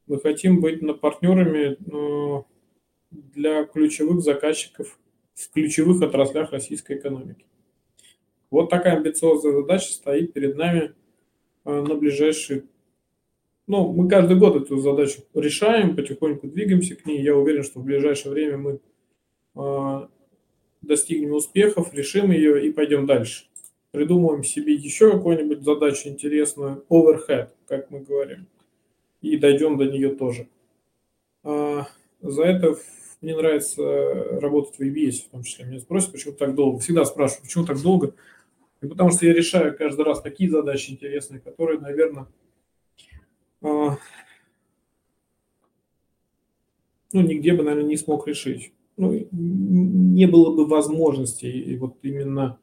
Мы 0.07 0.19
хотим 0.19 0.61
быть 0.61 0.81
на 0.81 0.95
партнерами 0.95 1.77
ну, 1.85 2.47
для 3.11 3.65
ключевых 3.65 4.21
заказчиков 4.23 4.97
в 5.35 5.51
ключевых 5.51 6.01
отраслях 6.01 6.51
российской 6.51 6.97
экономики. 6.97 7.45
Вот 8.49 8.71
такая 8.71 8.97
амбициозная 8.97 9.53
задача 9.53 9.91
стоит 9.91 10.33
перед 10.33 10.55
нами 10.55 10.95
э, 11.65 11.81
на 11.81 11.93
ближайшие... 11.93 12.63
Ну, 13.67 13.93
мы 13.93 14.09
каждый 14.09 14.37
год 14.37 14.55
эту 14.55 14.77
задачу 14.77 15.21
решаем, 15.35 15.95
потихоньку 15.95 16.47
двигаемся 16.47 16.95
к 16.95 17.05
ней. 17.05 17.21
Я 17.21 17.35
уверен, 17.35 17.61
что 17.61 17.79
в 17.79 17.83
ближайшее 17.83 18.31
время 18.31 18.57
мы 18.57 18.79
достигнем 20.81 21.33
успехов, 21.33 21.93
решим 21.93 22.31
ее 22.31 22.67
и 22.67 22.71
пойдем 22.71 23.05
дальше. 23.05 23.45
Придумаем 23.91 24.43
себе 24.43 24.73
еще 24.73 25.11
какую-нибудь 25.11 25.63
задачу 25.63 26.09
интересную, 26.09 26.83
overhead, 26.89 27.49
как 27.67 27.89
мы 27.91 28.01
говорим, 28.01 28.47
и 29.21 29.37
дойдем 29.37 29.77
до 29.77 29.85
нее 29.85 30.15
тоже. 30.15 30.49
А, 31.43 31.87
за 32.21 32.43
это 32.43 32.75
мне 33.21 33.35
нравится 33.35 33.81
работать 34.41 34.77
в 34.77 34.81
EBS, 34.81 35.27
в 35.27 35.29
том 35.29 35.43
числе. 35.43 35.65
Меня 35.65 35.79
спросят, 35.79 36.11
почему 36.11 36.33
так 36.33 36.55
долго. 36.55 36.79
Всегда 36.79 37.05
спрашиваю, 37.05 37.43
почему 37.43 37.65
так 37.65 37.81
долго. 37.81 38.13
И 38.81 38.87
потому 38.87 39.11
что 39.11 39.25
я 39.25 39.33
решаю 39.33 39.75
каждый 39.75 40.03
раз 40.03 40.21
такие 40.21 40.49
задачи 40.49 40.91
интересные, 40.91 41.39
которые, 41.39 41.79
наверное, 41.79 42.27
а, 43.61 43.97
ну, 47.13 47.21
нигде 47.21 47.53
бы, 47.53 47.63
наверное, 47.63 47.87
не 47.87 47.97
смог 47.97 48.27
решить 48.27 48.73
ну, 48.97 49.27
не 49.31 50.25
было 50.25 50.55
бы 50.55 50.65
возможностей 50.65 51.77
вот 51.77 51.97
именно 52.01 52.59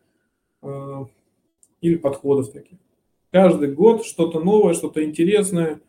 э, 0.62 1.04
или 1.80 1.96
подходов 1.96 2.52
таких. 2.52 2.78
Каждый 3.30 3.72
год 3.72 4.04
что-то 4.04 4.40
новое, 4.40 4.74
что-то 4.74 5.04
интересное, 5.04 5.80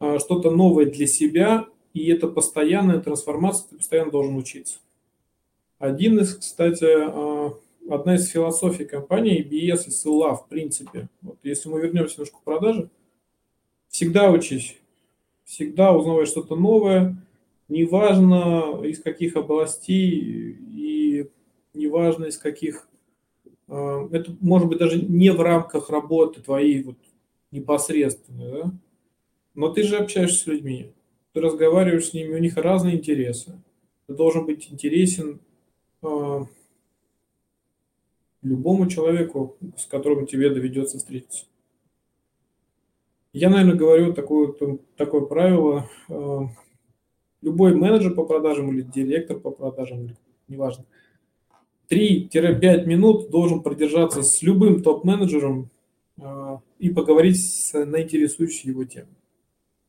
э, 0.00 0.18
что-то 0.18 0.50
новое 0.50 0.86
для 0.86 1.06
себя, 1.06 1.66
и 1.94 2.10
это 2.10 2.28
постоянная 2.28 3.00
трансформация, 3.00 3.70
ты 3.70 3.76
постоянно 3.76 4.10
должен 4.10 4.36
учиться. 4.36 4.78
Один 5.78 6.18
из, 6.18 6.34
кстати, 6.34 6.84
э, 6.84 7.50
одна 7.88 8.14
из 8.16 8.28
философий 8.28 8.84
компании 8.84 9.44
BS 9.44 9.86
и 9.86 9.90
SLA, 9.90 10.36
в 10.36 10.48
принципе, 10.48 11.08
вот 11.22 11.38
если 11.42 11.68
мы 11.68 11.80
вернемся 11.80 12.16
немножко 12.16 12.38
к 12.38 12.42
продаже, 12.42 12.90
всегда 13.88 14.30
учись, 14.30 14.76
всегда 15.44 15.92
узнавай 15.92 16.26
что-то 16.26 16.56
новое, 16.56 17.16
неважно 17.68 18.82
из 18.84 19.00
каких 19.00 19.36
областей 19.36 20.56
и 20.74 21.30
неважно 21.74 22.26
из 22.26 22.38
каких, 22.38 22.88
а, 23.68 24.08
это 24.10 24.36
может 24.40 24.68
быть 24.68 24.78
даже 24.78 25.00
не 25.00 25.30
в 25.30 25.40
рамках 25.40 25.90
работы 25.90 26.40
твоей 26.40 26.82
вот 26.82 26.96
непосредственно, 27.50 28.50
да? 28.50 28.72
но 29.54 29.68
ты 29.68 29.82
же 29.82 29.96
общаешься 29.96 30.40
с 30.40 30.46
людьми, 30.46 30.92
ты 31.32 31.40
разговариваешь 31.40 32.08
с 32.08 32.14
ними, 32.14 32.34
у 32.34 32.38
них 32.38 32.56
разные 32.56 32.96
интересы, 32.96 33.60
ты 34.06 34.14
должен 34.14 34.46
быть 34.46 34.70
интересен 34.72 35.40
э, 36.02 36.40
любому 38.42 38.88
человеку, 38.88 39.56
с 39.76 39.86
которым 39.86 40.26
тебе 40.26 40.50
доведется 40.50 40.98
встретиться. 40.98 41.44
Я, 43.32 43.50
наверное, 43.50 43.76
говорю 43.76 44.14
такое, 44.14 44.54
такое 44.96 45.20
правило, 45.22 45.88
э, 46.08 46.40
любой 47.42 47.74
менеджер 47.74 48.14
по 48.14 48.24
продажам 48.24 48.72
или 48.72 48.82
директор 48.82 49.38
по 49.38 49.50
продажам, 49.50 50.04
или, 50.04 50.16
неважно, 50.48 50.84
3-5 51.90 52.84
минут 52.86 53.30
должен 53.30 53.62
продержаться 53.62 54.22
с 54.22 54.42
любым 54.42 54.82
топ-менеджером, 54.82 55.70
а, 56.20 56.60
и 56.78 56.90
поговорить 56.90 57.40
с, 57.40 57.72
на 57.84 58.02
интересующие 58.02 58.72
его 58.72 58.84
темы. 58.84 59.08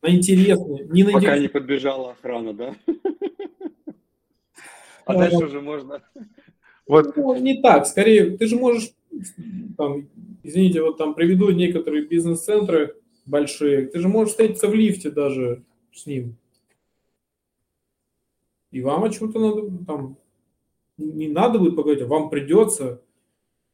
На 0.02 0.10
интересные, 0.10 0.86
не 0.86 1.04
на 1.04 1.12
Пока 1.12 1.36
интерес- 1.36 1.40
не 1.42 1.48
подбежала 1.48 2.12
охрана, 2.12 2.54
да? 2.54 2.74
А 5.04 5.12
А, 5.12 5.18
дальше 5.18 5.44
уже 5.44 5.60
можно... 5.60 6.02
Вот, 6.86 7.16
Ну, 7.16 7.36
не 7.36 7.60
так, 7.60 7.86
скорее, 7.86 8.36
ты 8.36 8.46
же 8.46 8.56
можешь, 8.56 8.90
там, 9.76 10.08
извините, 10.42 10.82
вот 10.82 10.98
там 10.98 11.14
приведу 11.14 11.50
некоторые 11.50 12.06
бизнес-центры 12.06 12.96
большие, 13.26 13.86
ты 13.86 13.98
же 14.00 14.08
можешь 14.08 14.30
встретиться 14.32 14.68
в 14.68 14.74
лифте 14.74 15.10
даже 15.10 15.62
с 15.92 16.06
ним. 16.06 16.36
И 18.70 18.82
вам 18.82 19.04
о 19.04 19.10
чем-то 19.10 19.38
надо, 19.38 19.84
там, 19.84 20.16
не 20.96 21.28
надо 21.28 21.58
будет 21.58 21.76
поговорить, 21.76 22.02
а 22.02 22.06
вам 22.06 22.30
придется, 22.30 23.02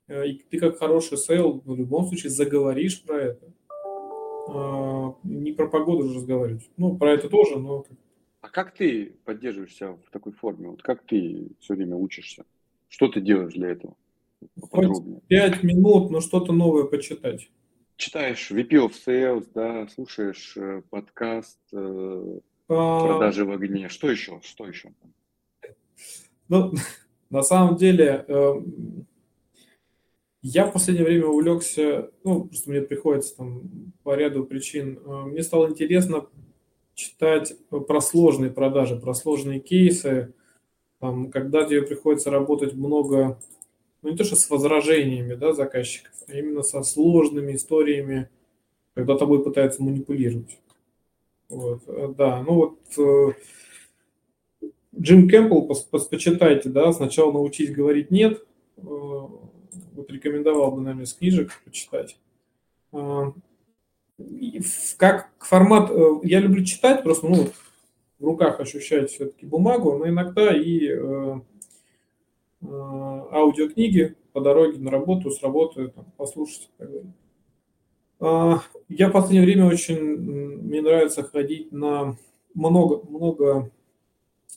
Э, 0.08 0.26
и 0.26 0.38
ты 0.38 0.58
как 0.58 0.78
хороший 0.78 1.18
sale 1.18 1.62
в 1.64 1.74
любом 1.74 2.06
случае 2.06 2.30
заговоришь 2.30 3.02
про 3.02 3.16
это. 3.16 3.52
А, 4.48 5.14
Не 5.24 5.52
про 5.52 5.68
погоду 5.68 6.08
же 6.08 6.16
разговаривать. 6.16 6.70
Ну, 6.76 6.96
про 6.96 7.12
это 7.12 7.28
тоже, 7.28 7.58
но 7.58 7.84
А 8.40 8.48
как 8.48 8.74
ты 8.74 9.16
поддерживаешь 9.24 9.74
себя 9.74 9.92
в 9.94 10.10
такой 10.10 10.32
форме? 10.32 10.68
Вот 10.68 10.82
как 10.82 11.04
ты 11.04 11.48
все 11.60 11.74
время 11.74 11.96
учишься? 11.96 12.44
Что 12.88 13.08
ты 13.08 13.20
делаешь 13.20 13.54
для 13.54 13.70
этого? 13.70 13.96
Поподробнее. 14.60 15.20
пять 15.26 15.62
минут, 15.62 16.10
но 16.10 16.20
что-то 16.20 16.52
новое 16.52 16.84
почитать. 16.84 17.50
Читаешь 17.96 18.50
VP 18.50 18.68
of 18.68 18.92
Sales, 18.92 19.48
да, 19.54 19.88
слушаешь 19.88 20.56
э, 20.56 20.82
подкаст 20.90 21.58
э, 21.72 22.38
«Продажи 22.66 23.44
в 23.44 23.50
огне». 23.50 23.88
Что 23.88 24.10
еще? 24.10 24.40
Что 24.42 24.66
еще? 24.66 24.92
Ну, 26.48 26.72
на 27.30 27.42
самом 27.42 27.76
деле, 27.76 28.24
эм, 28.28 29.06
я 30.42 30.66
в 30.66 30.72
последнее 30.72 31.04
время 31.04 31.26
увлекся, 31.26 32.10
ну, 32.24 32.44
просто 32.44 32.70
мне 32.70 32.80
приходится 32.80 33.36
там 33.36 33.92
по 34.02 34.14
ряду 34.14 34.44
причин, 34.44 34.98
э, 35.04 35.22
мне 35.26 35.42
стало 35.42 35.68
интересно 35.68 36.26
читать 36.94 37.54
про 37.68 38.00
сложные 38.00 38.50
продажи, 38.50 38.96
про 38.96 39.12
сложные 39.14 39.60
кейсы, 39.60 40.34
там, 40.98 41.30
когда 41.30 41.64
тебе 41.64 41.82
приходится 41.82 42.30
работать 42.30 42.74
много, 42.74 43.38
ну, 44.02 44.10
не 44.10 44.16
то 44.16 44.24
что 44.24 44.36
с 44.36 44.48
возражениями, 44.48 45.34
да, 45.34 45.52
заказчиков, 45.52 46.12
а 46.26 46.32
именно 46.32 46.62
со 46.62 46.82
сложными 46.82 47.54
историями, 47.54 48.28
когда 48.94 49.18
тобой 49.18 49.44
пытаются 49.44 49.82
манипулировать. 49.82 50.58
Вот, 51.48 51.82
э, 51.86 52.14
да, 52.16 52.42
ну 52.42 52.54
вот 52.54 52.78
э, 52.98 53.32
Джим 54.98 55.28
Кэмпбелл, 55.28 55.68
пос- 55.68 55.88
пос- 55.90 56.08
почитайте, 56.10 56.68
да, 56.68 56.92
сначала 56.92 57.32
научись 57.32 57.70
говорить 57.70 58.10
«нет», 58.10 58.44
э, 58.78 58.80
вот 58.82 60.10
рекомендовал 60.10 60.72
бы, 60.72 60.80
наверное, 60.80 61.04
из 61.04 61.14
книжек 61.14 61.52
почитать. 61.64 62.18
В- 64.18 64.96
Как 64.96 65.30
формат, 65.40 65.90
э, 65.90 66.20
я 66.24 66.40
люблю 66.40 66.64
читать, 66.64 67.02
просто, 67.02 67.26
ну, 67.28 67.48
в 68.18 68.24
руках 68.24 68.60
ощущать 68.60 69.10
все-таки 69.10 69.44
бумагу, 69.46 69.96
но 69.98 70.08
иногда 70.08 70.56
и 70.56 70.88
э, 70.88 71.40
э, 72.62 72.66
аудиокниги 72.66 74.14
по 74.32 74.40
дороге 74.40 74.78
на 74.78 74.90
работу, 74.90 75.30
с 75.30 75.42
работы, 75.42 75.88
там, 75.88 76.06
послушать 76.16 76.70
и 76.74 76.78
так 76.78 76.88
далее. 76.88 77.12
А, 78.20 78.60
Я 78.88 79.08
в 79.08 79.12
последнее 79.12 79.44
время 79.44 79.66
очень, 79.66 79.98
мне 80.00 80.80
нравится 80.80 81.22
ходить 81.22 81.72
на 81.72 82.16
много, 82.54 83.06
много 83.08 83.70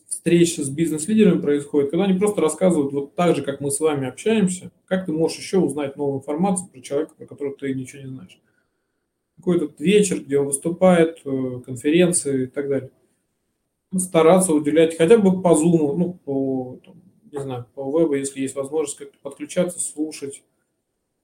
встреч 0.08 0.58
с 0.58 0.70
бизнес-лидерами 0.70 1.42
происходит, 1.42 1.92
когда 1.92 2.06
они 2.06 2.18
просто 2.18 2.42
рассказывают 2.42 2.94
вот 2.94 3.16
так 3.16 3.36
же, 3.36 3.44
как 3.44 3.60
мы 3.62 3.72
с 3.72 3.80
вами 3.80 4.08
общаемся, 4.08 4.72
как 4.86 5.06
ты 5.06 5.14
можешь 5.14 5.38
еще 5.38 5.60
узнать 5.60 5.98
новую 5.98 6.20
информацию 6.20 6.70
про 6.70 6.82
человека, 6.82 7.14
про 7.18 7.26
которого 7.26 7.56
ты 7.56 7.74
ничего 7.74 8.02
не 8.02 8.08
знаешь. 8.10 8.40
Какой-то 9.38 9.72
вечер, 9.82 10.20
где 10.22 10.40
он 10.40 10.48
выступает, 10.48 11.22
э, 11.26 11.62
конференции 11.66 12.44
и 12.44 12.48
так 12.48 12.68
далее. 12.68 12.92
Ну, 13.92 14.00
Стараться 14.00 14.54
уделять 14.54 14.98
хотя 14.98 15.18
бы 15.18 15.42
по 15.42 15.50
Zoom, 15.50 15.96
ну, 15.98 16.14
по, 16.26 16.80
там, 16.86 17.02
не 17.32 17.40
знаю, 17.42 17.66
по 17.74 17.90
вебу, 17.90 18.14
если 18.16 18.42
есть 18.42 18.56
возможность 18.56 18.98
как-то 18.98 19.18
подключаться, 19.22 19.80
слушать. 19.80 20.44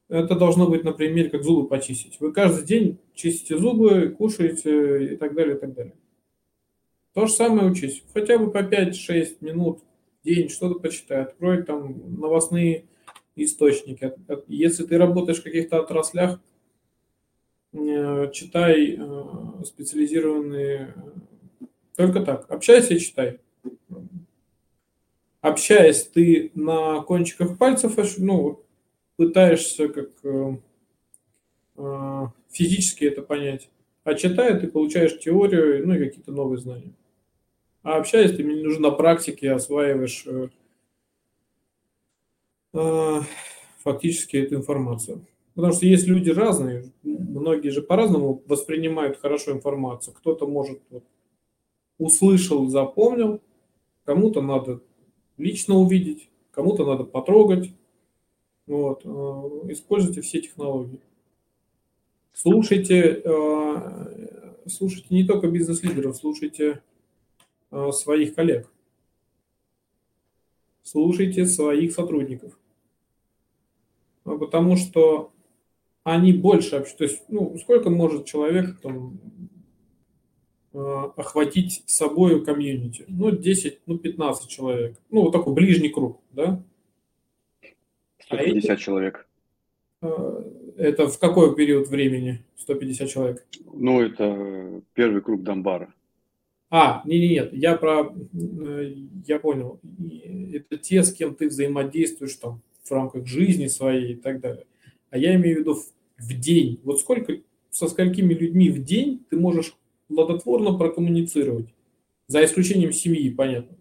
Это 0.08 0.36
должно 0.36 0.68
быть, 0.68 0.84
например, 0.84 1.30
как 1.32 1.44
зубы 1.44 1.68
почистить. 1.68 2.20
Вы 2.20 2.32
каждый 2.32 2.66
день 2.66 3.00
чистите 3.14 3.58
зубы, 3.58 4.10
кушаете 4.10 5.14
и 5.14 5.16
так 5.16 5.34
далее, 5.34 5.56
и 5.56 5.60
так 5.60 5.74
далее. 5.74 5.96
То 7.14 7.26
же 7.26 7.34
самое 7.34 7.72
учись. 7.72 8.04
Хотя 8.14 8.38
бы 8.38 8.52
по 8.52 8.60
5-6 8.60 9.38
минут 9.42 9.80
в 10.22 10.26
день 10.26 10.50
что-то 10.50 10.80
почитай. 10.80 11.24
Открой 11.24 11.64
там 11.64 12.20
новостные 12.20 12.86
источники. 13.36 14.14
Если 14.48 14.86
ты 14.86 14.98
работаешь 14.98 15.40
в 15.40 15.44
каких-то 15.44 15.80
отраслях, 15.80 16.40
э, 17.74 18.32
читай 18.32 18.98
э, 19.00 19.64
специализированные... 19.66 20.94
э, 21.62 21.66
Только 21.96 22.22
так. 22.22 22.52
Общайся 22.52 22.94
и 22.94 23.00
читай. 23.00 23.40
Общаясь, 25.42 26.04
ты 26.04 26.52
на 26.54 27.02
кончиках 27.02 27.58
пальцев 27.58 27.98
ну, 28.18 28.65
пытаешься 29.18 29.88
как 29.90 30.10
э, 30.24 30.58
э, 31.78 32.22
физически 32.52 33.06
это 33.06 33.22
понять. 33.22 33.70
А 34.04 34.14
читая, 34.14 34.60
ты 34.60 34.68
получаешь 34.68 35.20
теорию, 35.20 35.88
ну 35.88 35.96
и 35.96 36.00
какие-то 36.00 36.32
новые 36.32 36.60
знания. 36.60 36.94
А 37.84 37.98
общаясь, 37.98 38.36
ты 38.36 38.44
мне 38.44 38.64
нужно 38.64 38.90
на 38.90 38.96
практике 38.96 39.52
осваиваешь 39.52 40.26
э, 40.26 40.50
э, 42.74 43.20
фактически 43.84 44.38
эту 44.38 44.56
информацию. 44.56 45.26
Потому 45.56 45.74
что 45.74 45.86
есть 45.86 46.06
люди 46.06 46.30
разные, 46.32 46.92
многие 47.04 47.70
же 47.70 47.82
по-разному 47.82 48.44
воспринимают 48.46 49.18
хорошо 49.18 49.54
информацию. 49.54 50.14
Кто-то 50.14 50.48
может 50.48 50.82
вот, 50.90 51.04
услышал, 51.98 52.68
запомнил, 52.68 53.42
кому-то 54.04 54.42
надо 54.42 54.82
лично 55.38 55.76
увидеть, 55.76 56.30
кому-то 56.52 56.86
надо 56.86 57.06
потрогать. 57.06 57.72
Вот. 58.68 59.02
э, 59.06 59.72
Используйте 59.72 60.22
все 60.22 60.42
технологии. 60.42 61.00
Слушайте, 62.34 63.22
э, 63.24 64.62
слушайте 64.68 65.08
не 65.10 65.26
только 65.26 65.48
бизнес-лидеров, 65.48 66.18
слушайте 66.18 66.82
э, 67.72 67.92
своих 67.92 68.36
коллег. 68.36 68.70
Слушайте 70.84 71.46
своих 71.46 71.94
сотрудников. 71.94 72.58
Ну, 74.24 74.38
Потому 74.40 74.76
что 74.76 75.32
они 76.04 76.34
больше 76.34 76.76
общаются. 76.76 76.98
То 76.98 77.04
есть, 77.06 77.24
ну, 77.28 77.58
сколько 77.58 77.90
может 77.90 78.26
человек 78.26 78.80
там, 78.82 79.20
охватить 80.74 81.84
собой 81.88 82.44
комьюнити? 82.46 83.06
Ну, 83.08 83.32
10, 83.32 83.80
ну, 83.88 83.98
15 83.98 84.48
человек. 84.48 85.00
Ну, 85.10 85.22
вот 85.22 85.32
такой 85.32 85.54
ближний 85.54 85.90
круг, 85.90 86.20
да? 86.32 86.62
А 88.30 88.36
150 88.36 88.80
человек. 88.80 89.28
Э, 90.02 90.44
Это 90.78 91.08
в 91.08 91.20
какой 91.20 91.56
период 91.56 91.88
времени 91.88 92.44
150 92.58 93.10
человек? 93.10 93.46
Ну, 93.74 94.02
это 94.02 94.82
первый 94.94 95.22
круг 95.22 95.44
Дамбара. 95.44 95.94
А, 96.70 97.04
не, 97.06 97.20
не, 97.20 97.30
нет, 97.30 97.54
я 97.54 97.76
про, 97.76 98.14
э, 98.34 98.94
я 99.26 99.40
понял. 99.40 99.80
Это 100.54 100.78
те, 100.78 101.04
с 101.04 101.14
кем 101.14 101.36
ты 101.36 101.48
взаимодействуешь 101.48 102.36
там 102.36 102.62
в 102.84 102.92
рамках 102.92 103.26
жизни 103.28 103.68
своей 103.68 104.14
и 104.14 104.16
так 104.16 104.40
далее. 104.42 104.66
А 105.10 105.18
я 105.18 105.36
имею 105.36 105.58
в 105.58 105.60
виду 105.60 105.76
в, 105.76 105.86
в 106.18 106.40
день. 106.40 106.80
Вот 106.84 107.00
сколько, 107.00 107.38
со 107.70 107.88
сколькими 107.88 108.34
людьми 108.34 108.70
в 108.70 108.84
день 108.84 109.24
ты 109.30 109.38
можешь 109.38 109.76
плодотворно 110.08 110.78
прокоммуницировать? 110.78 111.68
За 112.28 112.44
исключением 112.44 112.92
семьи, 112.92 113.30
понятно. 113.30 113.78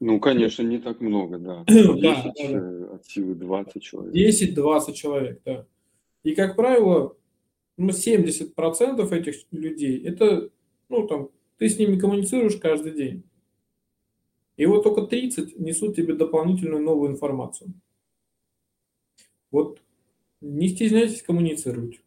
Ну, 0.00 0.20
конечно, 0.20 0.62
не 0.62 0.78
так 0.78 1.00
много, 1.00 1.38
да. 1.38 1.64
Да, 1.66 1.72
10 1.72 2.02
да, 2.02 2.22
да. 2.22 2.32
э, 2.38 2.94
от 2.94 3.06
силы 3.06 3.34
20 3.34 3.82
человек. 3.82 4.14
10-20 4.14 4.92
человек, 4.92 5.40
да. 5.44 5.66
И, 6.22 6.34
как 6.34 6.56
правило, 6.56 7.16
ну, 7.76 7.88
70% 7.88 9.12
этих 9.12 9.34
людей, 9.50 10.04
это, 10.04 10.50
ну, 10.88 11.06
там, 11.06 11.30
ты 11.58 11.68
с 11.68 11.78
ними 11.78 11.98
коммуницируешь 11.98 12.56
каждый 12.56 12.92
день. 12.92 13.24
И 14.56 14.66
вот 14.66 14.82
только 14.82 15.02
30 15.02 15.58
несут 15.58 15.96
тебе 15.96 16.14
дополнительную 16.14 16.82
новую 16.82 17.12
информацию. 17.12 17.72
Вот 19.50 19.80
не 20.40 20.68
стесняйтесь 20.68 21.22
коммуницировать. 21.22 22.00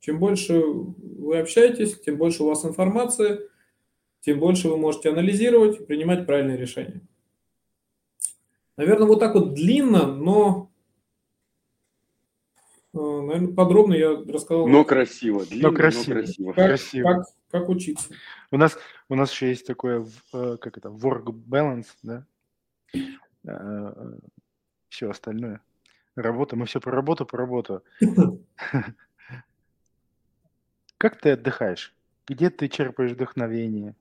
Чем 0.00 0.18
больше 0.18 0.60
вы 0.60 1.38
общаетесь, 1.38 1.98
тем 2.00 2.16
больше 2.16 2.42
у 2.42 2.46
вас 2.46 2.64
информации, 2.64 3.40
тем 4.24 4.40
больше 4.40 4.68
вы 4.68 4.78
можете 4.78 5.10
анализировать 5.10 5.80
и 5.80 5.84
принимать 5.84 6.26
правильные 6.26 6.56
решения. 6.56 7.02
Наверное, 8.78 9.06
вот 9.06 9.20
так 9.20 9.34
вот 9.34 9.52
длинно, 9.52 10.06
но, 10.06 10.70
наверное, 12.94 13.54
подробно 13.54 13.92
я 13.94 14.16
рассказал, 14.16 14.66
Но 14.66 14.84
красиво, 14.84 15.44
длинно, 15.44 15.68
но 15.68 15.76
красиво. 15.76 16.14
красиво. 16.14 16.52
как, 16.52 16.66
красиво. 16.66 17.06
как, 17.06 17.26
как 17.50 17.68
учиться. 17.68 18.08
У 18.50 18.56
нас, 18.56 18.78
у 19.10 19.14
нас 19.14 19.30
еще 19.30 19.48
есть 19.48 19.66
такое, 19.66 20.06
э, 20.32 20.56
как 20.58 20.78
это, 20.78 20.88
work 20.88 21.26
balance, 21.26 21.88
да? 22.02 22.26
Все 24.88 25.10
остальное. 25.10 25.60
Работа, 26.16 26.56
мы 26.56 26.64
все 26.64 26.80
про 26.80 26.92
работу, 26.92 27.26
про 27.26 27.38
работу. 27.38 27.84
как 30.96 31.20
ты 31.20 31.32
отдыхаешь? 31.32 31.94
Где 32.26 32.48
ты 32.48 32.68
черпаешь 32.68 33.12
вдохновение? 33.12 33.94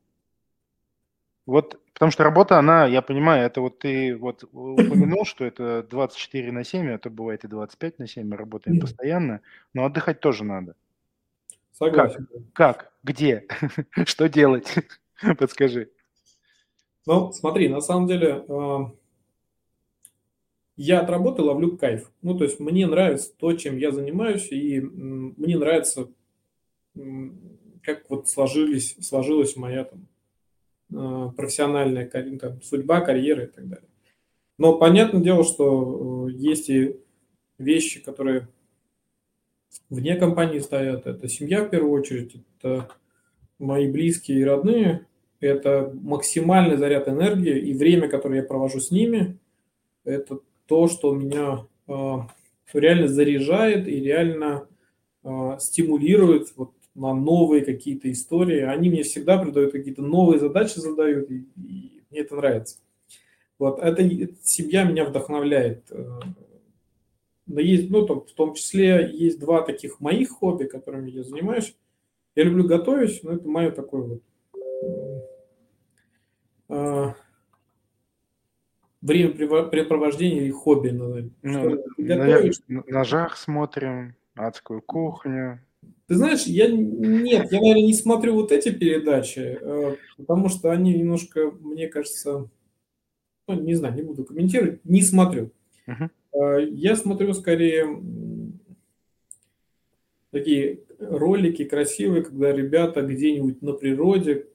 Вот, 1.46 1.80
потому 1.94 2.12
что 2.12 2.24
работа, 2.24 2.58
она, 2.58 2.86
я 2.86 3.02
понимаю, 3.02 3.46
это 3.46 3.60
вот 3.60 3.80
ты 3.80 4.16
вот 4.16 4.44
упомянул, 4.54 5.26
что 5.26 5.44
это 5.44 5.84
24 5.89 6.52
на 6.52 6.64
7, 6.64 6.88
это 6.89 7.10
бывает 7.10 7.44
и 7.44 7.48
25 7.48 8.00
на 8.00 8.08
7, 8.08 8.28
мы 8.28 8.38
работаем 8.38 8.80
постоянно, 8.80 9.41
но 9.74 9.86
отдыхать 9.86 10.20
тоже 10.20 10.44
надо. 10.44 10.76
Согласен. 11.74 12.28
Как? 12.54 12.78
Как? 12.78 12.91
Где? 13.04 13.46
Что 14.06 14.30
делать? 14.30 14.74
Подскажи. 15.38 15.89
Ну, 17.06 17.34
смотри, 17.34 17.68
на 17.68 17.82
самом 17.82 18.08
деле, 18.08 18.46
а, 18.48 18.91
я 20.78 21.02
от 21.02 21.10
работы 21.10 21.41
ловлю 21.41 21.78
кайф. 21.78 22.10
Ну, 22.22 22.38
то 22.38 22.46
есть 22.46 22.60
мне 22.60 22.88
нравится 22.88 23.34
то, 23.38 23.52
чем 23.54 23.78
я 23.78 23.91
занимаюсь, 23.91 24.50
и 24.52 24.80
мне 24.80 25.58
нравится, 25.58 26.10
как 27.82 28.10
вот 28.10 28.30
сложились, 28.30 28.96
сложилась 29.02 29.58
моя 29.58 29.84
там 29.84 30.00
а, 30.02 30.12
профессиональная 31.36 32.08
там, 32.38 32.62
судьба, 32.62 33.02
карьера 33.02 33.44
и 33.44 33.48
так 33.48 33.68
далее. 33.68 33.88
Но 34.58 34.78
понятное 34.78 35.22
дело, 35.22 35.44
что 35.44 36.28
э, 36.28 36.32
есть 36.34 36.70
и 36.70 36.98
вещи, 37.58 38.04
которые 38.04 38.48
вне 39.89 40.16
компании 40.16 40.60
стоят. 40.60 41.08
Это 41.08 41.28
семья 41.28 41.64
в 41.64 41.70
первую 41.70 41.91
очередь, 42.00 42.36
это 42.58 42.89
мои 43.60 43.89
близкие 43.89 44.39
и 44.39 44.44
родные, 44.44 45.08
это 45.39 45.91
максимальный 46.02 46.78
заряд 46.78 47.08
энергии 47.08 47.58
и 47.60 47.74
время, 47.74 48.08
которое 48.08 48.41
я 48.41 48.48
провожу 48.48 48.80
с 48.80 48.91
ними, 48.91 49.38
это 50.04 50.39
то, 50.68 50.88
что 50.88 51.14
меня 51.14 51.66
э, 51.88 52.16
реально 52.74 53.08
заряжает 53.08 53.88
и 53.88 54.00
реально 54.00 54.68
э, 55.24 55.58
стимулирует 55.60 56.54
вот 56.56 56.72
на 56.96 57.14
новые 57.14 57.66
какие-то 57.66 58.12
истории. 58.12 58.62
Они 58.62 58.89
мне 58.89 59.04
всегда 59.04 59.38
придают 59.38 59.72
какие-то 59.72 60.02
новые 60.02 60.39
задачи, 60.39 60.80
задают, 60.80 61.30
и, 61.32 61.46
и 61.58 62.02
мне 62.10 62.22
это 62.22 62.36
нравится. 62.36 62.78
Вот 63.60 63.80
это, 63.80 64.02
эта 64.02 64.36
семья 64.41 64.84
меня 64.84 65.06
вдохновляет. 65.06 65.86
Э, 65.91 66.20
но 67.46 67.60
есть, 67.60 67.89
ну, 67.89 68.06
там, 68.06 68.22
в 68.22 68.32
том 68.34 68.54
числе 68.54 69.10
есть 69.12 69.39
два 69.39 69.62
таких 69.62 70.00
моих 70.00 70.30
хобби, 70.30 70.66
которыми 70.66 71.10
я 71.10 71.24
занимаюсь. 71.24 71.76
Я 72.36 72.46
люблю 72.46 72.66
готовить, 72.66 73.24
но 73.24 73.34
это 73.34 73.48
мое 73.48 73.72
такое 73.72 74.02
вот 74.02 74.24
э, 76.70 77.14
времяпрепровождение 79.02 80.44
или 80.44 80.52
хобби. 80.52 80.89
Ну, 80.89 81.32
готовишь? 81.98 82.60
На 82.68 82.84
ножах 82.88 83.38
смотрим, 83.38 84.16
адскую 84.36 84.82
кухню. 84.82 85.62
Ты 86.08 86.16
знаешь, 86.16 86.44
я 86.44 86.68
нет, 86.68 87.52
я, 87.52 87.60
наверное, 87.60 87.86
не 87.86 87.94
смотрю 87.94 88.36
вот 88.36 88.52
эти 88.52 88.70
передачи, 88.70 89.58
э, 89.60 89.96
потому 90.18 90.50
что 90.50 90.72
они 90.72 90.94
немножко, 90.94 91.52
мне 91.62 91.88
кажется, 91.88 92.50
ну, 93.48 93.62
не 93.62 93.76
знаю, 93.76 93.96
не 93.96 94.02
буду 94.02 94.26
комментировать, 94.26 94.84
не 94.84 95.02
смотрю. 95.02 95.52
Uh-huh. 95.88 96.70
Я 96.72 96.96
смотрю 96.96 97.34
скорее 97.34 97.86
такие 100.34 100.80
ролики 101.00 101.64
красивые, 101.64 102.24
когда 102.24 102.52
ребята 102.52 103.02
где-нибудь 103.02 103.62
на 103.62 103.74
природе, 103.74 104.48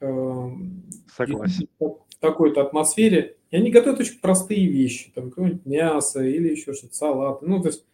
эм, 0.00 0.82
Согласен. 1.16 1.68
в 1.78 1.96
такой-то 2.20 2.62
атмосфере, 2.62 3.36
и 3.50 3.56
они 3.56 3.70
готовят 3.70 4.00
очень 4.00 4.20
простые 4.20 4.66
вещи, 4.66 5.12
там 5.14 5.30
какое-нибудь 5.30 5.64
мясо 5.64 6.22
или 6.22 6.50
еще 6.50 6.74
что-то, 6.74 6.94
салат. 6.94 7.42
Ну, 7.42 7.60
то 7.62 7.68
есть, 7.68 7.84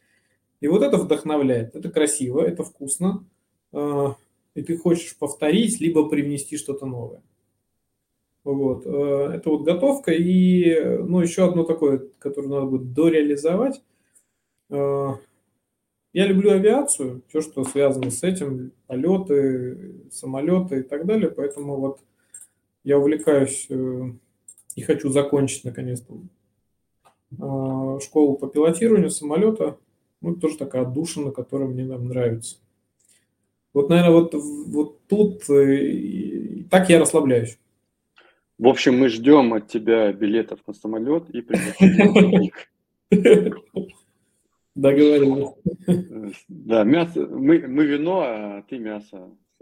и 0.60 0.68
вот 0.68 0.82
это 0.82 0.96
вдохновляет. 0.96 1.74
Это 1.74 1.90
красиво, 1.90 2.42
это 2.42 2.64
вкусно, 2.64 3.24
э, 3.72 4.06
и 4.54 4.62
ты 4.62 4.76
хочешь 4.76 5.16
повторить, 5.16 5.80
либо 5.80 6.08
привнести 6.08 6.56
что-то 6.56 6.86
новое. 6.86 7.22
Вот. 8.48 8.86
Э, 8.86 9.32
это 9.34 9.50
вот 9.50 9.64
готовка. 9.64 10.12
И 10.12 10.74
ну, 11.00 11.20
еще 11.20 11.44
одно 11.44 11.64
такое, 11.64 12.08
которое 12.18 12.48
надо 12.48 12.66
будет 12.66 12.94
дореализовать. 12.94 13.82
Э, 14.70 15.10
я 16.14 16.26
люблю 16.26 16.52
авиацию, 16.52 17.22
все, 17.28 17.42
что 17.42 17.64
связано 17.64 18.10
с 18.10 18.22
этим, 18.22 18.72
полеты, 18.86 20.06
самолеты 20.10 20.80
и 20.80 20.82
так 20.82 21.04
далее. 21.04 21.30
Поэтому 21.30 21.76
вот 21.76 22.00
я 22.84 22.98
увлекаюсь 22.98 23.66
э, 23.68 24.12
и 24.76 24.80
хочу 24.82 25.10
закончить 25.10 25.64
наконец-то 25.64 26.14
школу 28.00 28.38
по 28.38 28.46
пилотированию 28.46 29.10
самолета. 29.10 29.76
Ну, 30.20 30.36
тоже 30.36 30.56
такая 30.56 30.82
отдушина, 30.82 31.30
которая 31.30 31.68
мне 31.68 31.84
нам 31.84 32.08
нравится. 32.08 32.56
Вот, 33.72 33.88
наверное, 33.88 34.12
вот, 34.12 34.34
вот 34.34 35.06
тут 35.06 35.42
так 36.70 36.88
я 36.90 36.98
расслабляюсь. 36.98 37.58
В 38.58 38.66
общем, 38.66 38.98
мы 38.98 39.08
ждем 39.08 39.54
от 39.54 39.68
тебя 39.68 40.12
билетов 40.12 40.60
на 40.66 40.74
самолет 40.74 41.30
и 41.30 41.42
приглашение 41.42 42.50
Договорились. 44.74 45.54
Да, 46.48 46.84
мясо. 46.84 47.26
Мы, 47.26 47.66
мы 47.66 47.86
вино, 47.86 48.20
а 48.24 48.62
ты 48.62 48.78
мясо. 48.78 49.30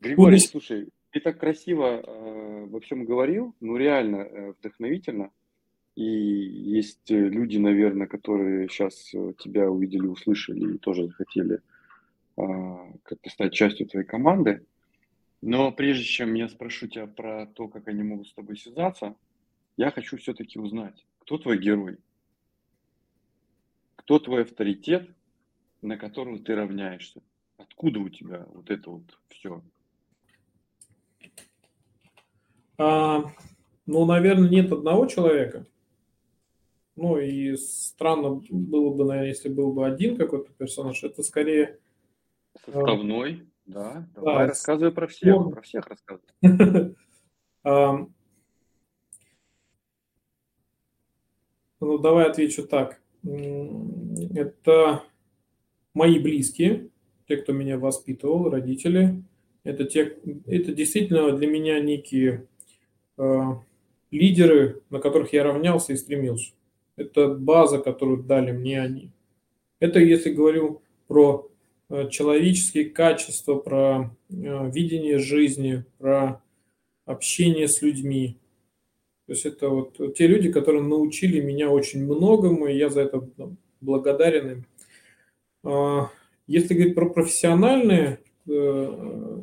Григорий, 0.00 0.38
слушай, 0.38 0.88
ты 1.10 1.20
так 1.20 1.38
красиво 1.38 2.02
э, 2.04 2.66
во 2.66 2.80
всем 2.80 3.04
говорил, 3.04 3.54
ну 3.60 3.76
реально 3.76 4.16
э, 4.16 4.52
вдохновительно. 4.58 5.30
И 6.00 6.02
есть 6.02 7.10
люди, 7.10 7.58
наверное, 7.58 8.06
которые 8.06 8.70
сейчас 8.70 9.12
э, 9.12 9.34
тебя 9.36 9.70
увидели, 9.70 10.06
услышали 10.06 10.76
и 10.76 10.78
тоже 10.78 11.08
захотели 11.08 11.60
э, 12.38 12.42
как-то 13.02 13.28
стать 13.28 13.52
частью 13.52 13.86
твоей 13.86 14.06
команды. 14.06 14.64
Но 15.42 15.70
прежде 15.72 16.04
чем 16.04 16.32
я 16.32 16.48
спрошу 16.48 16.88
тебя 16.88 17.06
про 17.06 17.44
то, 17.48 17.68
как 17.68 17.86
они 17.86 18.02
могут 18.02 18.28
с 18.28 18.32
тобой 18.32 18.56
связаться, 18.56 19.14
я 19.76 19.90
хочу 19.90 20.16
все-таки 20.16 20.58
узнать, 20.58 21.04
кто 21.18 21.36
твой 21.36 21.58
герой? 21.58 21.98
Кто 23.96 24.18
твой 24.18 24.44
авторитет, 24.44 25.06
на 25.82 25.98
которого 25.98 26.38
ты 26.38 26.54
равняешься? 26.54 27.20
Откуда 27.58 28.00
у 28.00 28.08
тебя 28.08 28.46
вот 28.54 28.70
это 28.70 28.88
вот 28.88 29.18
все? 29.28 29.62
А, 32.78 33.30
ну, 33.84 34.06
наверное, 34.06 34.48
нет 34.48 34.72
одного 34.72 35.04
человека. 35.04 35.66
Ну, 37.02 37.16
и 37.18 37.56
странно 37.56 38.42
было 38.50 38.92
бы, 38.92 39.06
наверное, 39.06 39.30
если 39.30 39.48
был 39.48 39.72
бы 39.72 39.86
один 39.86 40.18
какой-то 40.18 40.52
персонаж. 40.52 41.02
Это 41.02 41.22
скорее... 41.22 41.78
Составной? 42.62 43.48
Да, 43.64 44.06
давай 44.14 44.34
да, 44.34 44.46
рассказывай 44.48 44.92
про 44.92 45.06
всех, 45.06 45.34
спор... 45.34 45.50
про 45.50 45.62
всех 45.62 45.86
рассказывай. 45.86 46.94
Ну, 51.82 51.96
давай 51.96 52.26
отвечу 52.28 52.68
так. 52.68 53.00
Это 53.24 55.02
мои 55.94 56.18
близкие, 56.18 56.90
те, 57.26 57.38
кто 57.38 57.54
меня 57.54 57.78
воспитывал, 57.78 58.50
родители. 58.50 59.22
Это, 59.64 59.84
те, 59.84 60.18
это 60.44 60.74
действительно 60.74 61.34
для 61.34 61.46
меня 61.46 61.80
некие 61.80 62.46
э, 63.16 63.40
лидеры, 64.10 64.82
на 64.90 64.98
которых 64.98 65.32
я 65.32 65.42
равнялся 65.42 65.94
и 65.94 65.96
стремился. 65.96 66.52
Это 67.00 67.28
база, 67.34 67.78
которую 67.78 68.22
дали 68.22 68.52
мне 68.52 68.80
они. 68.80 69.10
Это 69.80 69.98
если 69.98 70.32
говорю 70.32 70.82
про 71.06 71.50
Э, 71.90 72.08
человеческие 72.08 72.84
качества, 72.84 73.56
про 73.56 74.16
э, 74.30 74.70
видение 74.70 75.18
жизни, 75.18 75.84
про 75.98 76.40
общение 77.04 77.66
с 77.66 77.82
людьми. 77.82 78.38
То 79.26 79.32
есть 79.32 79.44
это 79.44 79.68
вот 79.68 80.14
те 80.14 80.28
люди, 80.28 80.52
которые 80.52 80.84
научили 80.84 81.40
меня 81.40 81.68
очень 81.68 82.04
многому, 82.04 82.68
и 82.68 82.76
я 82.76 82.90
за 82.90 83.02
это 83.02 83.28
благодарен 83.80 84.50
им. 84.50 84.66
А, 85.64 86.10
если 86.46 86.74
говорить 86.74 86.94
про 86.94 87.10
профессиональные 87.10 88.20
э, 88.48 89.42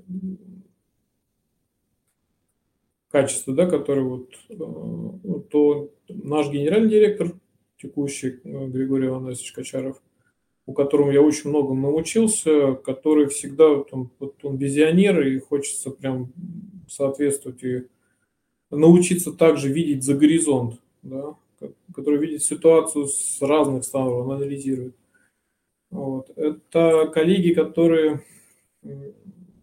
качества, 3.09 3.53
да, 3.53 3.65
которые 3.69 4.05
вот, 4.05 5.49
то 5.49 5.91
наш 6.07 6.49
генеральный 6.49 6.89
директор, 6.89 7.36
текущий 7.81 8.39
Григорий 8.43 9.07
Иванович 9.07 9.51
Качаров, 9.51 10.01
у 10.65 10.73
которого 10.73 11.11
я 11.11 11.21
очень 11.21 11.49
многому 11.49 11.89
научился, 11.89 12.73
который 12.73 13.27
всегда, 13.27 13.83
там, 13.83 14.11
вот 14.19 14.43
он 14.43 14.57
визионер, 14.57 15.21
и 15.21 15.39
хочется 15.39 15.91
прям 15.91 16.33
соответствовать 16.89 17.63
и 17.63 17.83
научиться 18.69 19.31
также 19.31 19.71
видеть 19.71 20.03
за 20.03 20.15
горизонт, 20.15 20.81
да, 21.03 21.35
который 21.93 22.19
видит 22.19 22.43
ситуацию 22.43 23.07
с 23.07 23.41
разных 23.41 23.85
сторон, 23.85 24.31
анализирует. 24.31 24.95
Вот. 25.89 26.29
Это 26.35 27.09
коллеги, 27.13 27.53
которые 27.53 28.23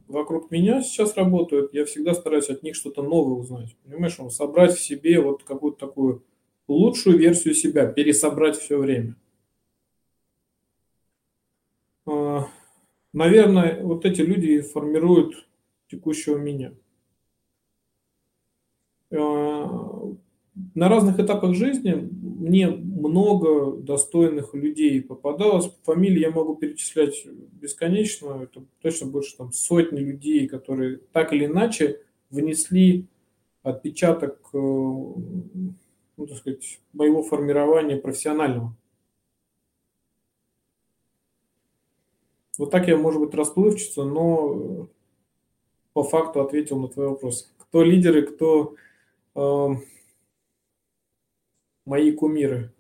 вокруг 0.09 0.51
меня 0.51 0.83
сейчас 0.83 1.17
работают, 1.17 1.75
я 1.75 1.85
всегда 1.85 2.15
стараюсь 2.15 2.49
от 2.49 2.63
них 2.63 2.77
что-то 2.77 3.03
новое 3.03 3.35
узнать. 3.35 3.77
Понимаешь, 3.85 4.17
собрать 4.31 4.73
в 4.73 4.81
себе 4.81 5.21
вот 5.21 5.43
какую-то 5.43 5.87
такую 5.87 6.23
лучшую 6.69 7.19
версию 7.19 7.55
себя, 7.55 7.87
пересобрать 7.87 8.57
все 8.57 8.79
время. 8.79 9.17
А, 12.07 12.49
наверное, 13.13 13.83
вот 13.83 14.05
эти 14.05 14.21
люди 14.21 14.61
формируют 14.61 15.47
текущего 15.89 16.39
меня. 16.39 16.73
А, 19.13 20.15
на 20.75 20.89
разных 20.89 21.19
этапах 21.19 21.55
жизни 21.55 21.93
мне 21.93 22.69
много 22.69 23.77
достойных 23.77 24.55
людей 24.55 25.03
попадалось. 25.03 25.71
Фамилии 25.83 26.21
я 26.21 26.31
могу 26.31 26.55
перечислять 26.55 27.27
бесконечно. 27.61 28.43
Это 28.43 28.65
точно 28.81 29.09
больше 29.09 29.37
там 29.37 29.53
сотни 29.53 30.01
людей, 30.01 30.47
которые 30.47 30.99
так 31.13 31.33
или 31.33 31.47
иначе 31.47 32.01
внесли 32.31 33.07
отпечаток, 33.63 34.39
э, 34.53 34.59
ну, 36.17 36.27
так 36.27 36.39
сказать, 36.39 36.81
моего 36.93 37.23
формирования 37.23 37.97
профессионального. 37.97 38.75
Вот 42.57 42.71
так 42.71 42.87
я, 42.87 42.97
может 42.97 43.21
быть, 43.21 43.35
расплывчато, 43.35 44.05
но 44.05 44.89
по 45.93 46.05
факту 46.05 46.41
ответил 46.41 46.79
на 46.79 46.89
твой 46.89 47.09
вопрос. 47.09 47.53
Кто 47.59 47.83
лидеры, 47.83 48.23
кто 48.23 48.77
э, 49.35 49.69
мои 51.85 52.13
кумиры? 52.13 52.73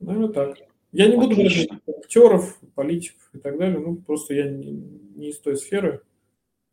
Наверное, 0.00 0.28
так. 0.30 0.58
Я 0.90 1.06
не 1.06 1.16
буду 1.16 1.36
говорить 1.36 1.70
актеров, 1.86 2.58
политиков 2.74 3.30
и 3.32 3.38
так 3.38 3.56
далее. 3.58 3.78
Ну, 3.78 3.96
просто 3.96 4.34
я 4.34 4.50
не, 4.50 4.72
не 4.72 5.30
из 5.30 5.38
той 5.38 5.56
сферы. 5.56 6.02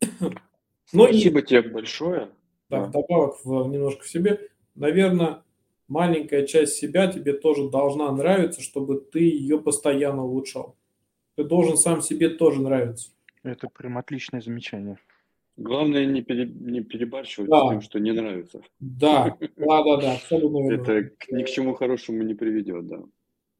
Но 0.92 1.04
Спасибо 1.06 1.38
и, 1.38 1.46
тебе 1.46 1.62
большое. 1.62 2.30
Да, 2.70 2.78
да. 2.78 2.84
вдобавок 2.86 3.44
в, 3.44 3.68
немножко 3.68 4.04
в 4.04 4.08
себе. 4.08 4.48
Наверное, 4.74 5.42
маленькая 5.88 6.46
часть 6.46 6.74
себя 6.74 7.08
тебе 7.08 7.32
тоже 7.32 7.68
должна 7.68 8.10
нравиться, 8.12 8.62
чтобы 8.62 9.00
ты 9.00 9.20
ее 9.20 9.58
постоянно 9.58 10.24
улучшал. 10.24 10.76
Ты 11.36 11.44
должен 11.44 11.76
сам 11.76 12.00
себе 12.00 12.28
тоже 12.28 12.62
нравиться. 12.62 13.10
Это 13.42 13.68
прям 13.68 13.98
отличное 13.98 14.40
замечание. 14.40 14.98
Главное 15.56 16.06
не, 16.06 16.22
пере, 16.22 16.46
не 16.46 16.80
перебарщивать 16.80 17.50
да. 17.50 17.66
с 17.66 17.70
тем, 17.70 17.80
что 17.82 17.98
не 17.98 18.12
нравится. 18.12 18.62
Да, 18.78 19.36
да, 19.56 19.82
да, 19.84 19.96
да, 20.00 20.12
абсолютно 20.14 20.68
верно. 20.68 20.82
Это 20.82 21.10
ни 21.30 21.42
к 21.42 21.48
чему 21.48 21.74
хорошему 21.74 22.22
не 22.22 22.34
приведет, 22.34 22.86
да. 22.86 23.02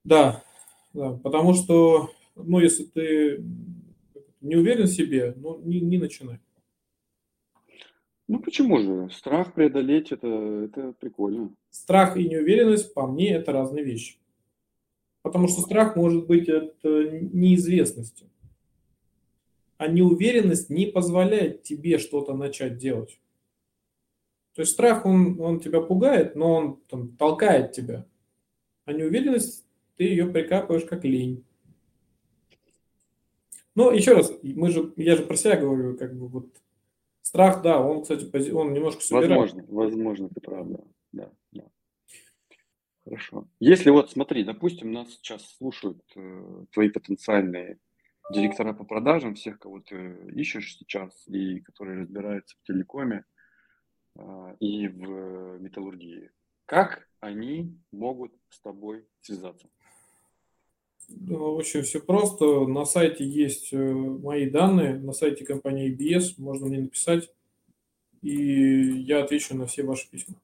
Да, 0.05 0.43
да, 0.95 1.13
потому 1.23 1.53
что, 1.55 2.11
ну, 2.37 2.59
если 2.59 2.85
ты 2.85 3.45
не 4.41 4.57
уверен 4.57 4.85
в 4.85 4.91
себе, 4.91 5.35
ну, 5.37 5.61
не, 5.63 5.81
не 5.81 5.99
начинай. 5.99 6.39
Ну 8.31 8.39
почему 8.39 8.79
же? 8.79 9.11
Страх 9.11 9.55
преодолеть 9.55 10.13
это, 10.13 10.29
это 10.29 10.93
прикольно. 11.01 11.53
Страх 11.69 12.17
и 12.17 12.29
неуверенность, 12.29 12.95
по 12.95 13.09
мне, 13.09 13.35
это 13.35 13.51
разные 13.51 13.83
вещи. 13.83 14.19
Потому 15.23 15.49
что 15.49 15.63
страх 15.63 15.97
может 15.97 16.29
быть 16.29 16.49
от 16.49 16.77
неизвестности. 16.85 18.31
А 19.79 19.89
неуверенность 19.89 20.71
не 20.71 20.87
позволяет 20.87 21.65
тебе 21.65 21.99
что-то 21.99 22.35
начать 22.35 22.79
делать. 22.79 23.19
То 24.55 24.63
есть 24.63 24.75
страх, 24.75 25.07
он, 25.07 25.41
он 25.41 25.59
тебя 25.59 25.81
пугает, 25.81 26.37
но 26.37 26.55
он 26.55 26.77
там, 26.89 27.17
толкает 27.17 27.73
тебя. 27.73 28.07
А 28.85 28.93
неуверенность, 28.93 29.67
ты 29.97 30.05
ее 30.05 30.27
прикапываешь 30.27 30.85
как 30.85 31.05
лень. 31.05 31.45
Ну, 33.75 33.91
еще 33.91 34.13
раз, 34.13 34.33
мы 34.45 34.71
же, 34.71 34.93
я 34.95 35.17
же 35.17 35.25
про 35.25 35.35
себя 35.35 35.57
говорю, 35.57 35.99
как 35.99 36.17
бы 36.17 36.29
вот 36.29 36.47
страх, 37.23 37.63
да, 37.63 37.81
он, 37.81 38.03
кстати, 38.03 38.51
он 38.51 38.73
немножко 38.73 39.03
собирает. 39.03 39.53
Возможно, 39.53 39.65
возможно, 39.69 40.29
ты 40.29 40.41
прав, 40.41 40.69
да. 40.69 40.79
да, 41.13 41.33
да. 41.53 41.65
Хорошо. 43.05 43.49
Если 43.59 43.91
вот 43.91 44.11
смотри, 44.11 44.45
допустим, 44.45 44.93
нас 44.93 45.11
сейчас 45.11 45.57
слушают 45.57 46.03
э, 46.17 46.65
твои 46.73 46.91
потенциальные 46.91 47.79
директора 48.33 48.73
по 48.73 48.85
продажам, 48.85 49.35
всех, 49.35 49.59
кого 49.59 49.81
ты 49.81 50.17
ищешь 50.35 50.77
сейчас 50.77 51.27
и 51.27 51.61
которые 51.61 52.03
разбираются 52.03 52.57
в 52.57 52.67
телекоме 52.67 53.25
э, 54.17 54.57
и 54.61 54.89
в 54.89 55.59
металлургии, 55.59 56.31
как 56.67 57.09
они 57.21 57.77
могут 57.91 58.33
с 58.49 58.61
тобой 58.61 59.07
связаться? 59.23 59.69
Очень 61.29 61.83
все 61.83 62.01
просто. 62.01 62.67
На 62.67 62.85
сайте 62.85 63.25
есть 63.25 63.73
э, 63.73 63.77
мои 63.77 64.49
данные, 64.49 64.99
на 64.99 65.13
сайте 65.13 65.45
компании 65.45 65.95
BS 65.95 66.35
можно 66.39 66.67
мне 66.67 66.81
написать, 66.81 67.31
и 68.23 68.33
я 68.33 69.23
отвечу 69.23 69.57
на 69.57 69.67
все 69.67 69.83
ваши 69.83 70.09
письма. 70.11 70.37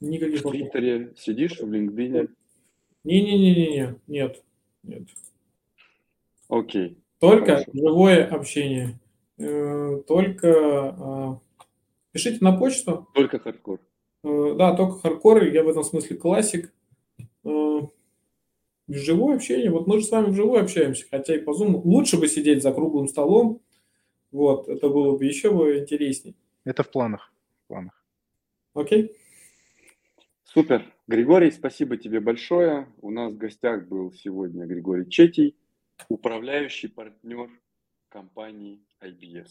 Никаких 0.00 0.44
В 0.44 0.50
Твиттере 0.50 1.12
сидишь, 1.16 1.58
в 1.60 1.64
LinkedIn? 1.64 2.30
Не-не-не-не, 3.04 3.96
нет, 4.06 4.42
нет. 4.82 5.08
Окей. 6.48 6.98
Только 7.18 7.56
Хорошо. 7.56 7.70
живое 7.74 8.24
общение. 8.26 8.98
Э, 9.38 10.02
только 10.06 10.50
а, 10.50 11.40
пишите 12.12 12.38
на 12.44 12.56
почту. 12.56 13.08
Только 13.14 13.38
хардкор. 13.38 13.80
Э, 14.24 14.54
да, 14.56 14.74
только 14.74 14.98
хардкор. 15.00 15.44
Я 15.44 15.64
в 15.64 15.68
этом 15.68 15.84
смысле 15.84 16.16
классик. 16.16 16.72
Живое 18.88 19.36
общение. 19.36 19.70
Вот 19.70 19.86
мы 19.86 20.00
же 20.00 20.06
с 20.06 20.10
вами 20.10 20.30
вживую 20.30 20.62
общаемся, 20.62 21.06
хотя 21.10 21.36
и 21.36 21.40
по 21.40 21.50
Zoom. 21.50 21.82
Лучше 21.84 22.18
бы 22.18 22.26
сидеть 22.26 22.62
за 22.62 22.72
круглым 22.72 23.06
столом. 23.06 23.60
Вот, 24.30 24.68
это 24.68 24.88
было 24.88 25.16
бы 25.16 25.24
еще 25.24 25.52
бы 25.52 25.78
интересней. 25.78 26.34
Это 26.64 26.82
в 26.82 26.90
планах. 26.90 27.32
В 27.64 27.68
планах. 27.68 28.04
Окей. 28.74 29.16
Супер. 30.44 30.90
Григорий, 31.06 31.50
спасибо 31.50 31.98
тебе 31.98 32.20
большое. 32.20 32.88
У 33.02 33.10
нас 33.10 33.32
в 33.32 33.36
гостях 33.36 33.86
был 33.86 34.12
сегодня 34.12 34.64
Григорий 34.66 35.08
Четий, 35.08 35.56
управляющий 36.08 36.88
партнер 36.88 37.50
компании 38.08 38.80
IBS. 39.02 39.50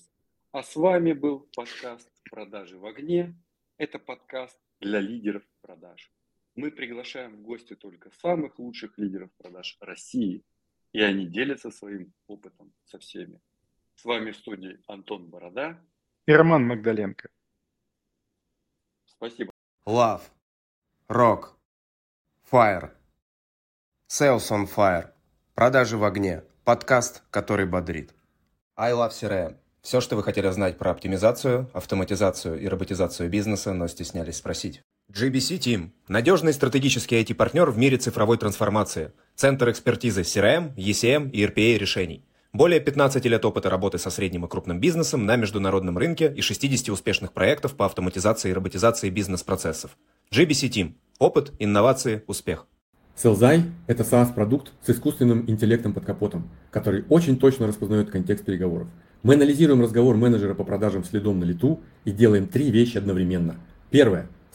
А 0.51 0.63
с 0.63 0.75
вами 0.75 1.13
был 1.13 1.47
подкаст 1.55 2.09
«Продажи 2.31 2.77
в 2.77 2.85
огне». 2.85 3.35
Это 3.77 3.99
подкаст 3.99 4.57
для 4.79 4.99
лидеров 4.99 5.43
продаж. 5.61 6.11
Мы 6.58 6.72
приглашаем 6.72 7.38
в 7.38 7.41
гости 7.43 7.76
только 7.76 8.10
самых 8.10 8.58
лучших 8.58 8.97
лидеров 8.97 9.30
продаж 9.38 9.78
России, 9.80 10.43
и 10.91 11.01
они 11.01 11.28
делятся 11.28 11.70
своим 11.70 12.12
опытом 12.26 12.74
со 12.84 12.97
всеми. 12.97 13.39
С 13.93 14.03
вами 14.05 14.32
в 14.32 14.38
студии 14.38 14.80
Антон 14.88 15.30
Борода 15.30 15.80
и 16.26 16.32
Роман 16.32 16.66
Магдаленко. 16.66 17.30
Спасибо. 19.05 19.51
Love. 19.86 20.24
Rock. 21.08 21.53
Fire. 22.51 22.89
Sales 24.10 24.49
on 24.49 24.68
Fire. 24.68 25.12
Продажи 25.53 25.95
в 25.95 26.03
огне. 26.03 26.43
Подкаст, 26.64 27.22
который 27.30 27.68
бодрит. 27.68 28.16
I 28.76 28.93
Love 28.93 29.12
CRM. 29.12 29.58
Все, 29.82 30.01
что 30.01 30.16
вы 30.16 30.24
хотели 30.24 30.49
знать 30.49 30.80
про 30.80 30.89
оптимизацию, 30.89 31.70
автоматизацию 31.76 32.60
и 32.60 32.68
роботизацию 32.68 33.30
бизнеса, 33.30 33.74
но 33.74 33.88
стеснялись 33.88 34.38
спросить. 34.38 34.82
GBC 35.10 35.58
Team– 35.60 35.91
надежный 36.10 36.51
стратегический 36.51 37.16
IT-партнер 37.22 37.70
в 37.72 37.78
мире 37.78 37.95
цифровой 37.95 38.38
трансформации. 38.38 39.14
Центр 39.36 39.70
экспертизы 39.70 40.22
CRM, 40.22 40.76
ECM 40.76 41.32
и 41.32 41.45
RPA 41.45 41.78
решений. 41.78 42.26
Более 42.51 42.82
15 42.82 43.24
лет 43.24 43.45
опыта 43.45 43.70
работы 43.70 43.99
со 43.99 44.10
средним 44.10 44.43
и 44.43 44.49
крупным 44.49 44.82
бизнесом 44.82 45.26
на 45.26 45.38
международном 45.38 45.97
рынке 45.97 46.34
и 46.36 46.41
60 46.41 46.89
успешных 46.89 47.32
проектов 47.32 47.76
по 47.76 47.86
автоматизации 47.86 48.49
и 48.49 48.53
роботизации 48.53 49.10
бизнес-процессов. 49.10 49.91
GBC 50.34 50.70
Team. 50.70 50.95
Опыт, 51.20 51.53
инновации, 51.58 52.24
успех. 52.28 52.68
Селзай– 53.16 53.64
это 53.88 54.03
SaaS-продукт 54.03 54.74
с 54.86 54.89
искусственным 54.89 55.49
интеллектом 55.49 55.93
под 55.93 56.03
капотом, 56.03 56.49
который 56.70 57.05
очень 57.08 57.39
точно 57.39 57.66
распознает 57.66 58.12
контекст 58.12 58.43
переговоров. 58.43 58.89
Мы 59.24 59.36
анализируем 59.36 59.82
разговор 59.82 60.18
менеджера 60.18 60.53
по 60.53 60.66
продажам 60.66 61.05
следом 61.05 61.39
на 61.39 61.45
лету 61.45 61.80
и 62.03 62.12
делаем 62.12 62.45
три 62.47 62.72
вещи 62.72 62.97
одновременно. 62.97 63.55
Первое– 63.89 64.28